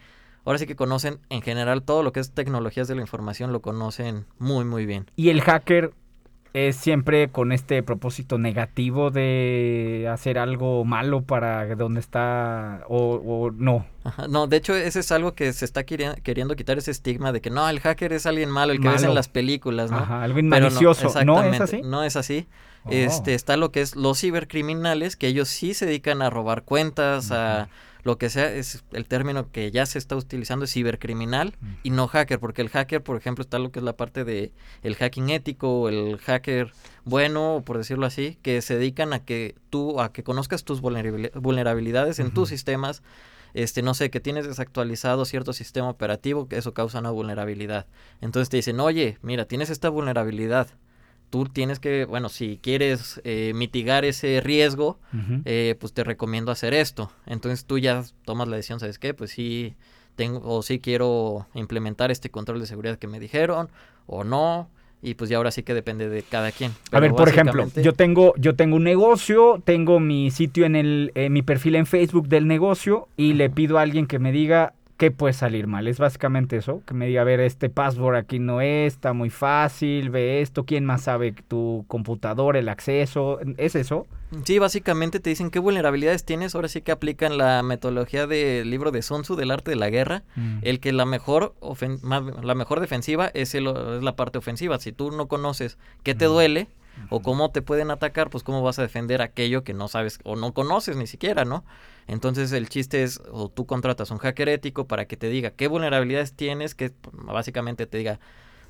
Ahora 0.44 0.58
sí 0.58 0.66
que 0.66 0.76
conocen 0.76 1.18
en 1.30 1.42
general 1.42 1.82
todo 1.82 2.02
lo 2.02 2.12
que 2.12 2.20
es 2.20 2.32
tecnologías 2.32 2.86
de 2.88 2.94
la 2.94 3.00
información, 3.00 3.52
lo 3.52 3.60
conocen 3.60 4.26
muy 4.38 4.64
muy 4.64 4.84
bien. 4.86 5.10
Y 5.16 5.30
el 5.30 5.40
hacker 5.40 5.92
es 6.52 6.76
siempre 6.76 7.30
con 7.30 7.50
este 7.50 7.82
propósito 7.82 8.38
negativo 8.38 9.10
de 9.10 10.08
hacer 10.12 10.38
algo 10.38 10.84
malo 10.84 11.22
para 11.22 11.74
donde 11.74 11.98
está 11.98 12.84
o, 12.88 13.14
o 13.14 13.50
no. 13.50 13.86
Ajá, 14.04 14.28
No, 14.28 14.46
de 14.46 14.58
hecho 14.58 14.76
ese 14.76 15.00
es 15.00 15.10
algo 15.10 15.34
que 15.34 15.52
se 15.52 15.64
está 15.64 15.84
queri- 15.84 16.14
queriendo 16.22 16.54
quitar 16.54 16.78
ese 16.78 16.92
estigma 16.92 17.32
de 17.32 17.40
que 17.40 17.50
no, 17.50 17.68
el 17.68 17.80
hacker 17.80 18.12
es 18.12 18.24
alguien 18.26 18.50
malo, 18.50 18.72
el 18.72 18.80
que 18.80 18.88
ves 18.88 19.02
en 19.02 19.14
las 19.14 19.28
películas, 19.28 19.90
¿no? 19.90 19.96
Ajá, 19.96 20.22
algo 20.22 20.36
Pero 20.36 20.48
malicioso. 20.48 21.02
¿No, 21.02 21.08
es 21.08 21.16
exactamente, 21.16 21.62
así? 21.64 21.82
No 21.82 22.04
es 22.04 22.14
así. 22.16 22.46
Oh. 22.84 22.90
Este, 22.92 23.34
está 23.34 23.56
lo 23.56 23.72
que 23.72 23.80
es 23.80 23.96
los 23.96 24.20
cibercriminales, 24.20 25.16
que 25.16 25.26
ellos 25.26 25.48
sí 25.48 25.74
se 25.74 25.86
dedican 25.86 26.22
a 26.22 26.30
robar 26.30 26.62
cuentas, 26.62 27.32
a 27.32 27.68
lo 28.04 28.18
que 28.18 28.30
sea, 28.30 28.52
es 28.52 28.84
el 28.92 29.06
término 29.06 29.50
que 29.50 29.70
ya 29.70 29.86
se 29.86 29.98
está 29.98 30.14
utilizando 30.14 30.66
es 30.66 30.72
cibercriminal 30.72 31.56
y 31.82 31.90
no 31.90 32.06
hacker, 32.06 32.38
porque 32.38 32.62
el 32.62 32.68
hacker, 32.68 33.02
por 33.02 33.16
ejemplo, 33.16 33.42
está 33.42 33.58
lo 33.58 33.72
que 33.72 33.80
es 33.80 33.84
la 33.84 33.96
parte 33.96 34.24
de 34.24 34.52
el 34.82 34.94
hacking 34.94 35.30
ético, 35.30 35.80
o 35.80 35.88
el 35.88 36.18
hacker 36.18 36.72
bueno, 37.04 37.62
por 37.64 37.78
decirlo 37.78 38.06
así, 38.06 38.38
que 38.42 38.60
se 38.62 38.76
dedican 38.76 39.12
a 39.14 39.24
que 39.24 39.56
tú, 39.70 40.00
a 40.00 40.12
que 40.12 40.22
conozcas 40.22 40.64
tus 40.64 40.82
vulnerabili- 40.82 41.32
vulnerabilidades 41.34 42.18
en 42.18 42.30
tus 42.32 42.50
sistemas, 42.50 43.02
este, 43.54 43.82
no 43.82 43.94
sé, 43.94 44.10
que 44.10 44.20
tienes 44.20 44.46
desactualizado 44.46 45.24
cierto 45.24 45.52
sistema 45.52 45.88
operativo, 45.88 46.48
que 46.48 46.56
eso 46.58 46.74
causa 46.74 46.98
una 46.98 47.10
vulnerabilidad. 47.10 47.86
Entonces 48.20 48.48
te 48.50 48.58
dicen, 48.58 48.80
oye, 48.80 49.18
mira, 49.22 49.46
tienes 49.46 49.70
esta 49.70 49.88
vulnerabilidad. 49.88 50.68
Tú 51.34 51.46
tienes 51.46 51.80
que, 51.80 52.04
bueno, 52.04 52.28
si 52.28 52.60
quieres 52.62 53.20
eh, 53.24 53.50
mitigar 53.56 54.04
ese 54.04 54.40
riesgo, 54.40 55.00
eh, 55.44 55.74
pues 55.80 55.92
te 55.92 56.04
recomiendo 56.04 56.52
hacer 56.52 56.74
esto. 56.74 57.10
Entonces 57.26 57.64
tú 57.64 57.76
ya 57.78 58.04
tomas 58.24 58.46
la 58.46 58.54
decisión, 58.54 58.78
¿sabes 58.78 59.00
qué? 59.00 59.14
Pues 59.14 59.32
sí, 59.32 59.74
tengo, 60.14 60.40
o 60.44 60.62
sí 60.62 60.78
quiero 60.78 61.48
implementar 61.54 62.12
este 62.12 62.30
control 62.30 62.60
de 62.60 62.68
seguridad 62.68 63.00
que 63.00 63.08
me 63.08 63.18
dijeron, 63.18 63.68
o 64.06 64.22
no. 64.22 64.68
Y 65.02 65.14
pues 65.14 65.28
ya 65.28 65.38
ahora 65.38 65.50
sí 65.50 65.64
que 65.64 65.74
depende 65.74 66.08
de 66.08 66.22
cada 66.22 66.52
quien. 66.52 66.70
A 66.92 67.00
ver, 67.00 67.10
por 67.10 67.28
ejemplo, 67.28 67.66
yo 67.82 67.94
tengo, 67.94 68.34
yo 68.36 68.54
tengo 68.54 68.76
un 68.76 68.84
negocio, 68.84 69.60
tengo 69.64 69.98
mi 69.98 70.30
sitio 70.30 70.64
en 70.66 70.76
el, 70.76 71.10
eh, 71.16 71.30
mi 71.30 71.42
perfil 71.42 71.74
en 71.74 71.86
Facebook 71.86 72.28
del 72.28 72.46
negocio 72.46 73.08
y 73.16 73.32
le 73.32 73.50
pido 73.50 73.78
a 73.78 73.82
alguien 73.82 74.06
que 74.06 74.20
me 74.20 74.30
diga 74.30 74.72
qué 74.96 75.10
puede 75.10 75.32
salir 75.34 75.66
mal. 75.66 75.88
Es 75.88 75.98
básicamente 75.98 76.56
eso, 76.56 76.82
que 76.86 76.94
me 76.94 77.06
diga, 77.06 77.22
a 77.22 77.24
ver, 77.24 77.40
este 77.40 77.68
password 77.68 78.16
aquí 78.16 78.38
no 78.38 78.60
es, 78.60 78.94
está 78.94 79.12
muy 79.12 79.30
fácil, 79.30 80.10
ve 80.10 80.40
esto, 80.40 80.64
¿quién 80.64 80.84
más 80.84 81.02
sabe 81.02 81.32
tu 81.48 81.84
computadora, 81.88 82.58
el 82.58 82.68
acceso? 82.68 83.38
¿Es 83.56 83.74
eso? 83.74 84.06
Sí, 84.44 84.58
básicamente 84.58 85.20
te 85.20 85.30
dicen 85.30 85.50
qué 85.50 85.58
vulnerabilidades 85.60 86.24
tienes. 86.24 86.54
Ahora 86.54 86.66
sí 86.68 86.80
que 86.82 86.90
aplican 86.92 87.38
la 87.38 87.62
metodología 87.62 88.26
del 88.26 88.68
libro 88.68 88.90
de 88.90 89.02
Sun 89.02 89.22
Tzu 89.22 89.36
del 89.36 89.50
arte 89.52 89.70
de 89.70 89.76
la 89.76 89.90
guerra. 89.90 90.22
Mm. 90.34 90.58
El 90.62 90.80
que 90.80 90.92
la 90.92 91.04
mejor, 91.06 91.54
ofen- 91.60 92.00
la 92.42 92.54
mejor 92.54 92.80
defensiva 92.80 93.30
es, 93.34 93.54
el- 93.54 93.68
es 93.68 94.02
la 94.02 94.16
parte 94.16 94.38
ofensiva. 94.38 94.78
Si 94.80 94.90
tú 94.92 95.12
no 95.12 95.28
conoces 95.28 95.78
qué 96.02 96.14
te 96.16 96.24
duele 96.24 96.66
o 97.10 97.20
cómo 97.20 97.50
te 97.50 97.62
pueden 97.62 97.90
atacar, 97.90 98.30
pues 98.30 98.44
cómo 98.44 98.62
vas 98.62 98.78
a 98.78 98.82
defender 98.82 99.22
aquello 99.22 99.64
que 99.64 99.74
no 99.74 99.88
sabes 99.88 100.18
o 100.24 100.36
no 100.36 100.52
conoces 100.52 100.96
ni 100.96 101.06
siquiera, 101.06 101.44
¿no? 101.44 101.64
Entonces 102.06 102.52
el 102.52 102.68
chiste 102.68 103.02
es, 103.02 103.20
o 103.30 103.48
tú 103.48 103.66
contratas 103.66 104.10
un 104.10 104.18
hacker 104.18 104.48
ético 104.48 104.86
para 104.86 105.06
que 105.06 105.16
te 105.16 105.28
diga 105.28 105.50
qué 105.50 105.68
vulnerabilidades 105.68 106.34
tienes, 106.34 106.74
que 106.74 106.92
básicamente 107.12 107.86
te 107.86 107.98
diga, 107.98 108.20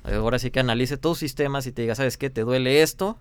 ahora 0.03 0.39
sí 0.39 0.51
que 0.51 0.59
analice 0.59 0.97
tus 0.97 1.17
sistemas 1.17 1.67
y 1.67 1.71
te 1.71 1.81
diga, 1.81 1.95
¿sabes 1.95 2.17
qué? 2.17 2.29
Te 2.29 2.41
duele 2.41 2.81
esto 2.81 3.17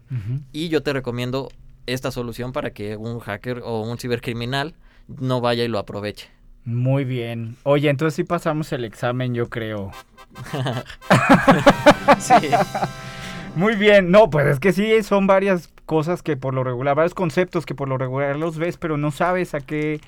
y 0.52 0.68
yo 0.68 0.82
te 0.82 0.92
recomiendo 0.92 1.48
esta 1.86 2.10
solución 2.10 2.52
para 2.52 2.70
que 2.70 2.96
un 2.96 3.18
hacker 3.20 3.60
o 3.64 3.82
un 3.82 3.98
cibercriminal 3.98 4.74
no 5.08 5.40
vaya 5.40 5.64
y 5.64 5.68
lo 5.68 5.78
aproveche. 5.78 6.30
Muy 6.64 7.04
bien. 7.04 7.56
Oye, 7.64 7.90
entonces 7.90 8.14
sí 8.14 8.24
pasamos 8.24 8.72
el 8.72 8.84
examen, 8.84 9.34
yo 9.34 9.50
creo. 9.50 9.90
sí. 12.18 12.34
Muy 13.56 13.76
bien. 13.76 14.10
No, 14.10 14.30
pues 14.30 14.46
es 14.46 14.60
que 14.60 14.72
sí, 14.72 15.02
son 15.02 15.26
varias 15.26 15.70
cosas 15.86 16.22
que 16.22 16.36
por 16.36 16.54
lo 16.54 16.64
regular, 16.64 16.96
varios 16.96 17.14
conceptos 17.14 17.66
que 17.66 17.74
por 17.74 17.88
lo 17.88 17.98
regular 17.98 18.36
los 18.36 18.58
ves, 18.58 18.76
pero 18.76 18.96
no 18.96 19.10
sabes 19.10 19.54
a 19.54 19.60
qué, 19.60 20.00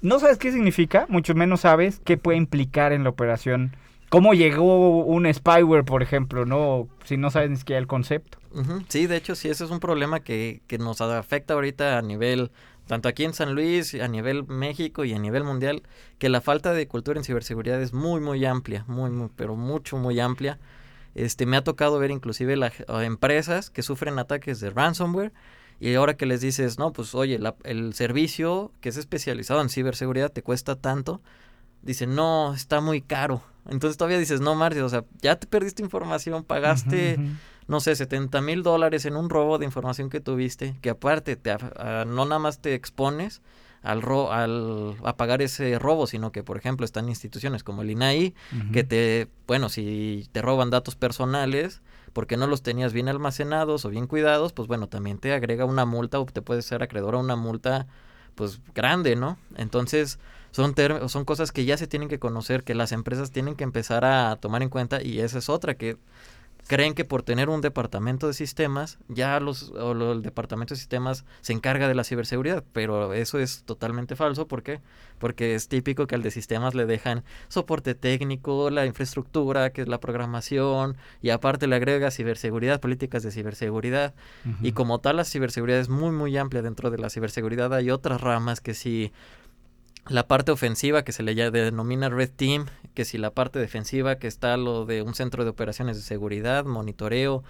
no 0.00 0.18
sabes 0.18 0.38
qué 0.38 0.50
significa, 0.50 1.06
mucho 1.08 1.34
menos 1.34 1.60
sabes 1.60 2.00
qué 2.04 2.16
puede 2.16 2.38
implicar 2.38 2.92
en 2.92 3.04
la 3.04 3.10
operación. 3.10 3.76
¿Cómo 4.08 4.34
llegó 4.34 5.04
un 5.04 5.32
spyware, 5.32 5.84
por 5.84 6.02
ejemplo, 6.02 6.44
no? 6.44 6.86
Si 7.04 7.16
no 7.16 7.30
sabes 7.30 7.50
ni 7.50 7.56
siquiera 7.56 7.78
el 7.78 7.86
concepto. 7.86 8.38
Sí, 8.88 9.06
de 9.06 9.16
hecho, 9.16 9.34
sí, 9.34 9.48
ese 9.48 9.64
es 9.64 9.70
un 9.70 9.80
problema 9.80 10.20
que, 10.20 10.60
que 10.66 10.76
nos 10.76 11.00
afecta 11.00 11.54
ahorita 11.54 11.96
a 11.96 12.02
nivel, 12.02 12.50
tanto 12.86 13.08
aquí 13.08 13.24
en 13.24 13.32
San 13.32 13.54
Luis, 13.54 13.94
a 13.94 14.08
nivel 14.08 14.46
México 14.46 15.06
y 15.06 15.14
a 15.14 15.18
nivel 15.18 15.44
mundial, 15.44 15.82
que 16.18 16.28
la 16.28 16.42
falta 16.42 16.74
de 16.74 16.86
cultura 16.88 17.18
en 17.18 17.24
ciberseguridad 17.24 17.80
es 17.80 17.94
muy, 17.94 18.20
muy 18.20 18.44
amplia, 18.44 18.84
muy, 18.86 19.10
muy, 19.10 19.30
pero 19.34 19.56
mucho, 19.56 19.96
muy 19.96 20.20
amplia. 20.20 20.58
Este, 21.14 21.44
me 21.46 21.56
ha 21.56 21.64
tocado 21.64 21.98
ver 21.98 22.10
inclusive 22.10 22.56
la, 22.56 22.72
a 22.88 23.04
empresas 23.04 23.70
que 23.70 23.82
sufren 23.82 24.18
ataques 24.18 24.60
de 24.60 24.70
ransomware 24.70 25.32
y 25.80 25.94
ahora 25.94 26.16
que 26.16 26.26
les 26.26 26.40
dices, 26.40 26.78
no, 26.78 26.92
pues 26.92 27.14
oye, 27.14 27.38
la- 27.38 27.56
el 27.64 27.92
servicio 27.94 28.72
que 28.80 28.88
es 28.88 28.96
especializado 28.96 29.60
en 29.60 29.68
ciberseguridad 29.68 30.30
te 30.32 30.42
cuesta 30.42 30.76
tanto, 30.76 31.20
dicen, 31.82 32.14
no, 32.14 32.54
está 32.54 32.80
muy 32.80 33.02
caro. 33.02 33.42
Entonces 33.68 33.96
todavía 33.96 34.18
dices, 34.18 34.40
no, 34.40 34.54
Marcio, 34.54 34.86
o 34.86 34.88
sea, 34.88 35.04
ya 35.20 35.36
te 35.36 35.46
perdiste 35.46 35.82
información, 35.82 36.44
pagaste, 36.44 37.18
no 37.68 37.80
sé, 37.80 37.94
70 37.96 38.40
mil 38.40 38.62
dólares 38.62 39.04
en 39.04 39.16
un 39.16 39.28
robo 39.30 39.58
de 39.58 39.64
información 39.64 40.08
que 40.10 40.20
tuviste, 40.20 40.76
que 40.80 40.90
aparte 40.90 41.36
te, 41.36 41.50
ah, 41.50 42.04
no 42.06 42.24
nada 42.24 42.38
más 42.38 42.60
te 42.60 42.74
expones 42.74 43.40
al, 43.82 44.02
ro 44.02 44.32
al 44.32 44.96
a 45.04 45.16
pagar 45.16 45.42
ese 45.42 45.78
robo, 45.78 46.06
sino 46.06 46.32
que, 46.32 46.42
por 46.42 46.56
ejemplo, 46.56 46.84
están 46.84 47.08
instituciones 47.08 47.64
como 47.64 47.82
el 47.82 47.90
INAI, 47.90 48.34
que 48.72 48.84
te, 48.84 49.28
bueno, 49.46 49.68
si 49.68 50.28
te 50.32 50.42
roban 50.42 50.70
datos 50.70 50.96
personales 50.96 51.82
porque 52.12 52.36
no 52.36 52.46
los 52.46 52.62
tenías 52.62 52.92
bien 52.92 53.08
almacenados 53.08 53.84
o 53.84 53.88
bien 53.88 54.06
cuidados, 54.06 54.52
pues 54.52 54.68
bueno, 54.68 54.86
también 54.86 55.18
te 55.18 55.32
agrega 55.32 55.64
una 55.64 55.86
multa 55.86 56.20
o 56.20 56.26
te 56.26 56.42
puedes 56.42 56.66
ser 56.66 56.82
acreedor 56.82 57.14
a 57.14 57.18
una 57.18 57.36
multa 57.36 57.86
pues 58.34 58.60
grande, 58.74 59.16
¿no? 59.16 59.38
Entonces, 59.56 60.18
son 60.50 60.74
son 61.08 61.24
cosas 61.24 61.52
que 61.52 61.64
ya 61.64 61.76
se 61.76 61.86
tienen 61.86 62.08
que 62.08 62.18
conocer, 62.18 62.64
que 62.64 62.74
las 62.74 62.92
empresas 62.92 63.30
tienen 63.30 63.56
que 63.56 63.64
empezar 63.64 64.04
a 64.04 64.36
tomar 64.36 64.62
en 64.62 64.68
cuenta 64.68 65.02
y 65.02 65.20
esa 65.20 65.38
es 65.38 65.48
otra 65.48 65.74
que 65.74 65.96
creen 66.68 66.94
que 66.94 67.04
por 67.04 67.22
tener 67.22 67.48
un 67.50 67.60
departamento 67.60 68.26
de 68.28 68.32
sistemas, 68.34 68.98
ya 69.08 69.38
los, 69.40 69.70
o 69.70 69.92
lo- 69.94 70.12
el 70.12 70.22
departamento 70.22 70.72
de 70.74 70.78
sistemas 70.78 71.24
se 71.42 71.52
encarga 71.52 71.88
de 71.88 71.94
la 71.94 72.04
ciberseguridad, 72.04 72.64
pero 72.72 73.12
eso 73.12 73.38
es 73.38 73.64
totalmente 73.64 74.16
falso, 74.16 74.46
¿por 74.46 74.62
qué? 74.62 74.80
Porque 75.18 75.54
es 75.54 75.68
típico 75.68 76.06
que 76.06 76.14
al 76.14 76.22
de 76.22 76.30
sistemas 76.30 76.74
le 76.74 76.86
dejan 76.86 77.24
soporte 77.48 77.94
técnico, 77.94 78.70
la 78.70 78.86
infraestructura, 78.86 79.70
que 79.70 79.82
es 79.82 79.88
la 79.88 80.00
programación, 80.00 80.96
y 81.20 81.30
aparte 81.30 81.66
le 81.66 81.76
agrega 81.76 82.10
ciberseguridad, 82.10 82.80
políticas 82.80 83.22
de 83.22 83.32
ciberseguridad, 83.32 84.14
y 84.62 84.72
como 84.72 85.00
tal 85.00 85.16
la 85.16 85.24
ciberseguridad 85.24 85.80
es 85.80 85.88
muy 85.88 86.10
muy 86.12 86.36
amplia 86.38 86.62
dentro 86.62 86.90
de 86.90 86.98
la 86.98 87.10
ciberseguridad, 87.10 87.74
hay 87.74 87.90
otras 87.90 88.20
ramas 88.20 88.60
que 88.60 88.72
si 88.74 89.12
la 90.08 90.26
parte 90.26 90.50
ofensiva 90.52 91.04
que 91.04 91.12
se 91.12 91.22
le 91.22 91.34
denomina 91.50 92.08
Red 92.08 92.30
Team, 92.34 92.66
que 92.94 93.04
si 93.04 93.18
la 93.18 93.30
parte 93.30 93.58
defensiva 93.58 94.16
que 94.16 94.26
está 94.26 94.56
lo 94.56 94.84
de 94.84 95.02
un 95.02 95.14
centro 95.14 95.44
de 95.44 95.50
operaciones 95.50 95.96
de 95.96 96.02
seguridad, 96.02 96.64
monitoreo, 96.64 97.44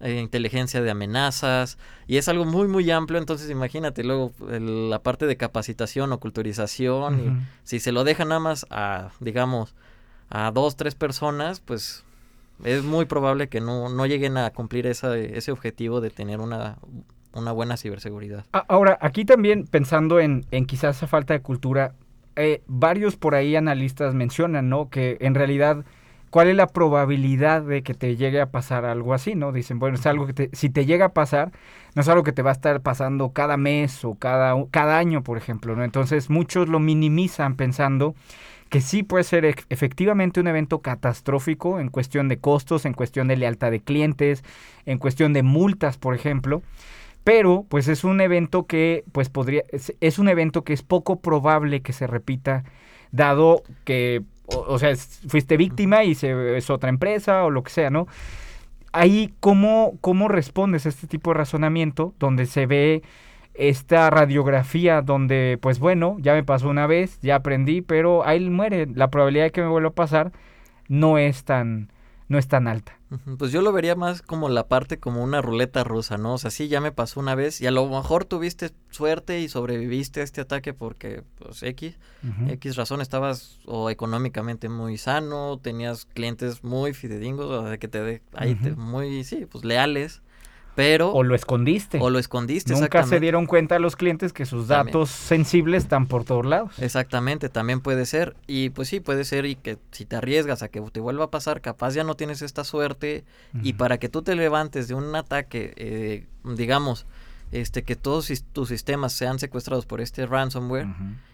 eh, 0.00 0.20
inteligencia 0.20 0.82
de 0.82 0.90
amenazas, 0.90 1.78
y 2.06 2.16
es 2.18 2.28
algo 2.28 2.44
muy 2.44 2.68
muy 2.68 2.90
amplio, 2.90 3.18
entonces 3.18 3.48
imagínate 3.48 4.04
luego 4.04 4.32
el- 4.50 4.90
la 4.90 5.02
parte 5.02 5.26
de 5.26 5.36
capacitación 5.36 6.12
o 6.12 6.20
culturización, 6.20 7.20
y 7.20 7.22
si 7.62 7.80
se 7.80 7.92
lo 7.92 8.04
deja 8.04 8.24
nada 8.24 8.40
más 8.40 8.66
a, 8.70 9.10
digamos, 9.20 9.74
a 10.30 10.50
dos, 10.50 10.76
tres 10.76 10.94
personas, 10.94 11.60
pues 11.60 12.04
es 12.64 12.82
muy 12.84 13.04
probable 13.06 13.48
que 13.48 13.60
no, 13.60 13.88
no 13.88 14.04
lleguen 14.06 14.36
a 14.36 14.50
cumplir 14.50 14.86
esa, 14.86 15.16
ese 15.16 15.52
objetivo 15.52 16.00
de 16.00 16.10
tener 16.10 16.40
una, 16.40 16.76
una 17.34 17.52
buena 17.52 17.76
ciberseguridad. 17.76 18.44
Ahora, 18.52 18.98
aquí 19.00 19.24
también 19.24 19.66
pensando 19.66 20.20
en, 20.20 20.44
en 20.50 20.66
quizás 20.66 20.96
esa 20.96 21.06
falta 21.06 21.34
de 21.34 21.40
cultura, 21.40 21.94
eh, 22.36 22.62
varios 22.66 23.16
por 23.16 23.34
ahí 23.34 23.56
analistas 23.56 24.14
mencionan, 24.14 24.68
¿no? 24.68 24.88
Que 24.88 25.16
en 25.20 25.34
realidad, 25.34 25.84
¿cuál 26.30 26.48
es 26.48 26.56
la 26.56 26.66
probabilidad 26.66 27.62
de 27.62 27.82
que 27.82 27.94
te 27.94 28.16
llegue 28.16 28.40
a 28.40 28.50
pasar 28.50 28.84
algo 28.84 29.14
así, 29.14 29.34
¿no? 29.34 29.52
Dicen, 29.52 29.78
bueno, 29.78 29.96
es 29.96 30.06
algo 30.06 30.26
que 30.26 30.32
te, 30.32 30.50
si 30.52 30.70
te 30.70 30.86
llega 30.86 31.06
a 31.06 31.12
pasar, 31.12 31.52
no 31.94 32.02
es 32.02 32.08
algo 32.08 32.24
que 32.24 32.32
te 32.32 32.42
va 32.42 32.50
a 32.50 32.54
estar 32.54 32.80
pasando 32.80 33.30
cada 33.30 33.56
mes 33.56 34.04
o 34.04 34.14
cada, 34.14 34.54
cada 34.70 34.98
año, 34.98 35.22
por 35.22 35.38
ejemplo, 35.38 35.76
¿no? 35.76 35.84
Entonces 35.84 36.30
muchos 36.30 36.68
lo 36.68 36.80
minimizan 36.80 37.56
pensando 37.56 38.14
que 38.68 38.80
sí 38.80 39.04
puede 39.04 39.22
ser 39.22 39.44
efectivamente 39.68 40.40
un 40.40 40.48
evento 40.48 40.80
catastrófico 40.80 41.78
en 41.78 41.90
cuestión 41.90 42.26
de 42.28 42.38
costos, 42.38 42.86
en 42.86 42.94
cuestión 42.94 43.28
de 43.28 43.36
lealtad 43.36 43.70
de 43.70 43.78
clientes, 43.78 44.42
en 44.86 44.98
cuestión 44.98 45.32
de 45.32 45.44
multas, 45.44 45.96
por 45.96 46.14
ejemplo. 46.16 46.62
Pero, 47.24 47.64
pues 47.68 47.88
es 47.88 48.04
un 48.04 48.20
evento 48.20 48.66
que, 48.66 49.04
pues 49.12 49.30
podría, 49.30 49.64
es, 50.00 50.18
un 50.18 50.28
evento 50.28 50.62
que 50.62 50.74
es 50.74 50.82
poco 50.82 51.20
probable 51.20 51.80
que 51.80 51.94
se 51.94 52.06
repita, 52.06 52.64
dado 53.12 53.62
que, 53.84 54.22
o, 54.46 54.78
sea, 54.78 54.94
fuiste 54.96 55.56
víctima 55.56 56.04
y 56.04 56.12
es 56.12 56.70
otra 56.70 56.90
empresa 56.90 57.44
o 57.44 57.50
lo 57.50 57.62
que 57.62 57.70
sea, 57.70 57.90
¿no? 57.90 58.06
Ahí, 58.92 59.34
¿cómo, 59.40 59.94
¿cómo 60.02 60.28
respondes 60.28 60.86
a 60.86 60.90
este 60.90 61.06
tipo 61.06 61.30
de 61.30 61.38
razonamiento 61.38 62.14
donde 62.18 62.46
se 62.46 62.66
ve 62.66 63.02
esta 63.54 64.10
radiografía 64.10 65.00
donde, 65.00 65.58
pues 65.60 65.78
bueno, 65.78 66.16
ya 66.20 66.34
me 66.34 66.44
pasó 66.44 66.68
una 66.68 66.86
vez, 66.86 67.18
ya 67.22 67.36
aprendí, 67.36 67.80
pero 67.80 68.26
ahí 68.26 68.50
muere. 68.50 68.86
La 68.94 69.10
probabilidad 69.10 69.44
de 69.44 69.52
que 69.52 69.62
me 69.62 69.68
vuelva 69.68 69.90
a 69.90 69.94
pasar 69.94 70.32
no 70.88 71.18
es 71.18 71.44
tan, 71.44 71.88
no 72.28 72.38
es 72.38 72.48
tan 72.48 72.66
alta. 72.68 72.98
Pues 73.38 73.52
yo 73.52 73.62
lo 73.62 73.70
vería 73.72 73.94
más 73.94 74.22
como 74.22 74.48
la 74.48 74.66
parte 74.66 74.98
como 74.98 75.22
una 75.22 75.40
ruleta 75.40 75.84
rusa, 75.84 76.16
¿no? 76.18 76.34
O 76.34 76.38
sea, 76.38 76.50
sí, 76.50 76.66
ya 76.68 76.80
me 76.80 76.90
pasó 76.90 77.20
una 77.20 77.34
vez 77.34 77.60
y 77.60 77.66
a 77.66 77.70
lo 77.70 77.86
mejor 77.88 78.24
tuviste 78.24 78.70
suerte 78.90 79.40
y 79.40 79.48
sobreviviste 79.48 80.20
a 80.20 80.24
este 80.24 80.40
ataque 80.40 80.72
porque, 80.74 81.22
pues, 81.38 81.62
X. 81.62 81.96
X 82.48 82.76
razón, 82.76 83.00
estabas 83.00 83.60
o 83.66 83.88
económicamente 83.90 84.68
muy 84.68 84.96
sano, 84.98 85.58
tenías 85.62 86.06
clientes 86.06 86.64
muy 86.64 86.92
fidedignos, 86.94 87.46
o 87.46 87.68
sea, 87.68 87.78
que 87.78 87.88
te 87.88 88.02
de, 88.02 88.22
ahí 88.32 88.54
te- 88.56 88.74
muy, 88.74 89.22
sí, 89.24 89.46
pues 89.46 89.64
leales, 89.64 90.22
pero... 90.74 91.12
O 91.12 91.22
lo 91.22 91.34
escondiste. 91.34 91.98
o 92.00 92.10
lo 92.10 92.18
escondiste, 92.18 92.72
Nunca 92.72 93.04
se 93.04 93.20
dieron 93.20 93.46
cuenta 93.46 93.78
los 93.78 93.96
clientes 93.96 94.32
que 94.32 94.44
sus 94.46 94.66
También. 94.68 94.92
datos 94.92 95.10
sensibles 95.10 95.84
están 95.84 96.06
por 96.06 96.24
todos 96.24 96.44
lados. 96.44 96.78
Exactamente, 96.78 97.48
también 97.48 97.80
puede 97.80 98.06
ser. 98.06 98.36
Y 98.46 98.70
pues 98.70 98.88
sí, 98.88 99.00
puede 99.00 99.24
ser 99.24 99.46
y 99.46 99.56
que 99.56 99.78
si 99.92 100.04
te 100.04 100.16
arriesgas 100.16 100.62
a 100.62 100.68
que 100.68 100.80
te 100.80 101.00
vuelva 101.00 101.26
a 101.26 101.30
pasar, 101.30 101.60
capaz 101.60 101.94
ya 101.94 102.04
no 102.04 102.16
tienes 102.16 102.42
esta 102.42 102.64
suerte. 102.64 103.24
Y 103.62 103.74
para 103.74 103.98
que 103.98 104.08
tú 104.08 104.22
te 104.22 104.34
levantes 104.34 104.88
de 104.88 104.94
un 104.94 105.14
ataque, 105.14 105.72
eh, 105.76 106.26
digamos, 106.44 107.06
este 107.52 107.84
que 107.84 107.94
todos 107.94 108.32
tus 108.52 108.68
sistemas 108.68 109.12
sean 109.12 109.38
secuestrados 109.38 109.86
por 109.86 110.00
este 110.00 110.26
ransomware 110.26 110.88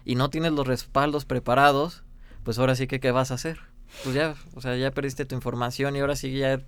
y 0.05 0.15
no 0.15 0.29
tienes 0.29 0.51
los 0.51 0.67
respaldos 0.67 1.25
preparados, 1.25 2.03
pues 2.43 2.59
ahora 2.59 2.75
sí 2.75 2.85
que 2.87 2.99
qué 2.99 3.11
vas 3.11 3.31
a 3.31 3.35
hacer. 3.35 3.59
Pues 4.03 4.15
ya, 4.15 4.35
o 4.53 4.61
sea, 4.61 4.75
ya 4.77 4.91
perdiste 4.91 5.25
tu 5.25 5.35
información 5.35 5.95
y 5.95 5.99
ahora 5.99 6.15
sí 6.15 6.31
ya 6.37 6.61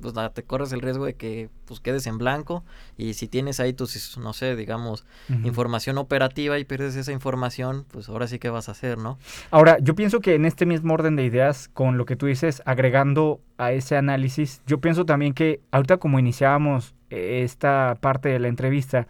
pues 0.00 0.14
nada, 0.14 0.30
te 0.30 0.42
corres 0.42 0.72
el 0.72 0.80
riesgo 0.80 1.06
de 1.06 1.14
que 1.14 1.48
pues 1.64 1.80
quedes 1.80 2.06
en 2.06 2.18
blanco 2.18 2.64
y 2.96 3.14
si 3.14 3.28
tienes 3.28 3.60
ahí 3.60 3.72
tus 3.72 4.18
no 4.18 4.32
sé, 4.32 4.56
digamos, 4.56 5.04
información 5.44 5.98
operativa 5.98 6.58
y 6.58 6.64
pierdes 6.64 6.96
esa 6.96 7.12
información, 7.12 7.86
pues 7.90 8.08
ahora 8.08 8.26
sí 8.26 8.38
que 8.38 8.50
vas 8.50 8.68
a 8.68 8.72
hacer, 8.72 8.98
¿no? 8.98 9.18
Ahora, 9.50 9.78
yo 9.80 9.94
pienso 9.94 10.20
que 10.20 10.34
en 10.34 10.44
este 10.44 10.66
mismo 10.66 10.94
orden 10.94 11.16
de 11.16 11.24
ideas, 11.24 11.68
con 11.72 11.96
lo 11.96 12.04
que 12.04 12.16
tú 12.16 12.26
dices, 12.26 12.62
agregando 12.66 13.40
a 13.58 13.72
ese 13.72 13.96
análisis, 13.96 14.62
yo 14.66 14.80
pienso 14.80 15.06
también 15.06 15.32
que 15.32 15.60
ahorita 15.70 15.96
como 15.96 16.18
iniciábamos 16.18 16.94
eh, 17.10 17.42
esta 17.44 17.96
parte 18.00 18.28
de 18.28 18.38
la 18.38 18.48
entrevista, 18.48 19.06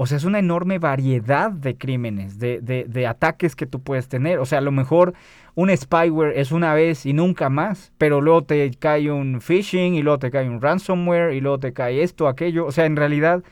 o 0.00 0.06
sea, 0.06 0.16
es 0.16 0.24
una 0.24 0.38
enorme 0.38 0.78
variedad 0.78 1.50
de 1.50 1.76
crímenes, 1.76 2.38
de, 2.38 2.60
de, 2.60 2.84
de 2.88 3.06
ataques 3.08 3.56
que 3.56 3.66
tú 3.66 3.82
puedes 3.82 4.06
tener. 4.06 4.38
O 4.38 4.46
sea, 4.46 4.58
a 4.58 4.60
lo 4.60 4.70
mejor 4.70 5.14
un 5.58 5.76
spyware 5.76 6.38
es 6.38 6.52
una 6.52 6.72
vez 6.72 7.04
y 7.04 7.12
nunca 7.12 7.48
más, 7.48 7.90
pero 7.98 8.20
luego 8.20 8.44
te 8.44 8.70
cae 8.78 9.10
un 9.10 9.40
phishing 9.40 9.96
y 9.96 10.02
luego 10.02 10.20
te 10.20 10.30
cae 10.30 10.48
un 10.48 10.60
ransomware 10.60 11.34
y 11.34 11.40
luego 11.40 11.58
te 11.58 11.72
cae 11.72 12.04
esto, 12.04 12.28
aquello. 12.28 12.64
O 12.64 12.70
sea, 12.70 12.86
en 12.86 12.94
realidad, 12.94 13.42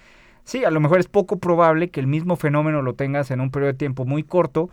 sí, 0.45 0.65
a 0.65 0.71
lo 0.71 0.79
mejor 0.79 1.01
es 1.01 1.09
poco 1.09 1.41
probable 1.41 1.91
que 1.91 1.99
el 1.99 2.07
mismo 2.07 2.37
fenómeno 2.37 2.81
lo 2.81 2.95
tengas 2.95 3.33
en 3.33 3.41
un 3.41 3.51
periodo 3.51 3.73
de 3.73 3.79
tiempo 3.79 4.05
muy 4.05 4.23
corto, 4.23 4.71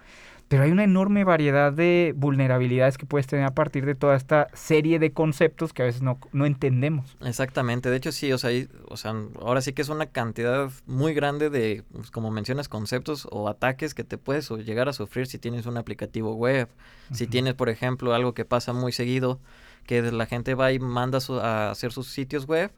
pero 0.47 0.63
hay 0.63 0.71
una 0.71 0.83
enorme 0.83 1.23
variedad 1.23 1.73
de 1.73 2.13
vulnerabilidades 2.15 2.97
que 2.97 3.05
puedes 3.05 3.25
tener 3.27 3.45
a 3.45 3.53
partir 3.55 3.85
de 3.85 3.95
toda 3.95 4.15
esta 4.15 4.47
serie 4.53 4.99
de 4.99 5.11
conceptos 5.11 5.73
que 5.73 5.81
a 5.81 5.85
veces 5.85 6.01
no, 6.01 6.19
no 6.31 6.45
entendemos. 6.45 7.17
Exactamente, 7.21 7.89
de 7.89 7.97
hecho 7.97 8.11
sí, 8.11 8.31
o 8.31 8.37
sea, 8.37 8.51
hay- 8.51 8.67
o 8.87 8.97
sea, 8.97 9.13
ahora 9.41 9.61
sí 9.61 9.73
que 9.73 9.81
es 9.81 9.89
una 9.89 10.05
cantidad 10.07 10.69
muy 10.85 11.13
grande 11.13 11.49
de, 11.49 11.83
pues, 11.91 12.11
como 12.11 12.29
mencionas, 12.29 12.69
conceptos 12.69 13.27
o 13.31 13.47
ataques 13.49 13.93
que 13.93 14.03
te 14.03 14.17
puedes 14.17 14.49
llegar 14.51 14.89
a 14.89 14.93
sufrir 14.93 15.27
si 15.27 15.39
tienes 15.39 15.65
un 15.65 15.77
aplicativo 15.77 16.35
web, 16.35 16.67
si 17.11 17.25
tienes, 17.27 17.53
por 17.55 17.69
ejemplo, 17.69 18.13
algo 18.13 18.33
que 18.33 18.45
pasa 18.45 18.73
muy 18.73 18.91
seguido, 18.91 19.39
que 19.87 20.01
la 20.01 20.25
gente 20.25 20.55
va 20.55 20.71
y 20.71 20.79
manda 20.79 21.19
su- 21.19 21.39
a 21.39 21.69
hacer 21.71 21.91
sus 21.91 22.07
sitios 22.07 22.45
web, 22.47 22.71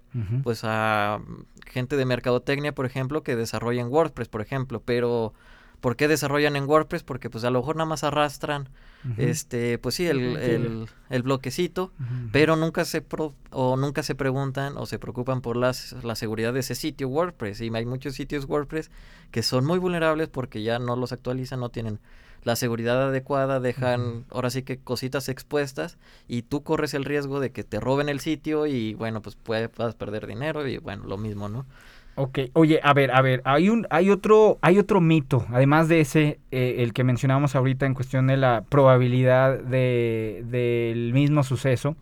pues 0.43 0.61
a 0.63 1.19
gente 1.67 1.97
de 1.97 2.05
mercadotecnia, 2.05 2.73
por 2.73 2.85
ejemplo, 2.85 3.21
que 3.21 3.35
desarrollan 3.35 3.89
WordPress, 3.89 4.27
por 4.29 4.41
ejemplo, 4.41 4.81
pero 4.83 5.33
¿Por 5.81 5.95
qué 5.95 6.07
desarrollan 6.07 6.55
en 6.55 6.65
WordPress? 6.67 7.03
Porque 7.03 7.29
pues 7.29 7.43
a 7.43 7.49
lo 7.49 7.59
mejor 7.59 7.75
nada 7.75 7.87
más 7.89 8.03
arrastran, 8.03 8.69
este, 9.17 9.77
pues 9.77 9.95
sí, 9.95 10.07
el, 10.07 10.35
el, 10.37 10.89
el 11.09 11.23
bloquecito, 11.23 11.91
pero 12.31 12.55
nunca 12.55 12.85
se 12.85 13.01
pro- 13.01 13.33
o 13.51 13.77
nunca 13.77 14.03
se 14.03 14.15
preguntan 14.15 14.77
o 14.77 14.85
se 14.85 14.99
preocupan 14.99 15.41
por 15.41 15.55
las, 15.57 15.93
la 16.03 16.15
seguridad 16.15 16.53
de 16.53 16.59
ese 16.61 16.75
sitio 16.75 17.07
WordPress. 17.07 17.61
Y 17.61 17.73
hay 17.75 17.85
muchos 17.85 18.15
sitios 18.15 18.45
WordPress 18.45 18.89
que 19.31 19.43
son 19.43 19.65
muy 19.65 19.79
vulnerables 19.79 20.27
porque 20.27 20.63
ya 20.63 20.79
no 20.79 20.95
los 20.95 21.11
actualizan, 21.11 21.59
no 21.59 21.69
tienen 21.69 21.99
la 22.43 22.55
seguridad 22.55 23.01
adecuada, 23.09 23.59
dejan 23.59 24.25
ahora 24.29 24.51
sí 24.51 24.61
que 24.61 24.77
cositas 24.77 25.29
expuestas 25.29 25.97
y 26.27 26.43
tú 26.43 26.61
corres 26.61 26.93
el 26.93 27.03
riesgo 27.03 27.39
de 27.39 27.51
que 27.51 27.63
te 27.63 27.79
roben 27.79 28.07
el 28.07 28.19
sitio 28.19 28.67
y 28.67 28.93
bueno, 28.93 29.21
pues 29.23 29.35
puede- 29.35 29.67
puedas 29.67 29.95
perder 29.95 30.27
dinero 30.27 30.67
y 30.67 30.77
bueno, 30.77 31.05
lo 31.05 31.17
mismo, 31.17 31.49
¿no? 31.49 31.65
Ok, 32.17 32.39
oye, 32.53 32.79
a 32.81 32.93
ver, 32.93 33.11
a 33.11 33.21
ver, 33.21 33.41
hay 33.43 33.69
un, 33.69 33.87
hay 33.89 34.09
otro, 34.09 34.57
hay 34.61 34.79
otro 34.79 35.01
mito, 35.01 35.45
además 35.49 35.89
de 35.89 35.99
ese, 35.99 36.39
eh, 36.51 36.75
el 36.79 36.93
que 36.93 37.03
mencionamos 37.03 37.55
ahorita 37.55 37.85
en 37.85 37.93
cuestión 37.93 38.27
de 38.27 38.37
la 38.37 38.63
probabilidad 38.69 39.59
de, 39.59 40.45
del 40.45 41.11
mismo 41.11 41.43
suceso 41.43 41.97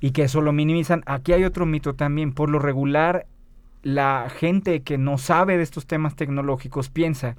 y 0.00 0.10
que 0.10 0.22
eso 0.24 0.40
lo 0.40 0.52
minimizan. 0.52 1.02
Aquí 1.06 1.32
hay 1.32 1.44
otro 1.44 1.64
mito 1.64 1.94
también. 1.94 2.32
Por 2.32 2.50
lo 2.50 2.58
regular, 2.58 3.26
la 3.82 4.28
gente 4.30 4.82
que 4.82 4.98
no 4.98 5.16
sabe 5.16 5.56
de 5.56 5.62
estos 5.62 5.86
temas 5.86 6.16
tecnológicos 6.16 6.90
piensa 6.90 7.36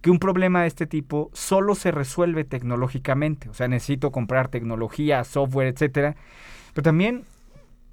que 0.00 0.10
un 0.10 0.20
problema 0.20 0.62
de 0.62 0.68
este 0.68 0.86
tipo 0.86 1.28
solo 1.32 1.74
se 1.74 1.90
resuelve 1.90 2.44
tecnológicamente. 2.44 3.48
O 3.48 3.54
sea, 3.54 3.66
necesito 3.66 4.12
comprar 4.12 4.48
tecnología, 4.48 5.24
software, 5.24 5.66
etcétera. 5.68 6.14
Pero 6.72 6.84
también 6.84 7.24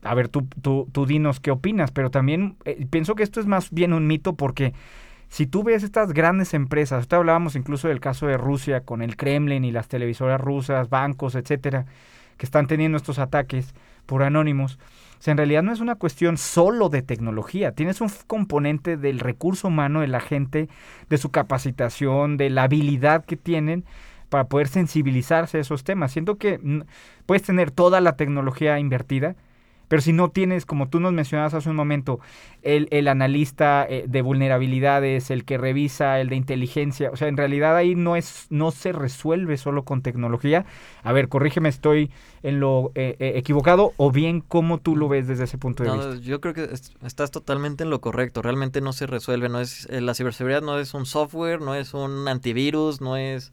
a 0.05 0.13
ver, 0.13 0.29
tú, 0.29 0.47
tú, 0.61 0.87
tú 0.91 1.05
dinos 1.05 1.39
qué 1.39 1.51
opinas, 1.51 1.91
pero 1.91 2.11
también 2.11 2.57
eh, 2.65 2.85
pienso 2.89 3.15
que 3.15 3.23
esto 3.23 3.39
es 3.39 3.47
más 3.47 3.71
bien 3.71 3.91
un 3.91 4.07
mito 4.07 4.35
porque 4.35 4.73
si 5.29 5.47
tú 5.47 5.63
ves 5.63 5.83
estas 5.83 6.13
grandes 6.13 6.53
empresas, 6.53 6.97
ahorita 6.97 7.17
hablábamos 7.17 7.55
incluso 7.55 7.87
del 7.87 7.99
caso 7.99 8.27
de 8.27 8.37
Rusia 8.37 8.81
con 8.81 9.01
el 9.01 9.17
Kremlin 9.17 9.65
y 9.65 9.71
las 9.71 9.87
televisoras 9.87 10.39
rusas, 10.39 10.89
bancos, 10.89 11.35
etcétera, 11.35 11.85
que 12.37 12.45
están 12.45 12.67
teniendo 12.67 12.97
estos 12.97 13.19
ataques 13.19 13.73
por 14.05 14.23
anónimos. 14.23 14.77
O 15.25 15.31
en 15.31 15.37
realidad 15.37 15.63
no 15.63 15.73
es 15.73 15.79
una 15.79 15.95
cuestión 15.95 16.37
solo 16.37 16.89
de 16.89 17.01
tecnología, 17.01 17.71
tienes 17.71 17.99
un 17.99 18.11
componente 18.27 18.95
del 18.95 19.19
recurso 19.19 19.69
humano 19.69 20.01
de 20.01 20.07
la 20.07 20.19
gente, 20.19 20.69
de 21.09 21.17
su 21.17 21.31
capacitación, 21.31 22.37
de 22.37 22.51
la 22.51 22.63
habilidad 22.63 23.25
que 23.25 23.35
tienen 23.35 23.85
para 24.29 24.47
poder 24.47 24.67
sensibilizarse 24.67 25.57
a 25.57 25.61
esos 25.61 25.83
temas. 25.83 26.11
Siento 26.11 26.37
que 26.37 26.59
mm, 26.61 26.81
puedes 27.25 27.43
tener 27.43 27.71
toda 27.71 28.01
la 28.01 28.15
tecnología 28.15 28.77
invertida, 28.79 29.35
pero 29.87 30.01
si 30.01 30.13
no 30.13 30.29
tienes, 30.29 30.65
como 30.65 30.89
tú 30.89 30.99
nos 30.99 31.13
mencionabas 31.13 31.53
hace 31.53 31.69
un 31.69 31.75
momento, 31.75 32.19
el, 32.63 32.87
el 32.91 33.07
analista 33.07 33.85
eh, 33.87 34.05
de 34.07 34.21
vulnerabilidades, 34.21 35.29
el 35.31 35.45
que 35.45 35.57
revisa, 35.57 36.19
el 36.19 36.29
de 36.29 36.35
inteligencia, 36.35 37.11
o 37.11 37.15
sea, 37.15 37.27
en 37.27 37.37
realidad 37.37 37.75
ahí 37.75 37.95
no 37.95 38.15
es, 38.15 38.47
no 38.49 38.71
se 38.71 38.91
resuelve 38.91 39.57
solo 39.57 39.83
con 39.83 40.01
tecnología. 40.01 40.65
A 41.03 41.11
ver, 41.13 41.29
corrígeme, 41.29 41.69
estoy 41.69 42.09
en 42.41 42.59
lo 42.59 42.91
eh, 42.95 43.15
eh, 43.19 43.33
equivocado 43.35 43.93
o 43.97 44.11
bien 44.11 44.41
cómo 44.41 44.79
tú 44.79 44.95
lo 44.95 45.07
ves 45.07 45.27
desde 45.27 45.43
ese 45.45 45.57
punto 45.57 45.83
de 45.83 45.89
No, 45.89 45.95
vista. 45.95 46.15
yo 46.27 46.41
creo 46.41 46.53
que 46.53 46.63
es- 46.65 46.93
estás 47.03 47.31
totalmente 47.31 47.83
en 47.83 47.89
lo 47.89 48.01
correcto. 48.01 48.41
Realmente 48.41 48.81
no 48.81 48.93
se 48.93 49.05
resuelve. 49.07 49.49
No 49.49 49.59
es 49.59 49.87
eh, 49.91 50.01
la 50.01 50.13
ciberseguridad 50.13 50.61
no 50.61 50.79
es 50.79 50.93
un 50.93 51.05
software, 51.05 51.61
no 51.61 51.75
es 51.75 51.93
un 51.93 52.27
antivirus, 52.27 53.01
no 53.01 53.17
es 53.17 53.51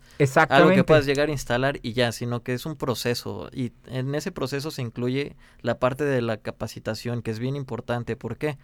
algo 0.50 0.70
que 0.70 0.84
puedas 0.84 1.06
llegar 1.06 1.28
a 1.28 1.32
instalar 1.32 1.78
y 1.82 1.92
ya, 1.92 2.12
sino 2.12 2.42
que 2.42 2.54
es 2.54 2.64
un 2.66 2.76
proceso. 2.76 3.48
Y 3.52 3.72
en 3.86 4.14
ese 4.14 4.32
proceso 4.32 4.70
se 4.70 4.82
incluye 4.82 5.36
la 5.60 5.78
parte 5.78 6.04
de 6.04 6.21
la 6.22 6.38
capacitación, 6.38 7.22
que 7.22 7.30
es 7.30 7.38
bien 7.38 7.56
importante. 7.56 8.16
¿Por 8.16 8.36
qué? 8.38 8.58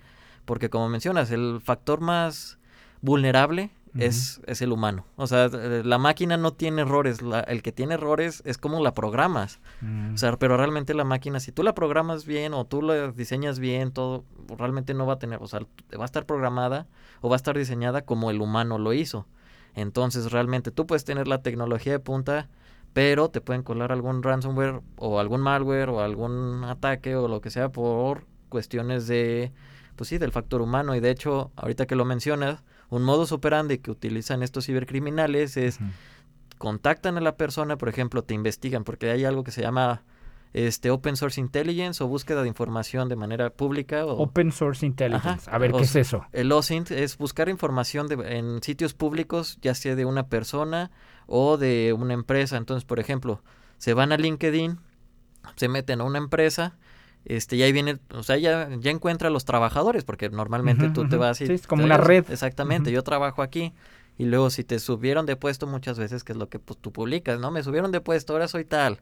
Porque 0.44 0.70
como 0.70 0.88
mencionas, 0.88 1.30
el 1.30 1.60
factor 1.62 2.00
más 2.00 2.58
vulnerable 3.02 3.70
es, 3.98 4.40
es 4.46 4.62
el 4.62 4.70
humano. 4.72 5.06
O 5.16 5.26
sea, 5.26 5.48
la 5.48 5.98
máquina 5.98 6.36
no 6.36 6.52
tiene 6.52 6.82
errores. 6.82 7.20
la- 7.22 7.40
el 7.40 7.62
que 7.62 7.72
tiene 7.72 7.94
errores 7.94 8.42
es 8.44 8.56
como 8.58 8.82
la 8.82 8.94
programas. 8.94 9.60
Mm. 9.80 10.14
O 10.14 10.18
sea, 10.18 10.36
pero 10.36 10.56
realmente 10.56 10.94
la 10.94 11.04
máquina, 11.04 11.40
si 11.40 11.52
tú 11.52 11.62
la 11.62 11.74
programas 11.74 12.24
bien 12.26 12.54
o 12.54 12.64
tú 12.64 12.82
la 12.82 13.10
diseñas 13.10 13.58
bien, 13.58 13.90
todo, 13.92 14.24
realmente 14.56 14.94
no 14.94 15.06
va 15.06 15.14
a 15.14 15.18
tener, 15.18 15.38
o 15.42 15.46
sea, 15.48 15.60
va 15.98 16.02
a 16.02 16.04
estar 16.04 16.26
programada 16.26 16.86
o 17.22 17.28
va 17.28 17.34
a 17.34 17.38
estar 17.38 17.56
diseñada 17.56 18.02
como 18.02 18.30
el 18.30 18.40
humano 18.40 18.78
lo 18.78 18.92
hizo. 18.92 19.26
Entonces, 19.74 20.32
realmente 20.32 20.70
tú 20.70 20.86
puedes 20.86 21.04
tener 21.04 21.26
la 21.28 21.42
tecnología 21.42 21.92
de 21.92 21.98
punta, 22.00 22.48
pero 22.92 23.28
te 23.28 23.40
pueden 23.40 23.62
colar 23.62 23.92
algún 23.92 24.22
ransomware 24.22 24.80
o 24.96 25.20
algún 25.20 25.40
malware 25.40 25.88
o 25.90 26.00
algún 26.00 26.64
ataque 26.64 27.14
o 27.16 27.28
lo 27.28 27.40
que 27.40 27.50
sea 27.50 27.70
por 27.70 28.26
cuestiones 28.48 29.06
de, 29.06 29.52
pues 29.96 30.08
sí, 30.08 30.18
del 30.18 30.32
factor 30.32 30.60
humano. 30.62 30.94
Y 30.94 31.00
de 31.00 31.10
hecho, 31.10 31.52
ahorita 31.56 31.86
que 31.86 31.94
lo 31.96 32.04
mencionas, 32.04 32.62
un 32.90 33.02
modus 33.02 33.32
operandi 33.32 33.78
que 33.78 33.90
utilizan 33.90 34.42
estos 34.42 34.66
cibercriminales 34.66 35.56
es 35.56 35.78
contactan 36.58 37.16
a 37.16 37.20
la 37.20 37.36
persona, 37.36 37.76
por 37.76 37.88
ejemplo, 37.88 38.22
te 38.24 38.34
investigan, 38.34 38.84
porque 38.84 39.10
hay 39.10 39.24
algo 39.24 39.44
que 39.44 39.50
se 39.52 39.62
llama 39.62 40.02
este 40.54 40.90
Open 40.90 41.14
Source 41.14 41.38
Intelligence 41.40 42.02
o 42.02 42.08
búsqueda 42.08 42.42
de 42.42 42.48
información 42.48 43.08
de 43.08 43.16
manera 43.16 43.50
pública. 43.50 44.06
O, 44.06 44.22
Open 44.22 44.50
Source 44.50 44.84
Intelligence. 44.84 45.42
Ajá, 45.48 45.54
A 45.54 45.58
ver, 45.58 45.72
¿qué 45.72 45.82
es 45.82 45.94
eso? 45.94 46.24
El 46.32 46.50
OSINT 46.50 46.90
es 46.90 47.18
buscar 47.18 47.48
información 47.48 48.08
de- 48.08 48.38
en 48.38 48.62
sitios 48.62 48.94
públicos, 48.94 49.58
ya 49.60 49.74
sea 49.74 49.94
de 49.94 50.04
una 50.06 50.26
persona 50.28 50.90
o 51.28 51.56
de 51.56 51.92
una 51.92 52.14
empresa. 52.14 52.56
Entonces, 52.56 52.84
por 52.84 52.98
ejemplo, 52.98 53.40
se 53.76 53.94
van 53.94 54.10
a 54.10 54.16
LinkedIn, 54.16 54.78
se 55.54 55.68
meten 55.68 56.00
a 56.00 56.04
una 56.04 56.18
empresa, 56.18 56.76
este, 57.24 57.56
y 57.56 57.62
ahí 57.62 57.72
viene, 57.72 57.98
o 58.12 58.22
sea, 58.24 58.36
ya, 58.38 58.68
ya 58.80 58.90
encuentra 58.90 59.28
a 59.28 59.30
los 59.30 59.44
trabajadores, 59.44 60.02
porque 60.04 60.30
normalmente 60.30 60.88
tú 60.90 61.08
te 61.08 61.16
vas 61.16 61.40
y... 61.40 61.46
Sí, 61.46 61.52
es 61.52 61.66
como 61.66 61.84
una 61.84 61.98
ves- 61.98 62.06
red. 62.06 62.30
Exactamente, 62.30 62.90
yo 62.90 63.02
trabajo 63.02 63.42
aquí. 63.42 63.72
Y 64.16 64.24
luego 64.24 64.50
si 64.50 64.64
te 64.64 64.80
subieron 64.80 65.26
de 65.26 65.36
puesto 65.36 65.68
muchas 65.68 65.96
veces, 65.98 66.24
que 66.24 66.32
es 66.32 66.38
lo 66.38 66.48
que 66.48 66.58
pues, 66.58 66.78
tú 66.80 66.90
publicas, 66.90 67.38
¿no? 67.38 67.52
Me 67.52 67.62
subieron 67.62 67.92
de 67.92 68.00
puesto, 68.00 68.32
ahora 68.32 68.48
soy 68.48 68.64
tal. 68.64 69.00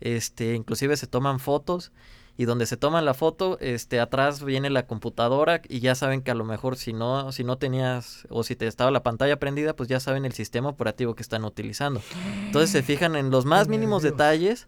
Este, 0.00 0.54
inclusive 0.54 0.96
se 0.96 1.06
toman 1.06 1.38
fotos 1.38 1.92
y 2.36 2.46
donde 2.46 2.66
se 2.66 2.76
toman 2.76 3.04
la 3.04 3.14
foto, 3.14 3.58
este, 3.60 4.00
atrás 4.00 4.42
viene 4.42 4.68
la 4.70 4.86
computadora 4.86 5.60
y 5.68 5.80
ya 5.80 5.94
saben 5.94 6.20
que 6.22 6.30
a 6.30 6.34
lo 6.34 6.44
mejor 6.44 6.76
si 6.76 6.92
no, 6.92 7.30
si 7.32 7.44
no 7.44 7.58
tenías 7.58 8.26
o 8.28 8.42
si 8.42 8.56
te 8.56 8.66
estaba 8.66 8.90
la 8.90 9.02
pantalla 9.02 9.38
prendida, 9.38 9.76
pues 9.76 9.88
ya 9.88 10.00
saben 10.00 10.24
el 10.24 10.32
sistema 10.32 10.68
operativo 10.68 11.14
que 11.14 11.22
están 11.22 11.44
utilizando. 11.44 12.00
Entonces 12.46 12.70
se 12.70 12.82
fijan 12.82 13.14
en 13.16 13.30
los 13.30 13.44
más 13.44 13.68
mínimos 13.68 14.02
detalles 14.02 14.66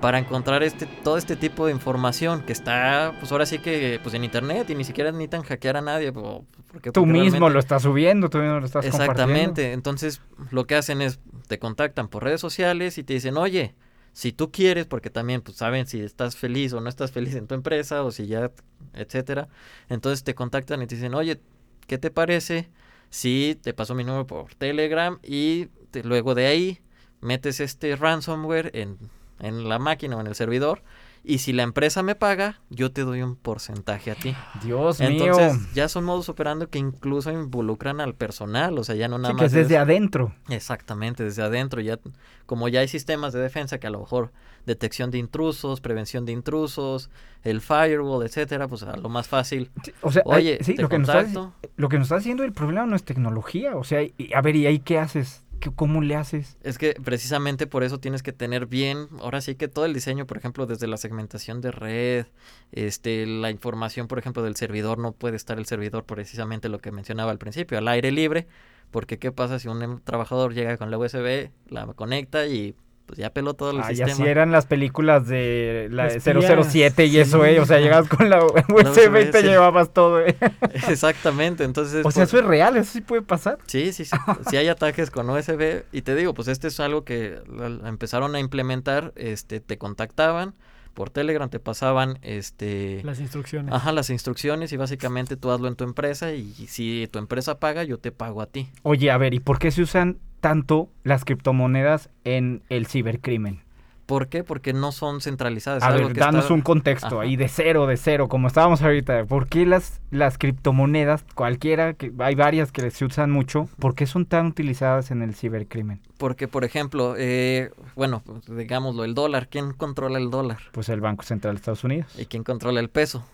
para 0.00 0.18
encontrar 0.18 0.62
este 0.62 0.84
todo 0.84 1.16
este 1.16 1.36
tipo 1.36 1.64
de 1.64 1.72
información 1.72 2.42
que 2.42 2.52
está 2.52 3.14
pues 3.18 3.32
ahora 3.32 3.46
sí 3.46 3.60
que 3.60 3.98
pues 4.02 4.14
en 4.14 4.24
internet 4.24 4.68
y 4.68 4.74
ni 4.74 4.84
siquiera 4.84 5.10
necesitan 5.10 5.42
hackear 5.42 5.78
a 5.78 5.80
nadie 5.80 6.12
po- 6.12 6.44
porque 6.70 6.92
Tú 6.92 7.06
mismo 7.06 7.22
realmente- 7.30 7.50
lo 7.54 7.58
estás 7.58 7.82
subiendo, 7.82 8.28
tú 8.28 8.36
mismo 8.38 8.60
lo 8.60 8.66
estás 8.66 8.84
compartiendo. 8.84 9.12
Exactamente. 9.22 9.72
Entonces, 9.72 10.20
lo 10.50 10.66
que 10.66 10.74
hacen 10.74 11.00
es 11.00 11.18
te 11.48 11.58
contactan 11.58 12.08
por 12.08 12.24
redes 12.24 12.42
sociales 12.42 12.98
y 12.98 13.04
te 13.04 13.14
dicen, 13.14 13.38
oye, 13.38 13.74
si 14.16 14.32
tú 14.32 14.50
quieres, 14.50 14.86
porque 14.86 15.10
también 15.10 15.42
pues 15.42 15.58
saben 15.58 15.86
si 15.86 16.00
estás 16.00 16.36
feliz 16.36 16.72
o 16.72 16.80
no 16.80 16.88
estás 16.88 17.12
feliz 17.12 17.34
en 17.34 17.46
tu 17.46 17.54
empresa 17.54 18.02
o 18.02 18.10
si 18.10 18.26
ya, 18.26 18.50
etcétera. 18.94 19.50
Entonces 19.90 20.24
te 20.24 20.34
contactan 20.34 20.80
y 20.80 20.86
te 20.86 20.94
dicen, 20.94 21.12
oye, 21.12 21.38
¿qué 21.86 21.98
te 21.98 22.10
parece 22.10 22.70
si 23.10 23.58
te 23.60 23.74
paso 23.74 23.94
mi 23.94 24.04
número 24.04 24.26
por 24.26 24.54
Telegram 24.54 25.18
y 25.22 25.68
luego 26.02 26.34
de 26.34 26.46
ahí 26.46 26.80
metes 27.20 27.60
este 27.60 27.94
ransomware 27.94 28.70
en, 28.72 28.96
en 29.38 29.68
la 29.68 29.78
máquina 29.78 30.16
o 30.16 30.20
en 30.22 30.28
el 30.28 30.34
servidor? 30.34 30.82
Y 31.28 31.38
si 31.38 31.52
la 31.52 31.64
empresa 31.64 32.04
me 32.04 32.14
paga, 32.14 32.60
yo 32.70 32.92
te 32.92 33.02
doy 33.02 33.20
un 33.20 33.34
porcentaje 33.34 34.12
a 34.12 34.14
ti. 34.14 34.32
Dios 34.62 35.00
Entonces, 35.00 35.54
mío. 35.58 35.68
ya 35.74 35.88
son 35.88 36.04
modos 36.04 36.28
operando 36.28 36.70
que 36.70 36.78
incluso 36.78 37.32
involucran 37.32 38.00
al 38.00 38.14
personal, 38.14 38.78
o 38.78 38.84
sea, 38.84 38.94
ya 38.94 39.08
no 39.08 39.18
nada 39.18 39.30
Sí, 39.30 39.34
más 39.34 39.40
que 39.40 39.46
es 39.46 39.52
desde 39.52 39.76
adentro. 39.76 40.32
Exactamente, 40.48 41.24
desde 41.24 41.42
adentro, 41.42 41.80
ya 41.80 41.98
como 42.46 42.68
ya 42.68 42.78
hay 42.78 42.86
sistemas 42.86 43.32
de 43.32 43.40
defensa 43.40 43.78
que 43.78 43.88
a 43.88 43.90
lo 43.90 43.98
mejor 43.98 44.30
detección 44.66 45.10
de 45.10 45.18
intrusos, 45.18 45.80
prevención 45.80 46.26
de 46.26 46.32
intrusos, 46.32 47.10
el 47.42 47.60
firewall, 47.60 48.24
etcétera, 48.24 48.68
pues 48.68 48.84
a 48.84 48.96
lo 48.96 49.08
más 49.08 49.26
fácil. 49.26 49.72
O 50.02 50.12
sea, 50.12 50.22
oye, 50.26 50.58
hay- 50.60 50.64
sí, 50.64 50.74
te 50.76 50.82
lo 50.82 50.88
que, 50.88 50.98
nos 51.00 51.08
está, 51.08 51.50
lo 51.76 51.88
que 51.88 51.98
nos 51.98 52.04
está 52.06 52.16
haciendo 52.16 52.44
el 52.44 52.52
problema 52.52 52.86
no 52.86 52.94
es 52.94 53.02
tecnología. 53.02 53.74
O 53.76 53.82
sea, 53.82 54.00
y- 54.02 54.14
a 54.32 54.40
ver, 54.42 54.54
¿y 54.54 54.66
ahí 54.68 54.78
qué 54.78 55.00
haces? 55.00 55.42
¿Qué- 55.60 55.70
¿Cómo 55.74 56.00
le 56.02 56.14
haces? 56.16 56.56
Es 56.62 56.78
que 56.78 56.94
precisamente 57.02 57.66
por 57.66 57.82
eso 57.82 57.98
tienes 57.98 58.22
que 58.22 58.32
tener 58.32 58.66
bien, 58.66 59.08
ahora 59.20 59.40
sí 59.40 59.54
que 59.54 59.68
todo 59.68 59.84
el 59.84 59.94
diseño, 59.94 60.26
por 60.26 60.36
ejemplo, 60.36 60.66
desde 60.66 60.86
la 60.86 60.96
segmentación 60.96 61.60
de 61.60 61.70
red, 61.70 62.26
este, 62.72 63.26
la 63.26 63.50
información, 63.50 64.06
por 64.08 64.18
ejemplo, 64.18 64.42
del 64.42 64.56
servidor, 64.56 64.98
no 64.98 65.12
puede 65.12 65.36
estar 65.36 65.58
el 65.58 65.66
servidor 65.66 66.04
precisamente 66.04 66.68
lo 66.68 66.78
que 66.80 66.92
mencionaba 66.92 67.30
al 67.30 67.38
principio, 67.38 67.78
al 67.78 67.88
aire 67.88 68.12
libre, 68.12 68.46
porque 68.90 69.18
qué 69.18 69.32
pasa 69.32 69.58
si 69.58 69.68
un 69.68 69.82
em- 69.82 70.00
trabajador 70.00 70.52
llega 70.54 70.76
con 70.76 70.90
la 70.90 70.98
USB, 70.98 71.50
la 71.68 71.86
conecta 71.94 72.46
y 72.46 72.74
pues 73.06 73.18
ya 73.18 73.30
peló 73.30 73.54
todo 73.54 73.70
el 73.70 73.78
Ay, 73.80 73.96
sistema. 73.96 74.12
así 74.12 74.22
eran 74.24 74.50
las 74.52 74.66
películas 74.66 75.26
de 75.28 75.88
la 75.92 76.08
Espías. 76.08 76.44
007 76.68 77.06
y 77.06 77.10
Sí. 77.10 77.18
eso, 77.20 77.44
¿eh? 77.44 77.60
O 77.60 77.64
sea, 77.66 77.78
llegabas 77.78 78.08
con 78.08 78.28
la 78.28 78.44
USB 78.68 79.28
y 79.28 79.30
te 79.30 79.40
sí. 79.40 79.46
llevabas 79.46 79.92
todo, 79.92 80.20
¿eh? 80.26 80.36
Exactamente, 80.88 81.64
entonces... 81.64 82.04
O 82.04 82.10
sea, 82.10 82.24
por- 82.24 82.28
eso 82.28 82.38
es 82.38 82.44
real, 82.44 82.76
eso 82.76 82.92
sí 82.92 83.00
puede 83.00 83.22
pasar. 83.22 83.58
Sí, 83.66 83.92
sí, 83.92 84.04
sí. 84.04 84.16
sí 84.50 84.56
hay 84.56 84.68
ataques 84.68 85.10
con 85.10 85.30
USB 85.30 85.84
y 85.92 86.02
te 86.02 86.14
digo, 86.14 86.34
pues 86.34 86.48
este 86.48 86.68
es 86.68 86.80
algo 86.80 87.04
que 87.04 87.38
empezaron 87.84 88.34
a 88.34 88.40
implementar, 88.40 89.12
este, 89.16 89.60
te 89.60 89.78
contactaban 89.78 90.54
por 90.94 91.10
Telegram, 91.10 91.50
te 91.50 91.60
pasaban, 91.60 92.18
este, 92.22 93.02
Las 93.04 93.20
instrucciones. 93.20 93.72
ajá, 93.74 93.92
las 93.92 94.08
instrucciones 94.08 94.72
y 94.72 94.78
básicamente 94.78 95.36
tú 95.36 95.50
hazlo 95.50 95.68
en 95.68 95.76
tu 95.76 95.84
empresa 95.84 96.32
y 96.32 96.52
si 96.68 97.06
tu 97.12 97.18
empresa 97.18 97.58
paga, 97.60 97.84
yo 97.84 97.98
te 97.98 98.12
pago 98.12 98.40
a 98.40 98.46
ti. 98.46 98.70
Oye, 98.82 99.10
a 99.10 99.18
ver, 99.18 99.34
¿y 99.34 99.40
por 99.40 99.58
qué 99.58 99.70
se 99.70 99.82
usan 99.82 100.16
tanto 100.40 100.88
las 101.04 101.24
criptomonedas 101.24 102.10
en 102.24 102.62
el 102.68 102.86
cibercrimen? 102.86 103.60
¿Por 104.06 104.28
qué? 104.28 104.44
Porque 104.44 104.72
no 104.72 104.92
son 104.92 105.20
centralizadas. 105.20 105.82
A 105.82 105.90
ver, 105.90 106.14
danos 106.14 106.44
está- 106.44 106.54
un 106.54 106.60
contexto 106.60 107.16
Ajá. 107.16 107.22
ahí 107.22 107.34
de 107.34 107.48
cero, 107.48 107.88
de 107.88 107.96
cero, 107.96 108.28
como 108.28 108.46
estábamos 108.46 108.80
ahorita. 108.80 109.24
¿Por 109.24 109.48
qué 109.48 109.66
las, 109.66 110.00
las 110.12 110.38
criptomonedas, 110.38 111.24
cualquiera, 111.34 111.94
que 111.94 112.12
hay 112.20 112.36
varias 112.36 112.70
que 112.70 112.88
se 112.92 113.04
usan 113.04 113.32
mucho, 113.32 113.68
por 113.80 113.96
qué 113.96 114.06
son 114.06 114.24
tan 114.24 114.46
utilizadas 114.46 115.10
en 115.10 115.22
el 115.22 115.34
cibercrimen? 115.34 116.00
Porque, 116.18 116.46
por 116.46 116.64
ejemplo, 116.64 117.16
eh, 117.18 117.72
bueno, 117.96 118.22
digámoslo, 118.46 119.02
el 119.02 119.14
dólar. 119.14 119.48
¿Quién 119.48 119.72
controla 119.72 120.18
el 120.18 120.30
dólar? 120.30 120.58
Pues 120.70 120.88
el 120.88 121.00
Banco 121.00 121.24
Central 121.24 121.54
de 121.54 121.58
Estados 121.58 121.82
Unidos, 121.82 122.06
¿Y 122.16 122.26
quién 122.26 122.44
controla 122.44 122.78
el 122.78 122.90
peso? 122.90 123.24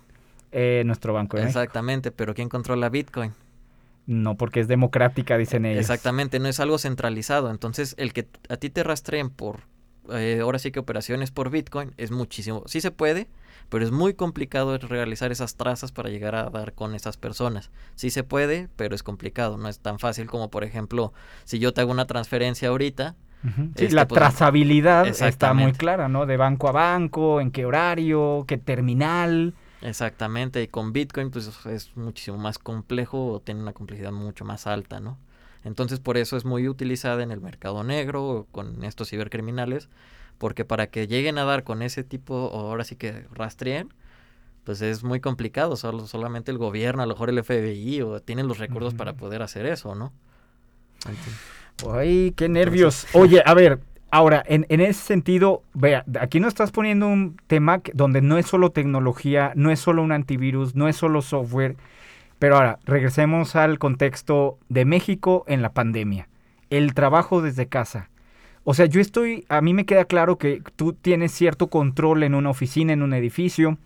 eh, 0.52 0.82
nuestro 0.86 1.12
Banco 1.12 1.36
de 1.36 1.42
México. 1.44 1.60
Exactamente, 1.60 2.12
pero 2.12 2.32
¿quién 2.34 2.48
controla 2.48 2.88
Bitcoin? 2.88 3.32
No, 4.12 4.36
porque 4.36 4.60
es 4.60 4.68
democrática, 4.68 5.38
dicen 5.38 5.64
ellos. 5.64 5.80
Exactamente, 5.80 6.38
no 6.38 6.48
es 6.48 6.60
algo 6.60 6.78
centralizado. 6.78 7.50
Entonces, 7.50 7.94
el 7.98 8.12
que 8.12 8.28
a 8.48 8.56
ti 8.56 8.70
te 8.70 8.82
rastreen 8.82 9.30
por, 9.30 9.60
eh, 10.10 10.40
ahora 10.42 10.58
sí 10.58 10.70
que 10.70 10.80
operaciones 10.80 11.30
por 11.30 11.50
Bitcoin 11.50 11.94
es 11.96 12.10
muchísimo. 12.10 12.62
Sí 12.66 12.80
se 12.80 12.90
puede, 12.90 13.28
pero 13.68 13.84
es 13.84 13.90
muy 13.90 14.14
complicado 14.14 14.76
realizar 14.76 15.32
esas 15.32 15.56
trazas 15.56 15.92
para 15.92 16.10
llegar 16.10 16.34
a 16.34 16.50
dar 16.50 16.74
con 16.74 16.94
esas 16.94 17.16
personas. 17.16 17.70
Sí 17.94 18.10
se 18.10 18.22
puede, 18.22 18.68
pero 18.76 18.94
es 18.94 19.02
complicado. 19.02 19.56
No 19.56 19.68
es 19.68 19.80
tan 19.80 19.98
fácil 19.98 20.26
como, 20.26 20.50
por 20.50 20.64
ejemplo, 20.64 21.12
si 21.44 21.58
yo 21.58 21.72
te 21.72 21.80
hago 21.80 21.90
una 21.90 22.06
transferencia 22.06 22.68
ahorita. 22.68 23.16
Sí, 23.42 23.86
este, 23.86 23.94
la 23.96 24.06
pues, 24.06 24.20
trazabilidad 24.20 25.08
está 25.08 25.52
muy 25.52 25.72
clara, 25.72 26.08
¿no? 26.08 26.26
De 26.26 26.36
banco 26.36 26.68
a 26.68 26.72
banco, 26.72 27.40
en 27.40 27.50
qué 27.50 27.64
horario, 27.64 28.44
qué 28.46 28.56
terminal. 28.56 29.54
Exactamente, 29.82 30.62
y 30.62 30.68
con 30.68 30.92
Bitcoin 30.92 31.30
pues 31.30 31.50
es 31.66 31.96
muchísimo 31.96 32.38
más 32.38 32.58
complejo, 32.58 33.32
o 33.32 33.40
tiene 33.40 33.60
una 33.60 33.72
complejidad 33.72 34.12
mucho 34.12 34.44
más 34.44 34.66
alta, 34.66 35.00
¿no? 35.00 35.18
Entonces 35.64 36.00
por 36.00 36.16
eso 36.16 36.36
es 36.36 36.44
muy 36.44 36.68
utilizada 36.68 37.22
en 37.22 37.30
el 37.30 37.40
mercado 37.40 37.84
negro 37.84 38.24
o 38.24 38.44
con 38.44 38.84
estos 38.84 39.10
cibercriminales, 39.10 39.88
porque 40.38 40.64
para 40.64 40.88
que 40.88 41.06
lleguen 41.06 41.38
a 41.38 41.44
dar 41.44 41.64
con 41.64 41.82
ese 41.82 42.04
tipo, 42.04 42.34
o 42.34 42.70
ahora 42.70 42.84
sí 42.84 42.96
que 42.96 43.26
rastreen, 43.32 43.92
pues 44.64 44.80
es 44.82 45.02
muy 45.02 45.20
complicado, 45.20 45.76
solo, 45.76 46.06
solamente 46.06 46.52
el 46.52 46.58
gobierno, 46.58 47.02
a 47.02 47.06
lo 47.06 47.14
mejor 47.14 47.30
el 47.30 47.42
FBI, 47.42 48.02
o 48.02 48.20
tienen 48.20 48.46
los 48.46 48.58
recursos 48.58 48.94
para 48.94 49.14
poder 49.14 49.42
hacer 49.42 49.66
eso, 49.66 49.94
¿no? 49.94 50.12
Entonces, 51.06 51.34
Ay, 51.90 52.32
qué 52.36 52.48
nervios. 52.48 53.06
Oye, 53.12 53.42
a 53.44 53.54
ver, 53.54 53.80
ahora, 54.12 54.44
en, 54.46 54.66
ese 54.68 55.00
sentido, 55.00 55.62
vea, 55.72 56.04
aquí 56.20 56.38
no 56.38 56.46
estás 56.46 56.70
poniendo 56.70 57.08
un 57.08 57.36
tema 57.48 57.80
donde 57.94 58.20
no 58.20 58.38
es 58.38 58.46
solo 58.46 58.70
tecnología, 58.70 59.52
no 59.56 59.70
es 59.72 59.80
solo 59.80 60.02
un 60.02 60.12
antivirus, 60.12 60.76
no 60.76 60.86
es 60.86 60.96
solo 60.96 61.22
software. 61.22 61.76
Pero 62.38 62.56
ahora, 62.56 62.78
regresemos 62.84 63.56
al 63.56 63.78
contexto 63.78 64.58
de 64.68 64.84
México 64.84 65.44
en 65.48 65.62
la 65.62 65.72
pandemia. 65.72 66.28
El 66.70 66.92
trabajo 66.94 67.40
desde 67.40 67.68
casa. 67.68 68.10
O 68.64 68.74
sea, 68.74 68.86
yo 68.86 69.00
estoy, 69.00 69.46
a 69.48 69.60
mí 69.62 69.72
me 69.74 69.86
queda 69.86 70.04
claro 70.04 70.36
que 70.36 70.62
tú 70.76 70.92
tienes 70.92 71.32
cierto 71.32 71.68
control 71.68 72.22
en 72.22 72.34
una 72.34 72.50
oficina, 72.50 72.92
en 72.92 73.02
un 73.02 73.14
edificio, 73.14 73.78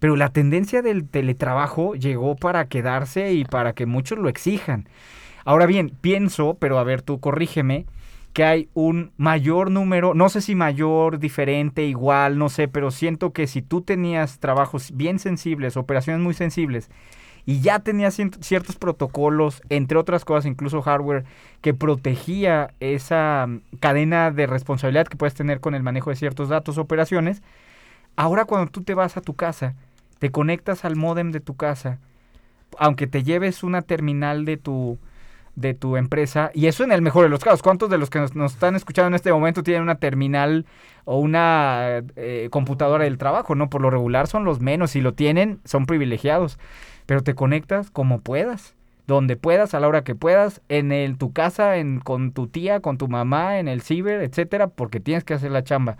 pero 0.00 0.16
la 0.16 0.30
tendencia 0.30 0.82
del 0.82 1.08
teletrabajo 1.08 1.94
llegó 1.94 2.34
para 2.34 2.66
quedarse 2.66 3.32
y 3.32 3.44
para 3.44 3.74
que 3.74 3.86
muchos 3.86 4.18
lo 4.18 4.28
exijan. 4.28 4.88
Ahora 5.44 5.66
bien, 5.66 5.92
pienso, 6.00 6.56
pero 6.58 6.78
a 6.78 6.84
ver, 6.84 7.00
tú 7.02 7.20
corrígeme, 7.20 7.86
que 8.32 8.44
hay 8.44 8.68
un 8.74 9.12
mayor 9.16 9.70
número, 9.70 10.14
no 10.14 10.28
sé 10.28 10.40
si 10.40 10.54
mayor, 10.54 11.18
diferente, 11.18 11.84
igual, 11.86 12.38
no 12.38 12.48
sé, 12.48 12.68
pero 12.68 12.90
siento 12.90 13.32
que 13.32 13.46
si 13.46 13.62
tú 13.62 13.80
tenías 13.82 14.38
trabajos 14.38 14.92
bien 14.94 15.18
sensibles, 15.18 15.76
operaciones 15.76 16.22
muy 16.22 16.34
sensibles, 16.34 16.90
y 17.46 17.60
ya 17.60 17.80
tenías 17.80 18.18
cien- 18.18 18.36
ciertos 18.42 18.76
protocolos, 18.76 19.62
entre 19.70 19.98
otras 19.98 20.24
cosas, 20.24 20.46
incluso 20.46 20.82
hardware, 20.82 21.24
que 21.62 21.74
protegía 21.74 22.74
esa 22.80 23.46
mm, 23.48 23.60
cadena 23.80 24.30
de 24.30 24.46
responsabilidad 24.46 25.06
que 25.08 25.16
puedes 25.16 25.34
tener 25.34 25.60
con 25.60 25.74
el 25.74 25.82
manejo 25.82 26.10
de 26.10 26.16
ciertos 26.16 26.48
datos, 26.50 26.78
operaciones, 26.78 27.42
ahora 28.16 28.44
cuando 28.44 28.70
tú 28.70 28.82
te 28.82 28.94
vas 28.94 29.16
a 29.16 29.20
tu 29.22 29.34
casa, 29.34 29.74
te 30.18 30.30
conectas 30.30 30.84
al 30.84 30.96
módem 30.96 31.32
de 31.32 31.40
tu 31.40 31.56
casa, 31.56 31.98
aunque 32.78 33.06
te 33.06 33.22
lleves 33.22 33.62
una 33.62 33.82
terminal 33.82 34.44
de 34.44 34.56
tu 34.56 34.98
de 35.58 35.74
tu 35.74 35.96
empresa 35.96 36.52
y 36.54 36.66
eso 36.66 36.84
en 36.84 36.92
el 36.92 37.02
mejor 37.02 37.24
de 37.24 37.28
los 37.28 37.42
casos. 37.42 37.62
¿Cuántos 37.62 37.90
de 37.90 37.98
los 37.98 38.10
que 38.10 38.20
nos, 38.20 38.52
están 38.52 38.76
escuchando 38.76 39.08
en 39.08 39.14
este 39.14 39.32
momento 39.32 39.62
tienen 39.62 39.82
una 39.82 39.96
terminal 39.96 40.66
o 41.04 41.18
una 41.18 42.02
eh, 42.16 42.48
computadora 42.50 43.04
del 43.04 43.18
trabajo? 43.18 43.54
No, 43.54 43.68
por 43.68 43.82
lo 43.82 43.90
regular 43.90 44.28
son 44.28 44.44
los 44.44 44.60
menos. 44.60 44.92
Si 44.92 45.00
lo 45.00 45.14
tienen, 45.14 45.60
son 45.64 45.86
privilegiados. 45.86 46.58
Pero 47.06 47.22
te 47.22 47.34
conectas 47.34 47.90
como 47.90 48.20
puedas, 48.20 48.76
donde 49.06 49.36
puedas, 49.36 49.74
a 49.74 49.80
la 49.80 49.88
hora 49.88 50.04
que 50.04 50.14
puedas, 50.14 50.60
en 50.68 51.16
tu 51.16 51.32
casa, 51.32 51.76
en, 51.78 51.98
con 52.00 52.32
tu 52.32 52.46
tía, 52.46 52.80
con 52.80 52.96
tu 52.96 53.08
mamá, 53.08 53.58
en 53.58 53.66
el 53.66 53.82
ciber, 53.82 54.22
etcétera, 54.22 54.68
porque 54.68 55.00
tienes 55.00 55.24
que 55.24 55.34
hacer 55.34 55.50
la 55.50 55.64
chamba. 55.64 55.96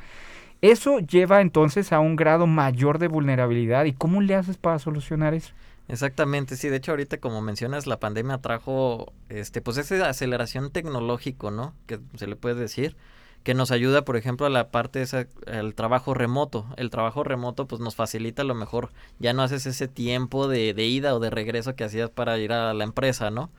Eso 0.60 1.00
lleva 1.00 1.40
entonces 1.40 1.92
a 1.92 2.00
un 2.00 2.14
grado 2.14 2.46
mayor 2.46 2.98
de 2.98 3.08
vulnerabilidad. 3.08 3.86
¿Y 3.86 3.92
cómo 3.92 4.20
le 4.20 4.34
haces 4.34 4.56
para 4.56 4.78
solucionar 4.78 5.34
eso? 5.34 5.52
Exactamente, 5.88 6.56
sí, 6.56 6.68
de 6.68 6.76
hecho 6.76 6.92
ahorita 6.92 7.18
como 7.18 7.40
mencionas 7.40 7.86
la 7.86 7.98
pandemia 7.98 8.38
trajo 8.38 9.12
este 9.30 9.62
pues 9.62 9.78
esa 9.78 10.08
aceleración 10.08 10.70
tecnológico, 10.70 11.50
¿no? 11.50 11.74
Que 11.86 11.98
se 12.16 12.26
le 12.26 12.36
puede 12.36 12.56
decir 12.56 12.96
que 13.42 13.54
nos 13.54 13.70
ayuda, 13.70 14.04
por 14.04 14.16
ejemplo, 14.16 14.46
a 14.46 14.50
la 14.50 14.70
parte 14.70 15.00
esa 15.00 15.26
el 15.46 15.74
trabajo 15.74 16.12
remoto. 16.12 16.66
El 16.76 16.90
trabajo 16.90 17.24
remoto 17.24 17.66
pues 17.66 17.80
nos 17.80 17.94
facilita 17.94 18.42
a 18.42 18.44
lo 18.44 18.54
mejor 18.54 18.90
ya 19.18 19.32
no 19.32 19.42
haces 19.42 19.64
ese 19.64 19.88
tiempo 19.88 20.48
de, 20.48 20.74
de 20.74 20.86
ida 20.86 21.14
o 21.14 21.20
de 21.20 21.30
regreso 21.30 21.74
que 21.74 21.84
hacías 21.84 22.10
para 22.10 22.36
ir 22.36 22.52
a 22.52 22.74
la 22.74 22.84
empresa, 22.84 23.30
¿no? 23.30 23.50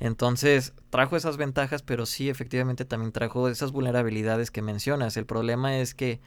Entonces, 0.00 0.72
trajo 0.88 1.16
esas 1.16 1.36
ventajas, 1.36 1.82
pero 1.82 2.06
sí, 2.06 2.30
efectivamente, 2.30 2.86
también 2.86 3.12
trajo 3.12 3.48
esas 3.48 3.72
vulnerabilidades 3.72 4.50
que 4.50 4.62
mencionas. 4.62 5.18
El 5.18 5.26
problema 5.26 5.76
es 5.76 5.94
que, 5.94 6.20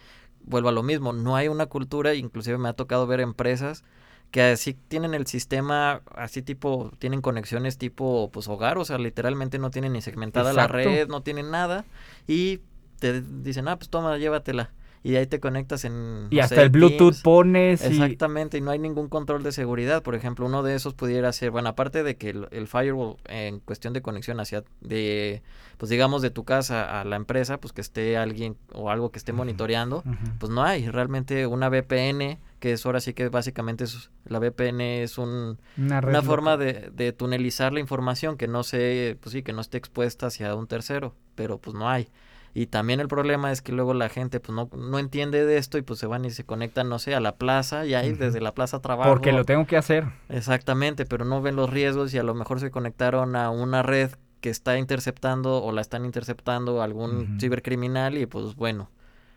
vuelvo 0.43 0.69
a 0.69 0.73
lo 0.73 0.83
mismo, 0.83 1.11
no 1.11 1.35
hay 1.35 1.47
una 1.47 1.65
cultura, 1.65 2.13
inclusive 2.13 2.59
me 2.59 2.69
ha 2.69 2.73
tocado 2.73 3.07
ver 3.07 3.21
empresas 3.21 3.83
que 4.31 4.43
así 4.43 4.73
tienen 4.87 5.13
el 5.13 5.25
sistema, 5.27 6.01
así 6.15 6.41
tipo, 6.41 6.91
tienen 6.99 7.21
conexiones 7.21 7.77
tipo, 7.77 8.29
pues, 8.31 8.47
hogar, 8.47 8.77
o 8.77 8.85
sea, 8.85 8.97
literalmente 8.97 9.57
no 9.59 9.71
tienen 9.71 9.93
ni 9.93 10.01
segmentada 10.01 10.53
la 10.53 10.67
red, 10.67 11.07
no 11.07 11.21
tienen 11.21 11.49
nada, 11.51 11.85
y 12.27 12.59
te 12.99 13.21
dicen, 13.21 13.67
ah, 13.67 13.77
pues 13.77 13.89
toma, 13.89 14.17
llévatela. 14.17 14.71
Y 15.01 15.15
ahí 15.15 15.27
te 15.27 15.39
conectas 15.39 15.85
en... 15.85 16.27
Y 16.29 16.37
no 16.37 16.43
hasta 16.43 16.55
sé, 16.55 16.61
el 16.63 16.69
Bluetooth 16.69 17.11
Teams. 17.11 17.21
pones 17.21 17.81
y... 17.83 17.87
Exactamente, 17.87 18.57
y 18.57 18.61
no 18.61 18.71
hay 18.71 18.79
ningún 18.79 19.07
control 19.07 19.43
de 19.43 19.51
seguridad. 19.51 20.03
Por 20.03 20.15
ejemplo, 20.15 20.45
uno 20.45 20.61
de 20.61 20.75
esos 20.75 20.93
pudiera 20.93 21.31
ser, 21.31 21.51
bueno, 21.51 21.69
aparte 21.69 22.03
de 22.03 22.17
que 22.17 22.31
el, 22.31 22.47
el 22.51 22.67
firewall 22.67 23.15
en 23.25 23.59
cuestión 23.59 23.93
de 23.93 24.01
conexión 24.01 24.39
hacia, 24.41 24.63
de, 24.81 25.41
pues 25.77 25.89
digamos, 25.89 26.21
de 26.21 26.31
tu 26.31 26.43
casa 26.43 26.99
a 26.99 27.05
la 27.05 27.15
empresa, 27.15 27.59
pues 27.59 27.71
que 27.71 27.79
esté 27.81 28.17
alguien 28.17 28.57
o 28.73 28.89
algo 28.89 29.11
que 29.11 29.19
esté 29.19 29.31
monitoreando, 29.31 30.03
pues 30.37 30.51
no 30.51 30.63
hay. 30.63 30.89
Realmente 30.89 31.47
una 31.47 31.69
VPN, 31.69 32.37
que 32.59 32.73
es 32.73 32.85
ahora 32.85 32.99
sí 32.99 33.13
que 33.13 33.29
básicamente 33.29 33.85
es, 33.85 34.11
la 34.25 34.39
VPN 34.39 34.81
es 34.81 35.17
un, 35.17 35.59
Una 35.77 36.21
forma 36.21 36.57
de, 36.57 36.91
de 36.93 37.13
tunelizar 37.13 37.71
la 37.71 37.79
información 37.79 38.35
que 38.35 38.49
no 38.49 38.63
se, 38.63 39.17
pues 39.21 39.31
sí, 39.31 39.43
que 39.43 39.53
no 39.53 39.61
esté 39.61 39.77
expuesta 39.77 40.27
hacia 40.27 40.53
un 40.55 40.67
tercero, 40.67 41.15
pero 41.35 41.57
pues 41.57 41.73
no 41.73 41.89
hay. 41.89 42.09
Y 42.53 42.67
también 42.67 42.99
el 42.99 43.07
problema 43.07 43.51
es 43.51 43.61
que 43.61 43.71
luego 43.71 43.93
la 43.93 44.09
gente 44.09 44.39
pues 44.39 44.55
no, 44.55 44.69
no 44.75 44.99
entiende 44.99 45.45
de 45.45 45.57
esto 45.57 45.77
y 45.77 45.81
pues 45.81 45.99
se 45.99 46.07
van 46.07 46.25
y 46.25 46.31
se 46.31 46.43
conectan, 46.43 46.89
no 46.89 46.99
sé, 46.99 47.15
a 47.15 47.19
la 47.19 47.35
plaza 47.35 47.85
y 47.85 47.93
ahí 47.93 48.13
desde 48.13 48.41
la 48.41 48.53
plaza 48.53 48.79
trabajo. 48.79 49.09
Porque 49.09 49.31
lo 49.31 49.45
tengo 49.45 49.65
que 49.65 49.77
hacer. 49.77 50.05
Exactamente, 50.29 51.05
pero 51.05 51.25
no 51.25 51.41
ven 51.41 51.55
los 51.55 51.69
riesgos 51.69 52.13
y 52.13 52.17
a 52.17 52.23
lo 52.23 52.33
mejor 52.33 52.59
se 52.59 52.71
conectaron 52.71 53.35
a 53.35 53.49
una 53.49 53.83
red 53.83 54.11
que 54.41 54.49
está 54.49 54.77
interceptando 54.77 55.63
o 55.63 55.71
la 55.71 55.81
están 55.81 56.05
interceptando 56.05 56.81
algún 56.81 57.39
cibercriminal 57.39 58.17
y 58.17 58.25
pues 58.25 58.55
bueno, 58.55 58.89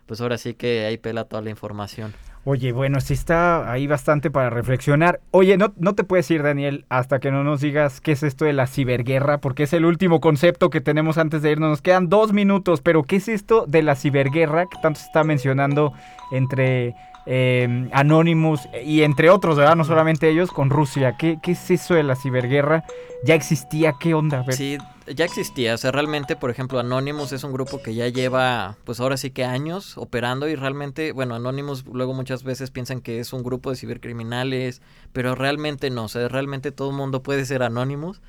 pues 0.05 0.21
ahora 0.21 0.37
sí 0.37 0.53
que 0.53 0.85
ahí 0.85 0.97
pela 0.97 1.25
toda 1.25 1.41
la 1.41 1.49
información. 1.49 2.13
Oye, 2.45 2.73
bueno, 2.73 2.99
sí 2.99 3.13
está 3.13 3.71
ahí 3.71 3.87
bastante 3.87 4.29
para 4.29 4.49
reflexionar. 4.49 5.21
Oye, 5.31 5.57
no, 5.57 5.73
no 5.77 5.95
te 5.95 6.03
puedes 6.03 6.29
ir, 6.29 6.43
Daniel, 6.43 6.85
hasta 6.89 7.19
que 7.19 7.31
no 7.31 7.45
nos 7.45 7.61
digas 7.61 8.01
qué 8.01 8.11
es 8.11 8.23
esto 8.23 8.43
de 8.43 8.51
la 8.51 8.67
ciberguerra, 8.67 9.37
porque 9.37 9.63
es 9.63 9.71
el 9.71 9.85
último 9.85 10.19
concepto 10.19 10.69
que 10.69 10.81
tenemos 10.81 11.17
antes 11.17 11.41
de 11.41 11.51
irnos. 11.51 11.69
Nos 11.69 11.81
quedan 11.81 12.09
dos 12.09 12.33
minutos, 12.33 12.81
pero 12.81 13.03
¿qué 13.03 13.15
es 13.15 13.29
esto 13.29 13.65
de 13.65 13.81
la 13.81 13.95
ciberguerra 13.95 14.65
que 14.65 14.77
tanto 14.81 14.99
se 14.99 15.05
está 15.05 15.23
mencionando 15.23 15.93
entre 16.31 16.95
eh, 17.25 17.87
Anonymous 17.93 18.67
y 18.83 19.03
entre 19.03 19.29
otros, 19.29 19.55
¿verdad? 19.55 19.77
No 19.77 19.85
solamente 19.85 20.27
ellos, 20.29 20.51
con 20.51 20.69
Rusia. 20.69 21.15
¿Qué, 21.17 21.37
qué 21.41 21.53
es 21.53 21.71
eso 21.71 21.93
de 21.93 22.03
la 22.03 22.15
ciberguerra? 22.15 22.83
¿Ya 23.23 23.35
existía? 23.35 23.93
¿Qué 23.97 24.13
onda? 24.13 24.43
Sí, 24.49 24.77
ya 25.07 25.25
existía, 25.25 25.73
o 25.73 25.77
sea, 25.77 25.91
realmente, 25.91 26.35
por 26.35 26.49
ejemplo, 26.49 26.79
Anonymous 26.79 27.31
es 27.33 27.43
un 27.43 27.51
grupo 27.51 27.81
que 27.81 27.93
ya 27.93 28.07
lleva, 28.07 28.77
pues 28.85 28.99
ahora 28.99 29.17
sí 29.17 29.31
que 29.31 29.43
años 29.43 29.97
operando 29.97 30.47
y 30.47 30.55
realmente, 30.55 31.11
bueno, 31.11 31.35
Anonymous 31.35 31.85
luego 31.85 32.13
muchas 32.13 32.43
veces 32.43 32.71
piensan 32.71 33.01
que 33.01 33.19
es 33.19 33.33
un 33.33 33.43
grupo 33.43 33.69
de 33.69 33.75
cibercriminales, 33.75 34.81
pero 35.11 35.35
realmente 35.35 35.89
no, 35.89 36.05
o 36.05 36.07
sea, 36.07 36.27
realmente 36.27 36.71
todo 36.71 36.89
el 36.91 36.95
mundo 36.95 37.21
puede 37.23 37.45
ser 37.45 37.63
Anonymous 37.63 38.21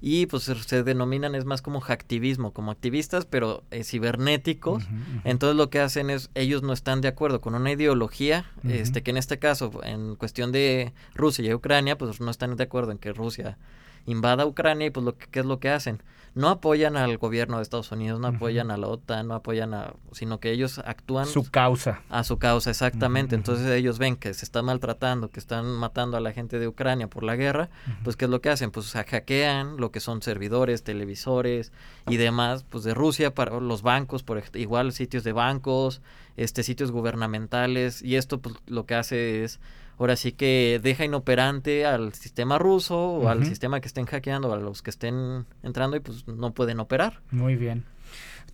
y 0.00 0.26
pues 0.26 0.44
se- 0.44 0.82
denominan 0.82 1.34
es 1.34 1.44
más 1.44 1.62
como 1.62 1.80
hacktivismo, 1.80 2.52
como 2.52 2.70
activistas, 2.70 3.26
pero 3.26 3.62
eh, 3.70 3.82
cibernéticos. 3.84 4.84
Entonces 5.24 5.56
lo 5.56 5.70
que 5.70 5.80
hacen 5.80 6.10
es, 6.10 6.30
ellos 6.34 6.62
no 6.62 6.72
están 6.72 7.00
de 7.00 7.08
acuerdo 7.08 7.40
con 7.40 7.54
una 7.54 7.72
ideología, 7.72 8.50
este 8.64 9.02
que 9.02 9.10
en 9.10 9.16
este 9.16 9.38
caso, 9.38 9.70
en 9.82 10.16
cuestión 10.16 10.52
de 10.52 10.92
Rusia 11.14 11.44
y 11.44 11.54
Ucrania, 11.54 11.98
pues 11.98 12.20
no 12.20 12.30
están 12.30 12.56
de 12.56 12.64
acuerdo 12.64 12.92
en 12.92 12.98
que 12.98 13.12
Rusia 13.12 13.58
invada 14.06 14.46
Ucrania 14.46 14.86
y 14.86 14.90
pues 14.90 15.04
lo 15.04 15.16
que, 15.16 15.26
¿qué 15.30 15.40
es 15.40 15.46
lo 15.46 15.60
que 15.60 15.68
hacen? 15.68 16.02
No 16.34 16.48
apoyan 16.48 16.96
al 16.96 17.18
gobierno 17.18 17.56
de 17.56 17.62
Estados 17.62 17.90
Unidos, 17.90 18.20
no 18.20 18.28
apoyan 18.28 18.70
a 18.70 18.76
la 18.76 18.86
OTAN, 18.86 19.28
no 19.28 19.34
apoyan 19.34 19.74
a... 19.74 19.94
sino 20.12 20.38
que 20.38 20.52
ellos 20.52 20.78
actúan... 20.78 21.26
Su 21.26 21.50
causa. 21.50 22.02
A 22.08 22.22
su 22.22 22.38
causa, 22.38 22.70
exactamente. 22.70 23.34
Entonces 23.34 23.66
ellos 23.66 23.98
ven 23.98 24.16
que 24.16 24.32
se 24.34 24.44
está 24.44 24.62
maltratando, 24.62 25.30
que 25.30 25.40
están 25.40 25.66
matando 25.66 26.16
a 26.16 26.20
la 26.20 26.32
gente 26.32 26.58
de 26.58 26.68
Ucrania 26.68 27.08
por 27.08 27.24
la 27.24 27.36
guerra, 27.36 27.68
pues 28.04 28.16
¿qué 28.16 28.26
es 28.26 28.30
lo 28.30 28.40
que 28.40 28.50
hacen? 28.50 28.70
Pues 28.70 28.92
hackean 28.92 29.76
lo 29.76 29.90
que 29.90 30.00
son 30.00 30.22
servidores, 30.22 30.84
televisores 30.84 31.72
y 32.08 32.16
demás, 32.16 32.64
pues 32.68 32.84
de 32.84 32.94
Rusia 32.94 33.34
para 33.34 33.58
los 33.58 33.82
bancos, 33.82 34.22
por 34.22 34.42
igual 34.54 34.92
sitios 34.92 35.24
de 35.24 35.32
bancos, 35.32 36.00
este 36.36 36.62
sitios 36.62 36.92
gubernamentales 36.92 38.02
y 38.02 38.16
esto 38.16 38.40
pues 38.40 38.54
lo 38.66 38.86
que 38.86 38.94
hace 38.94 39.44
es 39.44 39.60
ahora 40.00 40.16
sí 40.16 40.32
que 40.32 40.80
deja 40.82 41.04
inoperante 41.04 41.84
al 41.84 42.14
sistema 42.14 42.58
ruso 42.58 42.98
o 42.98 43.28
al 43.28 43.44
sistema 43.44 43.80
que 43.80 43.86
estén 43.86 44.06
hackeando 44.06 44.48
o 44.48 44.54
a 44.54 44.56
los 44.56 44.80
que 44.82 44.90
estén 44.90 45.46
entrando 45.62 45.96
y 45.96 46.00
pues 46.00 46.26
no 46.26 46.52
pueden 46.52 46.80
operar. 46.80 47.20
Muy 47.30 47.54
bien. 47.54 47.84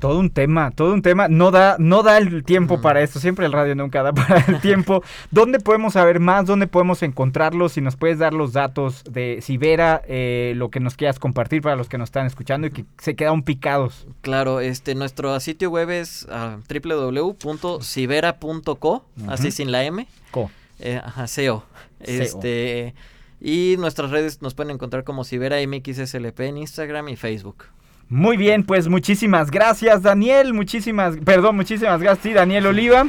Todo 0.00 0.18
un 0.18 0.30
tema, 0.30 0.72
todo 0.72 0.92
un 0.92 1.02
tema. 1.02 1.28
No 1.28 1.52
da, 1.52 1.76
no 1.78 2.02
da 2.02 2.18
el 2.18 2.42
tiempo 2.44 2.82
para 2.82 3.00
esto. 3.00 3.20
Siempre 3.20 3.46
el 3.46 3.52
radio 3.52 3.76
nunca 3.76 4.02
da 4.02 4.12
para 4.12 4.44
el 4.46 4.60
tiempo. 4.60 5.02
¿Dónde 5.30 5.60
podemos 5.60 5.94
saber 5.94 6.20
más? 6.20 6.44
¿Dónde 6.46 6.66
podemos 6.66 7.02
encontrarlos? 7.02 7.72
Si 7.72 7.80
nos 7.80 7.96
puedes 7.96 8.18
dar 8.18 8.34
los 8.34 8.52
datos 8.52 9.04
de 9.04 9.38
Sibera, 9.40 10.02
eh, 10.06 10.52
lo 10.56 10.68
que 10.70 10.80
nos 10.80 10.96
quieras 10.96 11.20
compartir 11.20 11.62
para 11.62 11.76
los 11.76 11.88
que 11.88 11.96
nos 11.96 12.08
están 12.08 12.26
escuchando 12.26 12.66
y 12.66 12.70
que 12.70 12.84
se 12.98 13.14
quedan 13.14 13.44
picados. 13.44 14.06
Claro, 14.20 14.58
este, 14.60 14.96
nuestro 14.96 15.38
sitio 15.40 15.70
web 15.70 15.88
es 15.90 16.26
uh, 16.28 16.60
www.sibera.co, 16.68 19.04
así 19.28 19.50
sin 19.52 19.72
la 19.72 19.84
M. 19.84 20.06
Co. 20.32 20.50
Eh, 20.78 21.00
ajá, 21.02 21.26
SEO. 21.26 21.64
Este, 22.00 22.94
y 23.40 23.76
nuestras 23.78 24.10
redes 24.10 24.42
nos 24.42 24.54
pueden 24.54 24.72
encontrar 24.72 25.04
como 25.04 25.24
Sibera 25.24 25.56
MXSLP 25.66 26.40
en 26.40 26.58
Instagram 26.58 27.08
y 27.08 27.16
Facebook. 27.16 27.64
Muy 28.08 28.36
bien, 28.36 28.64
pues 28.64 28.86
muchísimas 28.86 29.50
gracias 29.50 30.02
Daniel, 30.02 30.54
muchísimas, 30.54 31.16
perdón, 31.24 31.56
muchísimas 31.56 32.00
gracias, 32.00 32.22
sí, 32.22 32.32
Daniel 32.32 32.66
Oliva. 32.66 33.06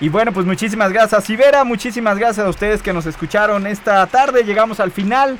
Y 0.00 0.08
bueno, 0.08 0.32
pues 0.32 0.46
muchísimas 0.46 0.92
gracias 0.92 1.24
Sibera, 1.24 1.62
muchísimas 1.64 2.16
gracias 2.18 2.46
a 2.46 2.48
ustedes 2.48 2.80
que 2.80 2.94
nos 2.94 3.04
escucharon 3.04 3.66
esta 3.66 4.06
tarde, 4.06 4.44
llegamos 4.44 4.80
al 4.80 4.92
final. 4.92 5.38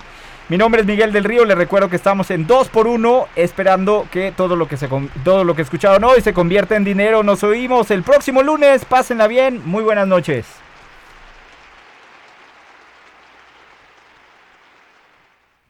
Mi 0.50 0.58
nombre 0.58 0.82
es 0.82 0.86
Miguel 0.86 1.12
del 1.12 1.24
Río, 1.24 1.44
les 1.44 1.56
recuerdo 1.56 1.88
que 1.88 1.96
estamos 1.96 2.30
en 2.30 2.46
2x1 2.46 3.28
esperando 3.36 4.06
que 4.10 4.32
todo 4.36 4.54
lo 4.56 4.68
que, 4.68 4.76
se, 4.76 4.88
todo 5.24 5.44
lo 5.44 5.54
que 5.54 5.62
escucharon 5.62 6.04
hoy 6.04 6.20
se 6.20 6.34
convierta 6.34 6.76
en 6.76 6.84
dinero. 6.84 7.22
Nos 7.22 7.42
oímos 7.44 7.90
el 7.92 8.02
próximo 8.02 8.42
lunes, 8.42 8.84
pásenla 8.84 9.28
bien, 9.28 9.62
muy 9.64 9.82
buenas 9.82 10.08
noches. 10.08 10.46